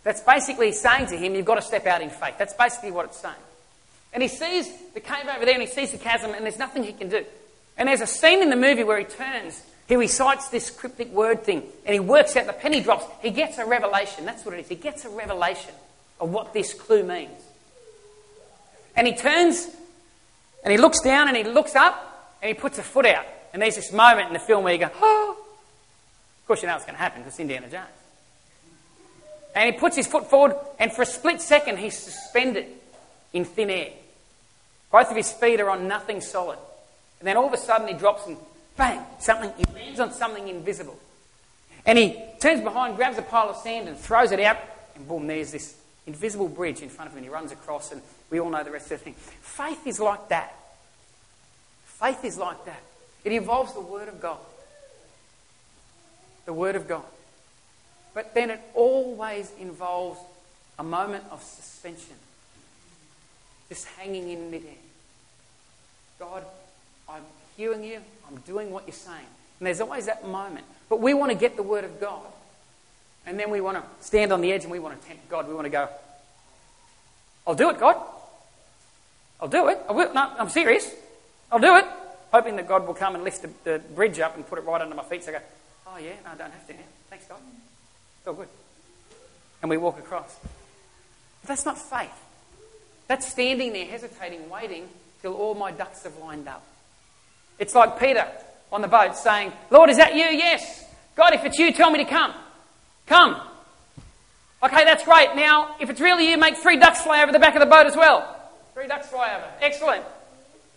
that's 0.05 0.21
basically 0.21 0.73
saying 0.73 1.07
to 1.07 1.17
him, 1.17 1.35
You've 1.35 1.47
got 1.47 1.57
to 1.57 1.63
step 1.63 1.87
out 1.87 2.01
in 2.01 2.11
faith. 2.11 2.35
That's 2.39 2.55
basically 2.55 2.93
what 2.93 3.07
it's 3.07 3.19
saying. 3.19 3.35
And 4.13 4.23
he 4.23 4.29
sees 4.29 4.71
the 4.95 5.01
cave 5.01 5.27
over 5.35 5.45
there, 5.45 5.55
and 5.55 5.63
he 5.63 5.69
sees 5.69 5.91
the 5.91 5.99
chasm, 5.99 6.33
and 6.33 6.45
there's 6.45 6.59
nothing 6.59 6.85
he 6.85 6.93
can 6.93 7.09
do. 7.09 7.25
And 7.77 7.89
there's 7.89 8.01
a 8.01 8.07
scene 8.07 8.43
in 8.43 8.51
the 8.51 8.57
movie 8.57 8.85
where 8.85 8.99
he 8.99 9.05
turns 9.05 9.61
he 9.87 9.97
recites 9.97 10.49
this 10.49 10.71
cryptic 10.71 11.11
word 11.13 11.43
thing 11.43 11.63
and 11.85 11.93
he 11.93 12.01
works 12.01 12.37
out 12.37 12.47
the 12.47 12.53
penny 12.53 12.81
drops. 12.81 13.05
He 13.21 13.31
gets 13.31 13.59
a 13.59 13.67
revelation. 13.67 14.25
That's 14.25 14.45
what 14.45 14.55
it 14.55 14.61
is. 14.61 14.69
He 14.69 14.77
gets 14.77 15.05
a 15.05 15.11
revelation 15.11 15.75
of 16.21 16.31
what 16.31 16.55
this 16.55 16.73
clue 16.73 17.03
means. 17.03 17.43
And 18.97 19.07
he 19.07 19.15
turns 19.15 19.69
and 20.63 20.73
he 20.73 20.79
looks 20.79 21.01
down 21.01 21.29
and 21.29 21.37
he 21.37 21.45
looks 21.45 21.77
up 21.77 22.37
and 22.41 22.49
he 22.49 22.55
puts 22.55 22.79
a 22.79 22.83
foot 22.83 23.05
out. 23.05 23.27
And 23.53 23.61
there's 23.61 23.77
this 23.77 23.93
moment 23.93 24.29
in 24.29 24.33
the 24.33 24.39
film 24.39 24.65
where 24.65 24.73
you 24.73 24.79
go, 24.79 24.91
oh. 25.01 25.37
Of 26.41 26.47
course, 26.47 26.63
you 26.63 26.69
know 26.69 26.75
what's 26.75 26.85
going 26.85 26.97
to 26.97 27.03
happen 27.03 27.21
because 27.21 27.35
it's 27.35 27.41
Indiana 27.41 27.69
Jones. 27.69 27.89
And 29.55 29.73
he 29.73 29.79
puts 29.79 29.97
his 29.97 30.07
foot 30.07 30.29
forward, 30.29 30.57
and 30.79 30.93
for 30.93 31.03
a 31.03 31.07
split 31.07 31.41
second, 31.41 31.79
he's 31.79 31.97
suspended 31.97 32.67
in 33.33 33.45
thin 33.45 33.71
air. 33.71 33.91
Both 34.91 35.11
of 35.11 35.17
his 35.17 35.33
feet 35.33 35.61
are 35.61 35.71
on 35.71 35.87
nothing 35.87 36.21
solid. 36.21 36.59
And 37.21 37.29
then 37.29 37.37
all 37.37 37.47
of 37.47 37.53
a 37.53 37.57
sudden, 37.57 37.89
he 37.89 37.95
drops 37.95 38.27
and 38.27 38.37
bang, 38.77 39.01
something, 39.21 39.53
he 39.57 39.65
lands 39.73 40.01
on 40.01 40.13
something 40.13 40.49
invisible. 40.49 40.99
And 41.87 41.99
he 41.99 42.21
turns 42.41 42.63
behind, 42.63 42.97
grabs 42.97 43.19
a 43.19 43.23
pile 43.23 43.51
of 43.51 43.57
sand, 43.57 43.89
and 43.89 43.97
throws 43.97 44.33
it 44.33 44.41
out, 44.41 44.57
and 44.97 45.07
boom, 45.07 45.27
there's 45.27 45.53
this 45.53 45.77
invisible 46.07 46.49
bridge 46.49 46.83
in 46.83 46.89
front 46.89 47.11
of 47.11 47.17
him. 47.17 47.23
He 47.23 47.31
runs 47.31 47.53
across, 47.53 47.93
and 47.93 48.03
we 48.31 48.41
all 48.41 48.51
know 48.51 48.65
the 48.65 48.71
rest 48.71 48.91
of 48.91 48.99
the 48.99 49.05
thing. 49.05 49.15
Faith 49.15 49.87
is 49.87 50.01
like 50.01 50.29
that. 50.29 50.55
Faith 51.85 52.25
is 52.25 52.37
like 52.39 52.65
that. 52.65 52.83
It 53.25 53.33
involves 53.33 53.73
the 53.73 53.81
Word 53.81 54.09
of 54.09 54.21
God. 54.21 54.39
The 56.45 56.53
Word 56.53 56.77
of 56.77 56.89
God. 56.89 57.05
But 58.15 58.33
then 58.33 58.51
it 58.51 58.61
always 58.75 59.53
involves 59.61 60.21
a 60.79 60.85
moment 60.85 61.25
of 61.31 61.43
suspension, 61.43 62.15
just 63.69 63.87
hanging 63.99 64.31
in 64.31 64.51
midair. 64.51 64.71
God, 66.19 66.45
I'm 67.09 67.23
hearing 67.57 67.83
you, 67.85 68.01
I'm 68.29 68.37
doing 68.43 68.71
what 68.71 68.87
you're 68.87 68.95
saying. 68.95 69.27
And 69.59 69.67
there's 69.67 69.81
always 69.81 70.07
that 70.07 70.27
moment. 70.27 70.65
But 70.89 71.01
we 71.01 71.13
want 71.15 71.33
to 71.33 71.39
get 71.39 71.57
the 71.57 71.63
Word 71.63 71.85
of 71.85 72.01
God. 72.01 72.27
And 73.27 73.39
then 73.39 73.51
we 73.51 73.61
want 73.61 73.79
to 73.79 74.05
stand 74.05 74.33
on 74.33 74.41
the 74.41 74.53
edge 74.53 74.63
and 74.63 74.71
we 74.71 74.79
want 74.79 75.01
to 75.01 75.09
tempt 75.09 75.29
God. 75.29 75.49
We 75.49 75.55
want 75.55 75.65
to 75.65 75.71
go, 75.71 75.89
I'll 77.47 77.55
do 77.55 77.71
it, 77.71 77.79
God. 77.79 77.97
I'll 79.41 79.49
do 79.49 79.69
it. 79.69 79.79
I 79.89 79.93
will. 79.93 80.13
No, 80.13 80.33
I'm 80.39 80.49
serious. 80.49 80.91
I'll 81.51 81.59
do 81.59 81.77
it. 81.77 81.85
Hoping 82.33 82.57
that 82.57 82.69
God 82.69 82.87
will 82.87 82.95
come 82.95 83.15
and 83.15 83.25
lift 83.25 83.43
the, 83.43 83.51
the 83.65 83.79
bridge 83.79 84.19
up 84.21 84.37
and 84.37 84.47
put 84.47 84.59
it 84.59 84.63
right 84.63 84.81
under 84.81 84.95
my 84.95 85.05
feet. 85.05 85.25
So 85.25 85.31
I 85.31 85.35
go, 85.35 85.41
oh 85.87 85.99
yeah, 85.99 86.13
no, 86.25 86.33
I 86.33 86.37
don't 86.37 86.53
have 86.53 86.67
to. 86.67 86.75
Thanks, 87.11 87.27
God. 87.27 87.39
All 88.27 88.33
good. 88.35 88.49
And 89.63 89.71
we 89.71 89.77
walk 89.77 89.99
across. 89.99 90.37
But 91.43 91.49
that's 91.49 91.65
not 91.65 91.79
faith. 91.79 92.11
That's 93.07 93.27
standing 93.31 93.73
there 93.73 93.85
hesitating, 93.87 94.49
waiting 94.49 94.89
till 95.21 95.35
all 95.35 95.55
my 95.55 95.71
ducks 95.71 96.05
have 96.05 96.17
lined 96.19 96.49
up. 96.49 96.65
It's 97.59 97.75
like 97.75 97.99
Peter 97.99 98.27
on 98.73 98.81
the 98.81 98.89
boat 98.89 99.17
saying, 99.17 99.53
Lord, 99.71 99.91
is 99.91 99.99
that 99.99 100.15
you? 100.15 100.25
Yes. 100.25 100.85
God, 101.17 101.35
if 101.35 101.45
it's 101.45 101.59
you, 101.59 101.73
tell 101.73 101.91
me 101.91 102.03
to 102.03 102.11
come. 102.11 102.35
Come. 103.07 103.41
Okay, 104.63 104.85
that's 104.85 105.05
great. 105.05 105.37
Now, 105.37 105.77
if 105.79 105.91
it's 105.91 106.01
really 106.01 106.31
you, 106.31 106.39
make 106.39 106.57
three 106.57 106.79
ducks 106.79 107.03
fly 107.03 107.23
over 107.23 107.31
the 107.31 107.39
back 107.39 107.55
of 107.55 107.61
the 107.61 107.67
boat 107.67 107.87
as 107.87 107.95
well. 107.95 108.35
Three 108.73 108.87
ducks 108.87 109.09
fly 109.09 109.35
over. 109.35 109.47
Excellent. 109.61 110.05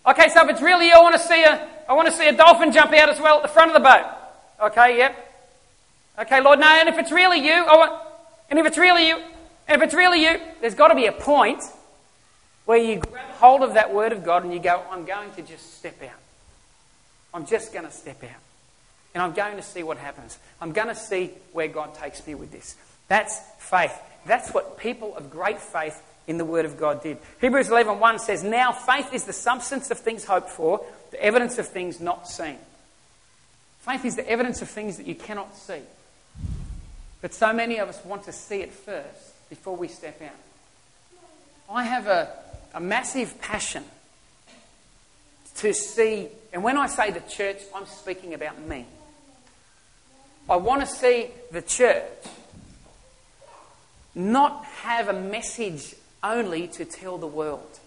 Okay, 0.05 0.29
so 0.29 0.43
if 0.43 0.49
it's 0.49 0.61
really 0.61 0.87
you, 0.87 0.93
I 0.93 1.01
want 1.01 1.15
to 1.15 1.21
see 1.21 1.43
a, 1.43 1.69
I 1.89 1.93
want 1.93 2.07
to 2.07 2.13
see 2.13 2.27
a 2.27 2.33
dolphin 2.33 2.71
jump 2.71 2.91
out 2.93 3.09
as 3.09 3.19
well 3.19 3.37
at 3.37 3.43
the 3.43 3.47
front 3.47 3.71
of 3.71 3.81
the 3.81 3.89
boat. 3.89 4.05
Okay, 4.71 4.97
yep. 4.97 5.26
Okay, 6.19 6.41
Lord, 6.41 6.59
no, 6.59 6.65
and 6.65 6.89
if 6.89 6.97
it's 6.97 7.11
really 7.11 7.45
you, 7.45 7.65
oh, 7.67 7.77
want, 7.77 8.01
and 8.49 8.57
if 8.57 8.65
it's 8.65 8.77
really 8.77 9.07
you, 9.07 9.17
and 9.67 9.81
if 9.81 9.85
it's 9.85 9.93
really 9.93 10.23
you, 10.23 10.39
there's 10.61 10.73
got 10.73 10.87
to 10.87 10.95
be 10.95 11.05
a 11.05 11.11
point 11.11 11.61
where 12.65 12.77
you 12.77 12.99
grab 12.99 13.29
hold 13.31 13.61
of 13.61 13.75
that 13.75 13.93
word 13.93 14.11
of 14.11 14.23
God 14.23 14.43
and 14.43 14.51
you 14.51 14.59
go, 14.59 14.83
I'm 14.89 15.05
going 15.05 15.31
to 15.33 15.41
just 15.41 15.77
step 15.77 16.01
out. 16.03 16.19
I'm 17.33 17.45
just 17.45 17.71
going 17.71 17.85
to 17.85 17.91
step 17.91 18.23
out. 18.23 18.41
And 19.13 19.21
I'm 19.21 19.33
going 19.33 19.57
to 19.57 19.61
see 19.61 19.83
what 19.83 19.97
happens. 19.97 20.37
I'm 20.59 20.71
going 20.71 20.87
to 20.87 20.95
see 20.95 21.31
where 21.53 21.67
God 21.67 21.93
takes 21.93 22.25
me 22.25 22.35
with 22.35 22.51
this. 22.51 22.75
That's 23.07 23.39
faith. 23.59 23.93
That's 24.25 24.51
what 24.53 24.77
people 24.77 25.15
of 25.15 25.29
great 25.29 25.59
faith 25.59 26.01
in 26.27 26.37
the 26.37 26.45
Word 26.45 26.65
of 26.65 26.77
God 26.77 27.01
did. 27.03 27.17
Hebrews 27.41 27.69
11.1 27.69 28.19
says, 28.19 28.43
Now 28.43 28.71
faith 28.71 29.13
is 29.13 29.23
the 29.23 29.33
substance 29.33 29.91
of 29.91 29.99
things 29.99 30.25
hoped 30.25 30.49
for, 30.49 30.85
the 31.11 31.23
evidence 31.23 31.57
of 31.57 31.67
things 31.67 32.01
not 32.01 32.27
seen. 32.27 32.57
Faith 33.79 34.03
is 34.03 34.15
the 34.17 34.29
evidence 34.29 34.61
of 34.61 34.69
things 34.69 34.97
that 34.97 35.07
you 35.07 35.15
cannot 35.15 35.55
see. 35.55 35.81
But 37.21 37.33
so 37.33 37.51
many 37.53 37.77
of 37.77 37.89
us 37.89 38.03
want 38.05 38.23
to 38.23 38.31
see 38.31 38.61
it 38.61 38.71
first 38.71 39.49
before 39.49 39.75
we 39.75 39.87
step 39.87 40.21
out. 40.21 40.29
I 41.69 41.83
have 41.83 42.07
a, 42.07 42.29
a 42.73 42.79
massive 42.79 43.39
passion 43.41 43.83
to 45.55 45.73
see, 45.73 46.27
and 46.53 46.63
when 46.63 46.77
I 46.77 46.87
say 46.87 47.11
the 47.11 47.19
church, 47.21 47.57
I'm 47.73 47.85
speaking 47.85 48.33
about 48.33 48.61
me. 48.61 48.85
I 50.49 50.55
want 50.55 50.81
to 50.81 50.87
see 50.87 51.27
the 51.51 51.61
church 51.61 52.03
not 54.15 54.63
have 54.65 55.09
a 55.09 55.13
message 55.13 55.95
only 56.23 56.67
to 56.69 56.85
tell 56.85 57.17
the 57.17 57.27
world. 57.27 57.79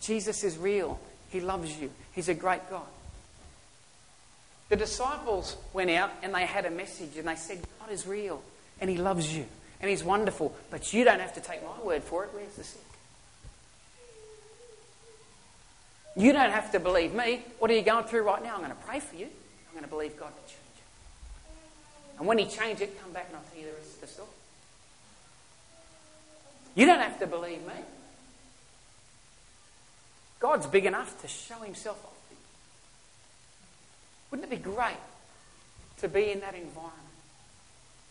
Jesus 0.00 0.42
is 0.44 0.56
real. 0.56 0.98
He 1.30 1.40
loves 1.40 1.78
you. 1.78 1.90
He's 2.12 2.28
a 2.28 2.34
great 2.34 2.68
God. 2.70 2.86
The 4.68 4.76
disciples 4.76 5.56
went 5.72 5.90
out 5.90 6.10
and 6.22 6.34
they 6.34 6.44
had 6.44 6.66
a 6.66 6.70
message 6.70 7.16
and 7.16 7.28
they 7.28 7.36
said, 7.36 7.60
God 7.80 7.90
is 7.90 8.06
real 8.06 8.42
and 8.80 8.90
He 8.90 8.96
loves 8.96 9.34
you 9.34 9.46
and 9.80 9.88
He's 9.90 10.02
wonderful, 10.02 10.54
but 10.70 10.92
you 10.92 11.04
don't 11.04 11.20
have 11.20 11.34
to 11.34 11.40
take 11.40 11.62
my 11.62 11.84
word 11.84 12.02
for 12.02 12.24
it. 12.24 12.30
Where's 12.32 12.54
the 12.54 12.64
sick? 12.64 12.82
You 16.16 16.32
don't 16.32 16.50
have 16.50 16.72
to 16.72 16.80
believe 16.80 17.14
me. 17.14 17.42
What 17.58 17.70
are 17.70 17.74
you 17.74 17.82
going 17.82 18.04
through 18.04 18.22
right 18.22 18.42
now? 18.42 18.54
I'm 18.54 18.60
going 18.60 18.70
to 18.70 18.76
pray 18.86 19.00
for 19.00 19.16
you. 19.16 19.26
I'm 19.26 19.72
going 19.72 19.84
to 19.84 19.90
believe 19.90 20.16
God 20.18 20.30
to 20.30 20.52
change 20.52 20.60
it. 20.76 22.18
And 22.18 22.26
when 22.26 22.38
He 22.38 22.46
changes 22.46 22.82
it, 22.82 23.00
come 23.00 23.12
back 23.12 23.26
and 23.28 23.36
I'll 23.36 23.44
tell 23.52 23.60
you 23.60 23.66
the 23.66 23.76
rest 23.76 23.94
of 23.94 24.00
the 24.00 24.06
story. 24.06 24.28
You 26.74 26.86
don't 26.86 27.00
have 27.00 27.18
to 27.20 27.26
believe 27.26 27.66
me. 27.66 27.74
God's 30.40 30.66
big 30.66 30.86
enough 30.86 31.20
to 31.22 31.28
show 31.28 31.56
Himself. 31.56 32.15
Wouldn't 34.36 34.52
it 34.52 34.62
be 34.62 34.70
great 34.70 34.98
to 36.00 36.08
be 36.08 36.30
in 36.30 36.40
that 36.40 36.54
environment? 36.54 36.92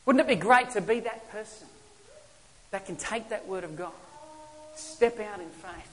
Wouldn't 0.08 0.26
it 0.26 0.28
be 0.28 0.36
great 0.36 0.72
to 0.72 0.82
be 0.82 1.02
that 1.02 1.30
person 1.32 1.68
that 2.72 2.88
can 2.88 2.96
take 2.96 3.30
that 3.30 3.48
word 3.48 3.64
of 3.64 3.78
God, 3.78 3.94
step 4.76 5.20
out 5.20 5.40
in 5.40 5.50
faith, 5.50 5.92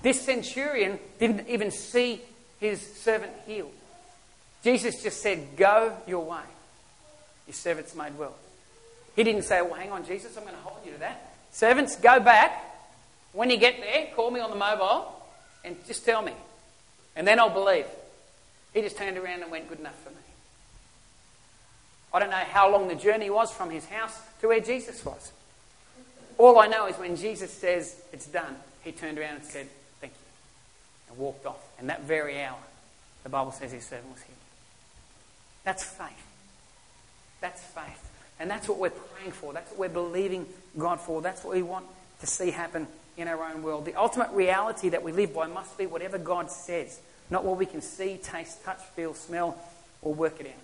this 0.00 0.22
centurion 0.22 0.98
didn't 1.20 1.46
even 1.46 1.70
see 1.70 2.22
his 2.58 2.80
servant 2.80 3.32
healed. 3.46 3.70
Jesus 4.64 5.02
just 5.02 5.20
said, 5.20 5.54
Go 5.54 5.94
your 6.06 6.24
way. 6.24 6.40
Your 7.46 7.54
servant's 7.54 7.94
made 7.94 8.16
well. 8.18 8.34
He 9.14 9.24
didn't 9.24 9.42
say, 9.42 9.60
Well, 9.60 9.74
hang 9.74 9.92
on, 9.92 10.06
Jesus, 10.06 10.34
I'm 10.38 10.44
going 10.44 10.56
to 10.56 10.62
hold 10.62 10.86
you 10.86 10.92
to 10.92 10.98
that. 11.00 11.34
Servants, 11.50 11.96
go 11.96 12.18
back. 12.18 12.64
When 13.34 13.50
you 13.50 13.58
get 13.58 13.78
there, 13.78 14.08
call 14.16 14.30
me 14.30 14.40
on 14.40 14.48
the 14.48 14.56
mobile 14.56 15.22
and 15.62 15.76
just 15.86 16.06
tell 16.06 16.22
me. 16.22 16.32
And 17.16 17.26
then 17.26 17.38
I'll 17.38 17.50
believe. 17.50 17.86
He 18.72 18.80
just 18.80 18.96
turned 18.96 19.18
around 19.18 19.42
and 19.42 19.50
went, 19.50 19.68
Good 19.68 19.80
enough 19.80 19.98
for 20.02 20.10
me. 20.10 20.16
I 22.14 22.18
don't 22.18 22.30
know 22.30 22.36
how 22.36 22.70
long 22.70 22.88
the 22.88 22.94
journey 22.94 23.30
was 23.30 23.50
from 23.52 23.70
his 23.70 23.86
house 23.86 24.18
to 24.40 24.48
where 24.48 24.60
Jesus 24.60 25.04
was. 25.04 25.32
All 26.38 26.58
I 26.58 26.66
know 26.66 26.86
is 26.86 26.96
when 26.96 27.16
Jesus 27.16 27.52
says 27.52 27.96
it's 28.12 28.26
done, 28.26 28.56
he 28.82 28.92
turned 28.92 29.18
around 29.18 29.36
and 29.36 29.44
said, 29.44 29.68
Thank 30.00 30.12
you, 30.12 31.10
and 31.10 31.18
walked 31.18 31.46
off. 31.46 31.60
And 31.78 31.88
that 31.88 32.02
very 32.02 32.42
hour, 32.42 32.58
the 33.22 33.28
Bible 33.28 33.52
says 33.52 33.72
his 33.72 33.84
servant 33.84 34.12
was 34.12 34.22
healed. 34.22 34.36
That's 35.64 35.84
faith. 35.84 36.26
That's 37.40 37.62
faith. 37.62 38.10
And 38.40 38.50
that's 38.50 38.68
what 38.68 38.78
we're 38.78 38.90
praying 38.90 39.32
for. 39.32 39.52
That's 39.52 39.70
what 39.70 39.78
we're 39.78 39.88
believing 39.88 40.46
God 40.76 41.00
for. 41.00 41.22
That's 41.22 41.44
what 41.44 41.54
we 41.54 41.62
want 41.62 41.86
to 42.20 42.26
see 42.26 42.50
happen 42.50 42.86
in 43.16 43.28
our 43.28 43.42
own 43.44 43.62
world. 43.62 43.84
The 43.84 43.94
ultimate 43.94 44.30
reality 44.30 44.88
that 44.90 45.02
we 45.02 45.12
live 45.12 45.34
by 45.34 45.46
must 45.46 45.76
be 45.76 45.86
whatever 45.86 46.18
God 46.18 46.50
says, 46.50 47.00
not 47.30 47.44
what 47.44 47.58
we 47.58 47.66
can 47.66 47.80
see, 47.80 48.18
taste, 48.22 48.64
touch, 48.64 48.80
feel, 48.94 49.14
smell, 49.14 49.56
or 50.00 50.14
work 50.14 50.40
it 50.40 50.46
out. 50.46 50.62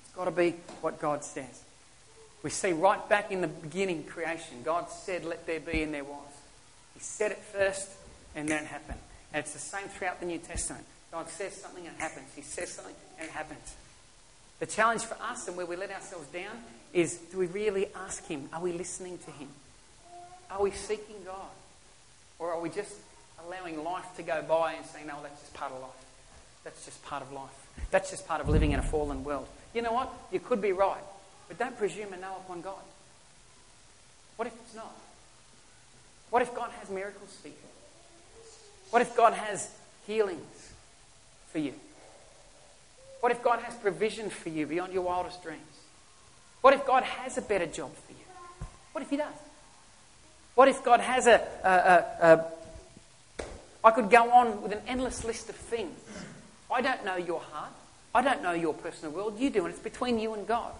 It's 0.00 0.14
got 0.14 0.24
to 0.24 0.30
be 0.30 0.56
what 0.80 1.00
God 1.00 1.24
says. 1.24 1.62
We 2.42 2.50
see 2.50 2.72
right 2.72 3.08
back 3.08 3.30
in 3.30 3.40
the 3.40 3.48
beginning 3.48 4.04
creation, 4.04 4.62
God 4.64 4.90
said, 4.90 5.24
Let 5.24 5.46
there 5.46 5.60
be, 5.60 5.82
and 5.82 5.94
there 5.94 6.04
was. 6.04 6.26
He 6.94 7.00
said 7.00 7.30
it 7.30 7.38
first, 7.38 7.88
and 8.34 8.48
then 8.48 8.64
it 8.64 8.66
happened. 8.66 8.98
And 9.32 9.40
it's 9.40 9.52
the 9.52 9.58
same 9.58 9.88
throughout 9.88 10.20
the 10.20 10.26
New 10.26 10.38
Testament. 10.38 10.84
God 11.10 11.28
says 11.28 11.54
something 11.54 11.86
and 11.86 11.94
it 11.94 12.00
happens. 12.00 12.26
He 12.34 12.42
says 12.42 12.70
something 12.70 12.94
and 13.18 13.28
it 13.28 13.32
happens. 13.32 13.76
The 14.60 14.66
challenge 14.66 15.02
for 15.02 15.16
us 15.22 15.46
and 15.46 15.56
where 15.56 15.66
we 15.66 15.76
let 15.76 15.90
ourselves 15.90 16.26
down 16.28 16.62
is 16.92 17.16
do 17.16 17.38
we 17.38 17.46
really 17.46 17.88
ask 17.94 18.26
Him? 18.26 18.48
Are 18.52 18.62
we 18.62 18.72
listening 18.72 19.18
to 19.18 19.30
Him? 19.30 19.48
Are 20.52 20.62
we 20.62 20.70
seeking 20.70 21.16
God? 21.24 21.50
Or 22.38 22.52
are 22.52 22.60
we 22.60 22.68
just 22.68 22.94
allowing 23.46 23.82
life 23.82 24.04
to 24.16 24.22
go 24.22 24.44
by 24.46 24.74
and 24.74 24.84
saying, 24.84 25.06
no, 25.06 25.14
that's 25.22 25.40
just 25.40 25.54
part 25.54 25.72
of 25.72 25.80
life? 25.80 25.90
That's 26.64 26.84
just 26.84 27.02
part 27.02 27.22
of 27.22 27.32
life. 27.32 27.66
That's 27.90 28.10
just 28.10 28.28
part 28.28 28.40
of 28.40 28.48
living 28.48 28.72
in 28.72 28.78
a 28.78 28.82
fallen 28.82 29.24
world. 29.24 29.48
You 29.74 29.80
know 29.82 29.92
what? 29.92 30.12
You 30.30 30.40
could 30.40 30.60
be 30.60 30.72
right, 30.72 31.02
but 31.48 31.58
don't 31.58 31.76
presume 31.78 32.12
and 32.12 32.20
know 32.20 32.36
upon 32.44 32.60
God. 32.60 32.82
What 34.36 34.46
if 34.46 34.54
it's 34.54 34.74
not? 34.74 34.94
What 36.30 36.42
if 36.42 36.54
God 36.54 36.70
has 36.80 36.90
miracles 36.90 37.34
for 37.40 37.48
you? 37.48 37.54
What 38.90 39.02
if 39.02 39.16
God 39.16 39.32
has 39.32 39.70
healings 40.06 40.72
for 41.50 41.58
you? 41.58 41.72
What 43.20 43.32
if 43.32 43.42
God 43.42 43.60
has 43.60 43.74
provision 43.76 44.28
for 44.28 44.50
you 44.50 44.66
beyond 44.66 44.92
your 44.92 45.02
wildest 45.02 45.42
dreams? 45.42 45.62
What 46.60 46.74
if 46.74 46.84
God 46.84 47.04
has 47.04 47.38
a 47.38 47.42
better 47.42 47.66
job 47.66 47.94
for 47.94 48.12
you? 48.12 48.66
What 48.92 49.02
if 49.02 49.10
He 49.10 49.16
does? 49.16 49.34
What 50.54 50.68
if 50.68 50.84
God 50.84 51.00
has 51.00 51.26
a, 51.26 51.40
a, 51.64 51.68
a, 51.68 52.34
a 52.34 52.44
I 53.84 53.90
could 53.90 54.10
go 54.10 54.30
on 54.30 54.62
with 54.62 54.72
an 54.72 54.82
endless 54.86 55.24
list 55.24 55.48
of 55.48 55.56
things. 55.56 55.98
I 56.70 56.80
don't 56.80 57.04
know 57.04 57.16
your 57.16 57.40
heart. 57.40 57.72
I 58.14 58.22
don't 58.22 58.42
know 58.42 58.52
your 58.52 58.74
personal 58.74 59.12
world. 59.12 59.38
You 59.38 59.50
do, 59.50 59.64
and 59.64 59.74
it's 59.74 59.82
between 59.82 60.18
you 60.18 60.34
and 60.34 60.46
God. 60.46 60.72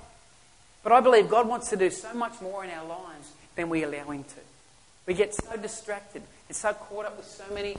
But 0.83 0.93
I 0.93 1.01
believe 1.01 1.29
God 1.29 1.49
wants 1.49 1.71
to 1.71 1.77
do 1.77 1.91
so 1.91 2.13
much 2.15 2.41
more 2.41 2.65
in 2.65 2.71
our 2.71 2.85
lives 2.87 3.33
than 3.57 3.69
we 3.69 3.83
allow 3.83 4.11
Him 4.11 4.25
to. 4.25 4.41
We 5.07 5.15
get 5.15 5.35
so 5.35 5.57
distracted 5.57 6.23
and 6.49 6.57
so 6.57 6.73
caught 6.75 7.07
up 7.07 7.17
with 7.17 7.27
so 7.27 7.45
many 7.53 7.77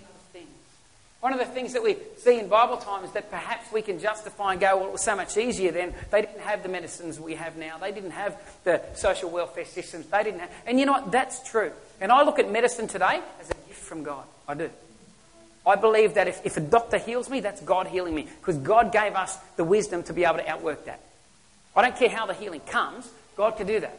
one 1.24 1.32
of 1.32 1.40
the 1.40 1.46
things 1.46 1.72
that 1.72 1.82
we 1.82 1.96
see 2.18 2.38
in 2.38 2.50
Bible 2.50 2.76
times 2.76 3.14
that 3.14 3.32
perhaps 3.32 3.72
we 3.72 3.82
can 3.82 3.98
justify 3.98 4.52
and 4.52 4.60
go, 4.60 4.76
well, 4.76 4.88
it 4.88 4.92
was 4.92 5.06
so 5.06 5.16
much 5.16 5.38
easier 5.38 5.72
then. 5.72 5.94
They 6.12 6.20
didn't 6.20 6.42
have 6.42 6.64
the 6.64 6.68
medicines 6.68 7.18
we 7.18 7.36
have 7.36 7.56
now. 7.56 7.78
They 7.78 7.94
didn't 7.94 8.12
have 8.12 8.38
the 8.66 8.82
social 8.94 9.30
welfare 9.30 9.64
systems. 9.64 10.06
They 10.08 10.22
didn't 10.22 10.42
have. 10.42 10.52
And 10.66 10.82
you 10.82 10.86
know 10.86 10.92
what? 10.92 11.14
That's 11.14 11.42
true. 11.50 11.72
And 12.02 12.12
I 12.12 12.24
look 12.24 12.40
at 12.40 12.52
medicine 12.52 12.90
today 12.90 13.22
as 13.40 13.50
a 13.50 13.54
gift 13.54 13.80
from 13.80 14.04
God. 14.04 14.26
I 14.50 14.54
do. 14.56 14.70
I 15.66 15.78
believe 15.78 16.16
that 16.16 16.28
if, 16.28 16.46
if 16.46 16.58
a 16.58 16.60
doctor 16.60 16.98
heals 16.98 17.30
me, 17.30 17.40
that's 17.40 17.62
God 17.62 17.88
healing 17.88 18.16
me. 18.16 18.28
Because 18.42 18.58
God 18.58 18.92
gave 18.92 19.16
us 19.16 19.38
the 19.56 19.64
wisdom 19.64 20.04
to 20.04 20.14
be 20.14 20.26
able 20.26 20.40
to 20.40 20.50
outwork 20.50 20.84
that. 20.88 21.00
I 21.74 21.84
don't 21.84 21.96
care 21.96 22.10
how 22.10 22.26
the 22.26 22.34
healing 22.34 22.60
comes, 22.68 23.10
God 23.38 23.52
can 23.56 23.66
do 23.66 23.80
that. 23.80 23.98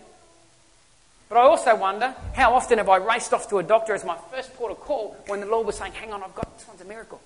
But 1.28 1.38
I 1.38 1.42
also 1.42 1.74
wonder 1.76 2.14
how 2.34 2.54
often 2.54 2.78
have 2.78 2.88
I 2.88 2.96
raced 2.96 3.32
off 3.32 3.48
to 3.50 3.58
a 3.58 3.62
doctor 3.62 3.94
as 3.94 4.04
my 4.04 4.16
first 4.30 4.54
port 4.54 4.70
of 4.70 4.80
call 4.80 5.16
when 5.26 5.40
the 5.40 5.46
Lord 5.46 5.66
was 5.66 5.76
saying, 5.76 5.92
Hang 5.92 6.12
on, 6.12 6.22
I've 6.22 6.34
got 6.34 6.56
this 6.58 6.68
one's 6.68 6.80
a 6.80 6.84
miracle. 6.84 7.20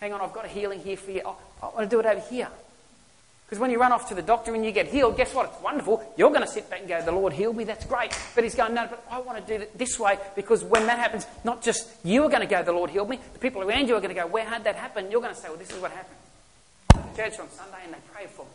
Hang 0.00 0.12
on, 0.12 0.20
I've 0.20 0.32
got 0.32 0.44
a 0.44 0.48
healing 0.48 0.80
here 0.80 0.96
for 0.96 1.10
you. 1.10 1.22
Oh, 1.24 1.36
I, 1.62 1.66
I 1.66 1.74
want 1.74 1.90
to 1.90 1.96
do 1.96 2.00
it 2.00 2.06
over 2.06 2.20
here. 2.28 2.48
Because 3.52 3.60
when 3.60 3.70
you 3.70 3.78
run 3.78 3.92
off 3.92 4.08
to 4.08 4.14
the 4.14 4.22
doctor 4.22 4.54
and 4.54 4.64
you 4.64 4.72
get 4.72 4.88
healed, 4.88 5.14
guess 5.14 5.34
what? 5.34 5.50
It's 5.52 5.62
wonderful. 5.62 6.02
You're 6.16 6.30
going 6.30 6.40
to 6.40 6.48
sit 6.48 6.70
back 6.70 6.80
and 6.80 6.88
go, 6.88 7.02
The 7.02 7.12
Lord 7.12 7.34
healed 7.34 7.54
me. 7.54 7.64
That's 7.64 7.84
great. 7.84 8.18
But 8.34 8.44
He's 8.44 8.54
going, 8.54 8.72
No, 8.72 8.86
but 8.88 9.04
I 9.10 9.20
want 9.20 9.46
to 9.46 9.58
do 9.58 9.62
it 9.62 9.76
this 9.76 9.98
way 9.98 10.18
because 10.34 10.64
when 10.64 10.86
that 10.86 10.98
happens, 10.98 11.26
not 11.44 11.62
just 11.62 11.86
you 12.02 12.24
are 12.24 12.30
going 12.30 12.40
to 12.40 12.46
go, 12.46 12.62
The 12.62 12.72
Lord 12.72 12.88
healed 12.88 13.10
me. 13.10 13.18
The 13.34 13.38
people 13.38 13.62
around 13.62 13.88
you 13.88 13.94
are 13.94 14.00
going 14.00 14.14
to 14.14 14.20
go, 14.20 14.26
Where 14.26 14.44
had 14.44 14.64
that 14.64 14.76
happen? 14.76 15.10
You're 15.10 15.20
going 15.20 15.34
to 15.34 15.40
say, 15.40 15.48
Well, 15.48 15.58
this 15.58 15.70
is 15.70 15.82
what 15.82 15.92
happened. 15.92 16.16
Church 17.14 17.38
on 17.38 17.50
Sunday 17.50 17.76
and 17.84 17.92
they 17.92 17.98
prayed 18.10 18.30
for 18.30 18.44
me. 18.44 18.52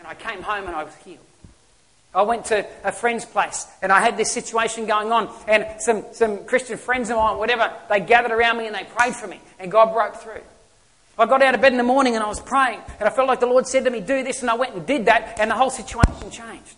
And 0.00 0.08
I 0.08 0.14
came 0.14 0.42
home 0.42 0.66
and 0.66 0.74
I 0.74 0.82
was 0.82 0.94
healed. 0.96 1.20
I 2.14 2.22
went 2.22 2.46
to 2.46 2.66
a 2.84 2.92
friend's 2.92 3.24
place 3.24 3.66
and 3.80 3.90
I 3.90 4.00
had 4.00 4.16
this 4.16 4.30
situation 4.30 4.86
going 4.86 5.10
on, 5.12 5.30
and 5.48 5.66
some, 5.80 6.04
some 6.12 6.44
Christian 6.44 6.76
friends 6.76 7.08
of 7.08 7.16
mine, 7.16 7.38
whatever, 7.38 7.72
they 7.88 8.00
gathered 8.00 8.32
around 8.32 8.58
me 8.58 8.66
and 8.66 8.74
they 8.74 8.84
prayed 8.84 9.14
for 9.14 9.26
me, 9.26 9.40
and 9.58 9.70
God 9.72 9.94
broke 9.94 10.16
through. 10.16 10.42
I 11.18 11.26
got 11.26 11.42
out 11.42 11.54
of 11.54 11.60
bed 11.60 11.72
in 11.72 11.78
the 11.78 11.84
morning 11.84 12.14
and 12.14 12.22
I 12.22 12.28
was 12.28 12.40
praying, 12.40 12.80
and 12.98 13.08
I 13.08 13.12
felt 13.12 13.28
like 13.28 13.40
the 13.40 13.46
Lord 13.46 13.66
said 13.66 13.84
to 13.84 13.90
me, 13.90 14.00
Do 14.00 14.22
this, 14.22 14.42
and 14.42 14.50
I 14.50 14.54
went 14.54 14.74
and 14.74 14.86
did 14.86 15.06
that, 15.06 15.38
and 15.40 15.50
the 15.50 15.54
whole 15.54 15.70
situation 15.70 16.30
changed. 16.30 16.76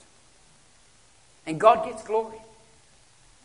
And 1.46 1.60
God 1.60 1.84
gets 1.84 2.02
glory. 2.04 2.38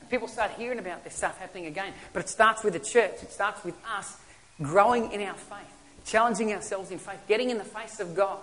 And 0.02 0.10
people 0.10 0.28
start 0.28 0.52
hearing 0.52 0.80
about 0.80 1.04
this 1.04 1.16
stuff 1.16 1.38
happening 1.40 1.66
again. 1.66 1.94
But 2.14 2.24
it 2.24 2.30
starts 2.30 2.64
with 2.64 2.74
the 2.74 2.80
church, 2.80 3.24
it 3.24 3.32
starts 3.32 3.64
with 3.64 3.76
us 3.98 4.18
growing 4.62 5.12
in 5.12 5.22
our 5.22 5.36
faith, 5.36 6.06
challenging 6.06 6.54
ourselves 6.54 6.92
in 6.92 7.00
faith, 7.00 7.20
getting 7.28 7.50
in 7.50 7.58
the 7.58 7.64
face 7.64 8.00
of 8.00 8.16
God 8.16 8.40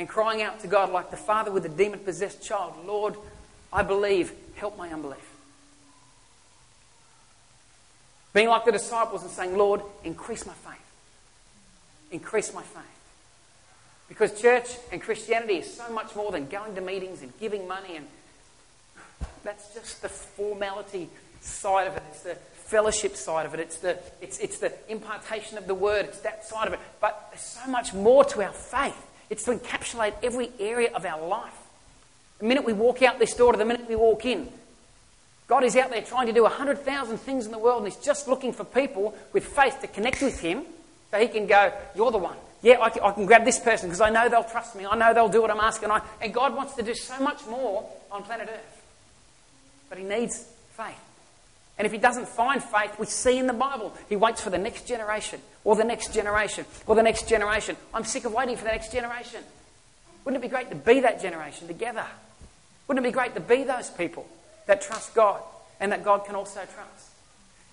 and 0.00 0.08
crying 0.08 0.40
out 0.40 0.58
to 0.60 0.66
God 0.66 0.90
like 0.90 1.10
the 1.10 1.16
father 1.18 1.50
with 1.52 1.66
a 1.66 1.68
demon 1.68 2.00
possessed 2.00 2.42
child 2.42 2.72
Lord, 2.86 3.14
I 3.70 3.82
believe, 3.82 4.32
help 4.56 4.78
my 4.78 4.88
unbelief. 4.88 5.18
Being 8.32 8.48
like 8.48 8.64
the 8.64 8.72
disciples 8.72 9.22
and 9.22 9.30
saying, 9.30 9.58
Lord, 9.58 9.82
increase 10.02 10.46
my 10.46 10.54
faith. 10.54 10.80
Increase 12.10 12.54
my 12.54 12.62
faith. 12.62 12.82
Because 14.08 14.40
church 14.40 14.68
and 14.90 15.02
Christianity 15.02 15.58
is 15.58 15.72
so 15.72 15.92
much 15.92 16.16
more 16.16 16.32
than 16.32 16.46
going 16.46 16.74
to 16.76 16.80
meetings 16.80 17.20
and 17.20 17.38
giving 17.38 17.68
money, 17.68 17.96
and 17.96 18.06
that's 19.44 19.74
just 19.74 20.00
the 20.00 20.08
formality 20.08 21.10
side 21.42 21.86
of 21.86 21.96
it. 21.96 22.02
It's 22.10 22.22
the 22.22 22.36
fellowship 22.54 23.16
side 23.16 23.44
of 23.44 23.52
it. 23.52 23.60
It's 23.60 23.76
the, 23.76 23.98
it's, 24.22 24.38
it's 24.38 24.60
the 24.60 24.72
impartation 24.88 25.58
of 25.58 25.66
the 25.66 25.74
word. 25.74 26.06
It's 26.06 26.20
that 26.20 26.46
side 26.46 26.68
of 26.68 26.72
it. 26.72 26.80
But 27.02 27.28
there's 27.30 27.42
so 27.42 27.70
much 27.70 27.92
more 27.92 28.24
to 28.24 28.42
our 28.42 28.52
faith. 28.52 28.96
It's 29.30 29.44
to 29.44 29.52
encapsulate 29.52 30.14
every 30.22 30.50
area 30.58 30.90
of 30.92 31.06
our 31.06 31.26
life. 31.26 31.54
The 32.40 32.46
minute 32.46 32.64
we 32.64 32.72
walk 32.72 33.02
out 33.02 33.18
this 33.18 33.34
door 33.34 33.52
to 33.52 33.58
the 33.58 33.64
minute 33.64 33.88
we 33.88 33.96
walk 33.96 34.24
in, 34.24 34.48
God 35.46 35.64
is 35.64 35.76
out 35.76 35.90
there 35.90 36.02
trying 36.02 36.26
to 36.26 36.32
do 36.32 36.42
100,000 36.42 37.18
things 37.18 37.46
in 37.46 37.52
the 37.52 37.58
world, 37.58 37.84
and 37.84 37.92
He's 37.92 38.04
just 38.04 38.28
looking 38.28 38.52
for 38.52 38.64
people 38.64 39.16
with 39.32 39.44
faith 39.44 39.80
to 39.80 39.86
connect 39.86 40.20
with 40.20 40.40
Him 40.40 40.64
so 41.10 41.18
He 41.18 41.28
can 41.28 41.46
go, 41.46 41.72
You're 41.94 42.10
the 42.10 42.18
one. 42.18 42.36
Yeah, 42.62 42.80
I 42.80 42.90
can, 42.90 43.02
I 43.02 43.12
can 43.12 43.26
grab 43.26 43.44
this 43.44 43.58
person 43.58 43.88
because 43.88 44.00
I 44.00 44.10
know 44.10 44.28
they'll 44.28 44.44
trust 44.44 44.76
me. 44.76 44.84
I 44.86 44.96
know 44.96 45.14
they'll 45.14 45.28
do 45.28 45.40
what 45.40 45.50
I'm 45.50 45.60
asking. 45.60 45.90
I, 45.90 46.02
and 46.20 46.34
God 46.34 46.54
wants 46.54 46.74
to 46.74 46.82
do 46.82 46.94
so 46.94 47.18
much 47.20 47.46
more 47.46 47.88
on 48.10 48.22
planet 48.22 48.48
Earth. 48.52 48.82
But 49.88 49.98
He 49.98 50.04
needs 50.04 50.44
faith. 50.76 50.98
And 51.80 51.86
if 51.86 51.92
he 51.92 51.98
doesn't 51.98 52.28
find 52.28 52.62
faith, 52.62 52.98
we 52.98 53.06
see 53.06 53.38
in 53.38 53.46
the 53.46 53.54
Bible, 53.54 53.96
he 54.10 54.14
waits 54.14 54.42
for 54.42 54.50
the 54.50 54.58
next 54.58 54.86
generation, 54.86 55.40
or 55.64 55.76
the 55.76 55.82
next 55.82 56.12
generation, 56.12 56.66
or 56.86 56.94
the 56.94 57.02
next 57.02 57.26
generation. 57.26 57.74
I'm 57.94 58.04
sick 58.04 58.26
of 58.26 58.34
waiting 58.34 58.58
for 58.58 58.64
the 58.64 58.70
next 58.70 58.92
generation. 58.92 59.42
Wouldn't 60.22 60.44
it 60.44 60.46
be 60.46 60.50
great 60.54 60.68
to 60.68 60.76
be 60.76 61.00
that 61.00 61.22
generation 61.22 61.68
together? 61.68 62.04
Wouldn't 62.86 63.06
it 63.06 63.08
be 63.08 63.14
great 63.14 63.32
to 63.34 63.40
be 63.40 63.64
those 63.64 63.88
people 63.88 64.28
that 64.66 64.82
trust 64.82 65.14
God 65.14 65.40
and 65.80 65.90
that 65.92 66.04
God 66.04 66.26
can 66.26 66.34
also 66.34 66.60
trust? 66.60 67.08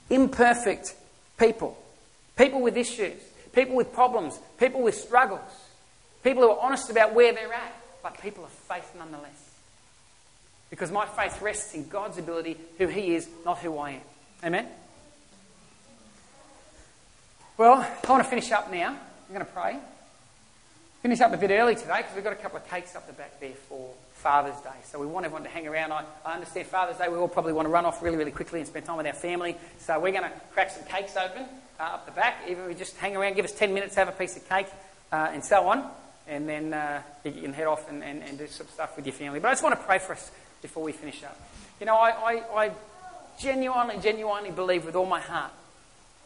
Imperfect 0.09 0.95
people, 1.37 1.77
people 2.37 2.61
with 2.61 2.77
issues, 2.77 3.21
people 3.51 3.75
with 3.75 3.91
problems, 3.91 4.39
people 4.57 4.81
with 4.83 4.95
struggles, 4.95 5.41
people 6.23 6.43
who 6.43 6.51
are 6.51 6.59
honest 6.61 6.89
about 6.89 7.13
where 7.13 7.33
they're 7.33 7.51
at, 7.51 7.75
but 8.01 8.21
people 8.21 8.45
of 8.45 8.51
faith 8.51 8.89
nonetheless. 8.97 9.46
Because 10.69 10.91
my 10.91 11.05
faith 11.05 11.41
rests 11.41 11.73
in 11.73 11.87
God's 11.87 12.17
ability, 12.17 12.57
who 12.77 12.87
He 12.87 13.15
is, 13.15 13.27
not 13.45 13.59
who 13.59 13.77
I 13.77 13.91
am. 13.91 14.01
Amen? 14.43 14.67
Well, 17.57 17.73
I 17.73 18.11
want 18.11 18.23
to 18.23 18.29
finish 18.29 18.51
up 18.51 18.71
now. 18.71 18.89
I'm 18.89 19.33
going 19.33 19.45
to 19.45 19.51
pray. 19.51 19.79
Finish 21.01 21.21
up 21.21 21.33
a 21.33 21.37
bit 21.37 21.51
early 21.51 21.75
today 21.75 21.97
because 21.97 22.13
we've 22.15 22.23
got 22.23 22.33
a 22.33 22.37
couple 22.37 22.57
of 22.57 22.69
cakes 22.69 22.95
up 22.95 23.07
the 23.07 23.13
back 23.13 23.39
there 23.39 23.53
for 23.69 23.93
Father's 24.13 24.59
Day. 24.61 24.77
So 24.83 24.99
we 24.99 25.05
want 25.05 25.25
everyone 25.25 25.43
to 25.43 25.49
hang 25.49 25.67
around. 25.67 25.91
I, 25.91 26.03
I 26.25 26.33
understand 26.33 26.67
Father's 26.67 26.97
Day, 26.97 27.07
we 27.07 27.17
all 27.17 27.27
probably 27.27 27.53
want 27.53 27.65
to 27.65 27.71
run 27.71 27.85
off 27.85 28.03
really, 28.03 28.17
really 28.17 28.31
quickly 28.31 28.59
and 28.59 28.67
spend 28.67 28.85
time 28.85 28.97
with 28.97 29.07
our 29.07 29.13
family. 29.13 29.55
So 29.79 29.99
we're 29.99 30.11
going 30.11 30.23
to 30.23 30.31
crack 30.53 30.71
some 30.71 30.83
cakes 30.85 31.15
open 31.15 31.45
uh, 31.79 31.83
up 31.83 32.05
the 32.05 32.11
back. 32.11 32.43
Even 32.47 32.63
if 32.63 32.69
we 32.69 32.75
just 32.75 32.97
hang 32.97 33.15
around, 33.15 33.35
give 33.35 33.45
us 33.45 33.53
10 33.53 33.73
minutes, 33.73 33.95
have 33.95 34.07
a 34.07 34.11
piece 34.11 34.35
of 34.35 34.47
cake, 34.49 34.67
uh, 35.11 35.29
and 35.31 35.43
so 35.43 35.67
on. 35.67 35.89
And 36.27 36.47
then 36.47 36.73
uh, 36.73 37.01
you 37.23 37.31
can 37.31 37.53
head 37.53 37.67
off 37.67 37.89
and, 37.89 38.03
and, 38.03 38.21
and 38.21 38.37
do 38.37 38.47
some 38.47 38.67
stuff 38.67 38.95
with 38.95 39.05
your 39.05 39.13
family. 39.13 39.39
But 39.39 39.47
I 39.47 39.51
just 39.51 39.63
want 39.63 39.79
to 39.79 39.85
pray 39.85 39.99
for 39.99 40.13
us 40.13 40.29
before 40.61 40.83
we 40.83 40.91
finish 40.91 41.23
up. 41.23 41.39
You 41.79 41.85
know, 41.85 41.95
I, 41.95 42.09
I, 42.09 42.63
I 42.65 42.71
genuinely, 43.39 43.97
genuinely 43.99 44.51
believe 44.51 44.85
with 44.85 44.95
all 44.95 45.05
my 45.05 45.19
heart, 45.19 45.51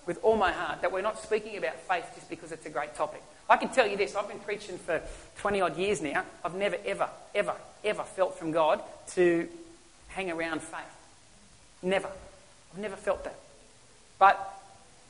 with 0.05 0.19
all 0.23 0.37
my 0.37 0.51
heart, 0.51 0.81
that 0.81 0.91
we're 0.91 1.01
not 1.01 1.19
speaking 1.19 1.57
about 1.57 1.75
faith 1.81 2.05
just 2.15 2.29
because 2.29 2.51
it's 2.51 2.65
a 2.65 2.69
great 2.69 2.95
topic. 2.95 3.21
I 3.49 3.57
can 3.57 3.69
tell 3.69 3.85
you 3.85 3.97
this 3.97 4.15
I've 4.15 4.29
been 4.29 4.39
preaching 4.39 4.77
for 4.77 5.01
20 5.39 5.61
odd 5.61 5.77
years 5.77 6.01
now. 6.01 6.23
I've 6.43 6.55
never, 6.55 6.77
ever, 6.85 7.09
ever, 7.35 7.55
ever 7.83 8.03
felt 8.03 8.39
from 8.39 8.51
God 8.51 8.81
to 9.11 9.47
hang 10.07 10.31
around 10.31 10.61
faith. 10.61 10.81
Never. 11.81 12.09
I've 12.73 12.79
never 12.79 12.95
felt 12.95 13.23
that. 13.25 13.35
But 14.19 14.61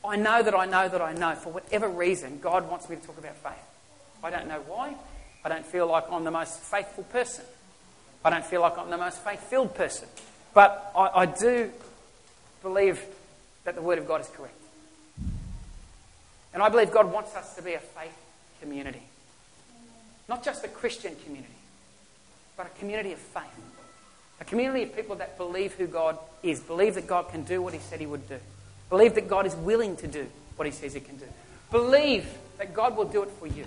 I 0.03 0.15
know 0.15 0.41
that 0.41 0.55
I 0.55 0.65
know 0.65 0.88
that 0.88 1.01
I 1.01 1.13
know, 1.13 1.36
for 1.36 1.51
whatever 1.51 1.88
reason, 1.88 2.39
God 2.41 2.69
wants 2.69 2.89
me 2.89 2.95
to 2.95 3.01
talk 3.01 3.17
about 3.17 3.36
faith. 3.38 3.53
I 4.24 4.32
don't 4.32 4.47
know 4.47 4.61
why. 4.67 4.95
I 5.43 5.49
don't 5.49 5.65
feel 5.65 5.88
like 5.88 6.05
I'm 6.11 6.24
the 6.24 6.32
most 6.32 6.59
faithful 6.59 7.03
person. 7.05 7.45
I 8.24 8.30
don't 8.30 8.45
feel 8.45 8.61
like 8.61 8.78
I'm 8.78 8.89
the 8.89 8.97
most 8.97 9.19
faith 9.24 9.41
filled 9.41 9.76
person. 9.76 10.07
But 10.53 10.91
I, 10.95 11.22
I 11.22 11.26
do 11.26 11.72
believe 12.61 13.01
that 13.63 13.76
the 13.76 13.82
Word 13.82 13.97
of 13.97 14.07
God 14.07 14.22
is 14.22 14.28
correct. 14.28 14.55
And 16.53 16.61
I 16.61 16.69
believe 16.69 16.91
God 16.91 17.11
wants 17.11 17.36
us 17.36 17.55
to 17.55 17.61
be 17.61 17.74
a 17.74 17.80
faith 17.80 18.17
community. 18.59 19.01
Not 20.28 20.43
just 20.43 20.63
a 20.63 20.67
Christian 20.67 21.15
community, 21.24 21.53
but 22.57 22.67
a 22.67 22.80
community 22.80 23.13
of 23.13 23.19
faith. 23.19 23.43
A 24.39 24.45
community 24.45 24.84
of 24.84 24.95
people 24.95 25.15
that 25.17 25.38
believe 25.38 25.74
who 25.74 25.88
God 25.88 26.17
is, 26.43 26.59
believe 26.59 26.95
that 26.95 27.07
God 27.07 27.30
can 27.30 27.43
do 27.43 27.61
what 27.61 27.74
He 27.74 27.80
said 27.80 27.99
He 27.99 28.05
would 28.05 28.28
do, 28.28 28.38
believe 28.89 29.15
that 29.15 29.28
God 29.28 29.45
is 29.45 29.55
willing 29.55 29.95
to 29.97 30.07
do 30.07 30.28
what 30.55 30.65
He 30.65 30.72
says 30.72 30.93
He 30.93 30.99
can 30.99 31.17
do, 31.17 31.26
believe 31.69 32.28
that 32.57 32.74
God 32.74 32.97
will 32.97 33.05
do 33.05 33.24
it 33.24 33.30
for 33.39 33.47
you. 33.47 33.65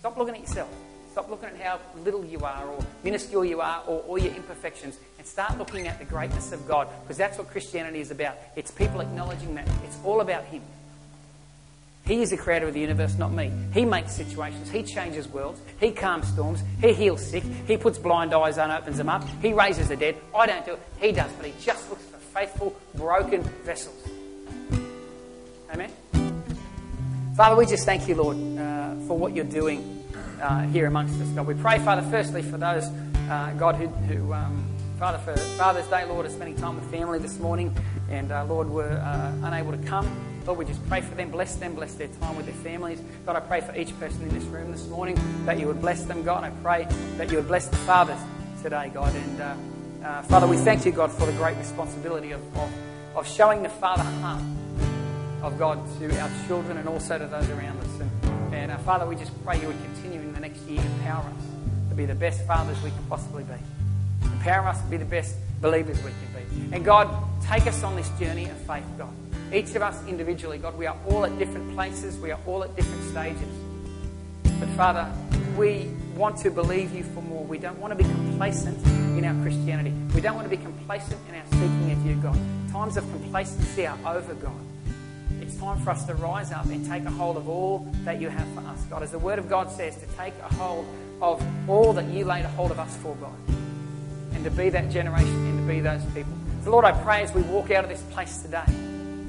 Stop 0.00 0.16
looking 0.16 0.34
at 0.34 0.40
yourself. 0.40 0.68
Stop 1.12 1.28
looking 1.28 1.50
at 1.50 1.60
how 1.60 1.78
little 2.04 2.24
you 2.24 2.38
are 2.38 2.66
or 2.66 2.82
minuscule 3.04 3.44
you 3.44 3.60
are 3.60 3.82
or 3.86 4.00
all 4.00 4.16
your 4.16 4.34
imperfections 4.34 4.96
and 5.18 5.26
start 5.26 5.58
looking 5.58 5.86
at 5.86 5.98
the 5.98 6.06
greatness 6.06 6.52
of 6.52 6.66
God 6.66 6.88
because 7.02 7.18
that's 7.18 7.36
what 7.36 7.50
Christianity 7.50 8.00
is 8.00 8.10
about. 8.10 8.34
It's 8.56 8.70
people 8.70 9.02
acknowledging 9.02 9.54
that 9.56 9.68
it's 9.84 9.98
all 10.04 10.22
about 10.22 10.44
Him. 10.44 10.62
He 12.06 12.22
is 12.22 12.30
the 12.30 12.38
creator 12.38 12.66
of 12.66 12.72
the 12.72 12.80
universe, 12.80 13.18
not 13.18 13.30
me. 13.30 13.52
He 13.74 13.84
makes 13.84 14.12
situations. 14.12 14.70
He 14.70 14.82
changes 14.82 15.28
worlds. 15.28 15.60
He 15.78 15.92
calms 15.92 16.28
storms. 16.28 16.62
He 16.80 16.94
heals 16.94 17.24
sick. 17.24 17.44
He 17.66 17.76
puts 17.76 17.98
blind 17.98 18.32
eyes 18.32 18.56
on, 18.56 18.70
opens 18.70 18.96
them 18.96 19.10
up. 19.10 19.22
He 19.42 19.52
raises 19.52 19.88
the 19.88 19.96
dead. 19.96 20.16
I 20.34 20.46
don't 20.46 20.64
do 20.64 20.72
it. 20.72 20.80
He 20.98 21.12
does, 21.12 21.30
but 21.32 21.44
He 21.44 21.52
just 21.62 21.90
looks 21.90 22.04
for 22.04 22.16
faithful, 22.16 22.74
broken 22.94 23.42
vessels. 23.64 24.02
Amen. 25.70 25.92
Father, 27.36 27.54
we 27.54 27.66
just 27.66 27.84
thank 27.84 28.08
you, 28.08 28.14
Lord, 28.14 28.36
uh, 28.58 28.94
for 29.06 29.18
what 29.18 29.34
you're 29.34 29.44
doing 29.44 30.01
uh, 30.42 30.62
here 30.62 30.86
amongst 30.86 31.20
us, 31.20 31.28
God. 31.28 31.46
We 31.46 31.54
pray, 31.54 31.78
Father, 31.78 32.02
firstly 32.10 32.42
for 32.42 32.58
those, 32.58 32.84
uh, 33.30 33.54
God, 33.56 33.76
who, 33.76 33.86
who 33.86 34.32
um, 34.32 34.66
Father, 34.98 35.18
for 35.18 35.36
Father's 35.56 35.86
Day, 35.86 36.04
Lord, 36.04 36.26
are 36.26 36.30
spending 36.30 36.56
time 36.56 36.76
with 36.76 36.90
family 36.90 37.18
this 37.18 37.38
morning, 37.38 37.74
and 38.10 38.30
uh, 38.30 38.44
Lord, 38.44 38.68
were 38.68 38.92
uh, 38.92 39.34
unable 39.42 39.72
to 39.72 39.78
come. 39.78 40.08
Lord, 40.46 40.58
we 40.58 40.64
just 40.64 40.84
pray 40.88 41.00
for 41.00 41.14
them, 41.14 41.30
bless 41.30 41.56
them, 41.56 41.74
bless 41.74 41.94
their 41.94 42.08
time 42.08 42.36
with 42.36 42.46
their 42.46 42.54
families. 42.56 43.00
God, 43.24 43.36
I 43.36 43.40
pray 43.40 43.60
for 43.60 43.74
each 43.76 43.98
person 43.98 44.22
in 44.22 44.28
this 44.30 44.44
room 44.44 44.72
this 44.72 44.86
morning 44.88 45.18
that 45.46 45.58
you 45.58 45.68
would 45.68 45.80
bless 45.80 46.04
them, 46.04 46.24
God. 46.24 46.42
I 46.42 46.50
pray 46.62 46.88
that 47.16 47.30
you 47.30 47.36
would 47.36 47.46
bless 47.46 47.68
the 47.68 47.76
fathers 47.78 48.18
today, 48.62 48.90
God. 48.92 49.14
And 49.14 49.40
uh, 49.40 49.56
uh, 50.04 50.22
Father, 50.22 50.48
we 50.48 50.56
thank 50.56 50.84
you, 50.84 50.90
God, 50.90 51.12
for 51.12 51.26
the 51.26 51.32
great 51.32 51.56
responsibility 51.58 52.32
of, 52.32 52.40
of, 52.56 52.72
of 53.14 53.28
showing 53.28 53.62
the 53.62 53.68
Father 53.68 54.02
heart 54.02 54.42
of 55.42 55.58
God 55.58 55.80
to 56.00 56.20
our 56.20 56.30
children 56.48 56.76
and 56.76 56.88
also 56.88 57.18
to 57.18 57.26
those 57.26 57.48
around 57.50 57.78
us. 57.78 58.00
And, 58.00 58.21
and 58.62 58.70
uh, 58.70 58.78
Father, 58.78 59.06
we 59.06 59.16
just 59.16 59.32
pray 59.44 59.60
you 59.60 59.66
would 59.66 59.82
continue 59.82 60.20
in 60.20 60.32
the 60.32 60.38
next 60.38 60.60
year 60.68 60.80
to 60.80 60.86
empower 60.86 61.24
us 61.24 61.44
to 61.88 61.96
be 61.96 62.06
the 62.06 62.14
best 62.14 62.46
fathers 62.46 62.80
we 62.84 62.90
can 62.90 63.04
possibly 63.08 63.42
be. 63.42 63.54
Empower 64.22 64.68
us 64.68 64.80
to 64.80 64.86
be 64.86 64.96
the 64.96 65.04
best 65.04 65.34
believers 65.60 65.96
we 66.04 66.12
can 66.12 66.70
be. 66.70 66.76
And 66.76 66.84
God, 66.84 67.12
take 67.42 67.66
us 67.66 67.82
on 67.82 67.96
this 67.96 68.08
journey 68.20 68.44
of 68.44 68.56
faith, 68.58 68.84
God. 68.96 69.12
Each 69.52 69.74
of 69.74 69.82
us 69.82 70.00
individually, 70.06 70.58
God, 70.58 70.78
we 70.78 70.86
are 70.86 70.96
all 71.08 71.24
at 71.24 71.36
different 71.40 71.74
places, 71.74 72.16
we 72.18 72.30
are 72.30 72.38
all 72.46 72.62
at 72.62 72.74
different 72.76 73.02
stages. 73.10 73.48
But 74.60 74.68
Father, 74.70 75.12
we 75.58 75.90
want 76.14 76.36
to 76.38 76.50
believe 76.52 76.94
you 76.94 77.02
for 77.02 77.20
more. 77.20 77.42
We 77.42 77.58
don't 77.58 77.80
want 77.80 77.90
to 77.90 77.96
be 77.96 78.08
complacent 78.08 78.78
in 79.18 79.24
our 79.24 79.42
Christianity. 79.42 79.92
We 80.14 80.20
don't 80.20 80.36
want 80.36 80.48
to 80.48 80.56
be 80.56 80.62
complacent 80.62 81.20
in 81.28 81.34
our 81.34 81.46
seeking 81.46 81.90
of 81.90 82.06
you, 82.06 82.14
God. 82.14 82.38
Times 82.70 82.96
of 82.96 83.02
complacency 83.10 83.88
are 83.88 83.98
over, 84.06 84.34
God 84.34 84.71
time 85.58 85.80
for 85.80 85.90
us 85.90 86.04
to 86.04 86.14
rise 86.14 86.52
up 86.52 86.66
and 86.66 86.86
take 86.86 87.04
a 87.04 87.10
hold 87.10 87.36
of 87.36 87.48
all 87.48 87.86
that 88.04 88.20
you 88.20 88.28
have 88.28 88.46
for 88.54 88.60
us, 88.60 88.82
God. 88.84 89.02
As 89.02 89.10
the 89.10 89.18
Word 89.18 89.38
of 89.38 89.48
God 89.48 89.70
says, 89.70 89.96
to 89.96 90.06
take 90.16 90.34
a 90.42 90.54
hold 90.54 90.86
of 91.20 91.42
all 91.68 91.92
that 91.92 92.06
you 92.06 92.24
laid 92.24 92.44
a 92.44 92.48
hold 92.48 92.70
of 92.70 92.78
us 92.78 92.96
for, 92.98 93.14
God. 93.16 93.34
And 94.32 94.44
to 94.44 94.50
be 94.50 94.70
that 94.70 94.90
generation 94.90 95.46
and 95.46 95.60
to 95.60 95.72
be 95.72 95.80
those 95.80 96.04
people. 96.14 96.32
So, 96.64 96.70
Lord, 96.70 96.84
I 96.84 96.92
pray 96.92 97.22
as 97.22 97.32
we 97.34 97.42
walk 97.42 97.70
out 97.70 97.84
of 97.84 97.90
this 97.90 98.02
place 98.12 98.38
today, 98.38 98.64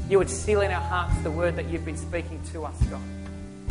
you 0.10 0.18
would 0.18 0.30
seal 0.30 0.62
in 0.62 0.72
our 0.72 0.82
hearts 0.82 1.18
the 1.24 1.32
word 1.32 1.56
that 1.56 1.70
you've 1.70 1.86
been 1.86 1.98
speaking 1.98 2.42
to 2.52 2.66
us, 2.66 2.80
God. 2.84 3.02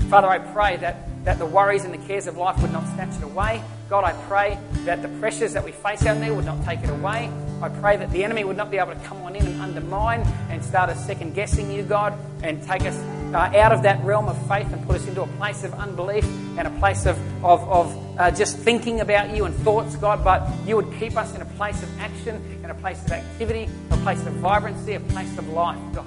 Father, 0.09 0.29
I 0.29 0.39
pray 0.39 0.77
that, 0.79 1.25
that 1.25 1.39
the 1.39 1.47
worries 1.47 1.85
and 1.85 1.95
the 1.95 2.07
cares 2.07 2.27
of 2.27 2.37
life 2.37 2.61
would 2.61 2.73
not 2.73 2.87
snatch 2.95 3.17
it 3.17 3.23
away. 3.23 3.63
God, 3.89 4.05
I 4.05 4.13
pray 4.29 4.59
that 4.85 5.03
the 5.03 5.09
pressures 5.21 5.53
that 5.55 5.65
we 5.65 5.73
face 5.73 6.05
out 6.07 6.19
there 6.19 6.35
would 6.35 6.45
not 6.45 6.65
take 6.65 6.81
it 6.81 6.91
away. 6.91 7.31
I 7.63 7.69
pray 7.69 7.97
that 7.97 8.11
the 8.11 8.25
enemy 8.25 8.43
would 8.43 8.57
not 8.57 8.71
be 8.71 8.79
able 8.79 8.93
to 8.93 9.01
come 9.01 9.23
on 9.23 9.37
in 9.37 9.47
and 9.47 9.61
undermine 9.61 10.21
and 10.51 10.65
start 10.65 10.91
us 10.91 11.05
second 11.07 11.35
guessing 11.35 11.71
you, 11.71 11.83
God, 11.83 12.19
and 12.43 12.63
take 12.63 12.83
us 12.83 12.97
uh, 13.33 13.53
out 13.57 13.73
of 13.73 13.83
that 13.85 14.03
realm 14.05 14.29
of 14.29 14.37
faith 14.49 14.71
and 14.73 14.85
put 14.87 14.97
us 14.97 15.07
into 15.07 15.23
a 15.23 15.27
place 15.39 15.63
of 15.65 15.73
unbelief 15.75 16.25
and 16.59 16.67
a 16.67 16.71
place 16.79 17.07
of, 17.07 17.17
of, 17.45 17.67
of 17.69 18.19
uh, 18.19 18.31
just 18.31 18.59
thinking 18.59 19.01
about 19.01 19.35
you 19.35 19.45
and 19.45 19.55
thoughts, 19.57 19.97
God, 19.97 20.25
but 20.25 20.47
you 20.67 20.77
would 20.77 20.93
keep 20.99 21.17
us 21.17 21.35
in 21.35 21.41
a 21.41 21.47
place 21.57 21.83
of 21.83 22.01
action 22.01 22.43
and 22.63 22.73
a 22.73 22.75
place 22.75 23.03
of 23.05 23.13
activity, 23.13 23.69
a 23.91 23.97
place 23.99 24.25
of 24.27 24.33
vibrancy, 24.35 24.95
a 24.95 25.01
place 25.01 25.39
of 25.39 25.49
life, 25.49 25.79
God. 25.95 26.07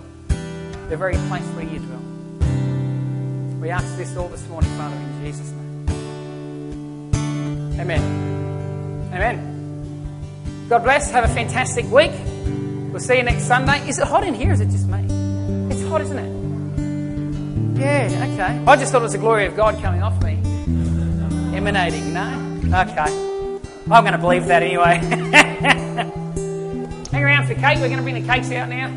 The 0.89 0.97
very 0.97 1.16
place 1.30 1.43
where 1.56 1.66
you 1.66 1.80
dwell. 1.80 2.01
We 3.60 3.70
ask 3.70 3.97
this 3.97 4.16
all 4.18 4.28
this 4.28 4.47
morning, 4.49 4.70
Father, 4.72 4.95
in 4.95 5.26
Jesus' 5.26 5.49
name. 5.51 5.86
Amen. 7.80 9.12
Amen. 9.14 9.55
God 10.70 10.84
bless. 10.84 11.11
Have 11.11 11.24
a 11.24 11.34
fantastic 11.34 11.86
week. 11.91 12.11
We'll 12.91 12.99
see 12.99 13.18
you 13.18 13.24
next 13.24 13.43
Sunday. 13.43 13.88
Is 13.88 13.99
it 13.99 14.07
hot 14.07 14.24
in 14.24 14.34
here? 14.34 14.51
Is 14.51 14.61
it 14.61 14.70
just 14.70 14.88
me? 14.88 14.99
It's 15.70 15.84
hot, 15.88 16.01
isn't 16.01 16.18
it? 16.18 17.80
Yeah, 17.80 18.28
okay. 18.34 18.63
I 18.66 18.76
just 18.76 18.91
thought 18.91 18.99
it 18.99 19.03
was 19.03 19.11
the 19.11 19.18
glory 19.20 19.45
of 19.45 19.55
God 19.55 19.80
coming 19.82 20.01
off 20.01 20.22
me. 20.24 20.39
Emanating, 21.55 22.13
no? 22.13 22.41
Okay. 22.66 23.51
I'm 23.91 24.03
going 24.03 24.13
to 24.13 24.18
believe 24.18 24.47
that 24.47 24.63
anyway. 24.63 24.95
Hang 27.11 27.24
around 27.24 27.45
for 27.45 27.53
cake. 27.53 27.78
We're 27.80 27.89
going 27.89 27.97
to 27.97 28.01
bring 28.01 28.16
the 28.16 28.28
cakes 28.28 28.51
out 28.51 28.70
now. 28.70 28.91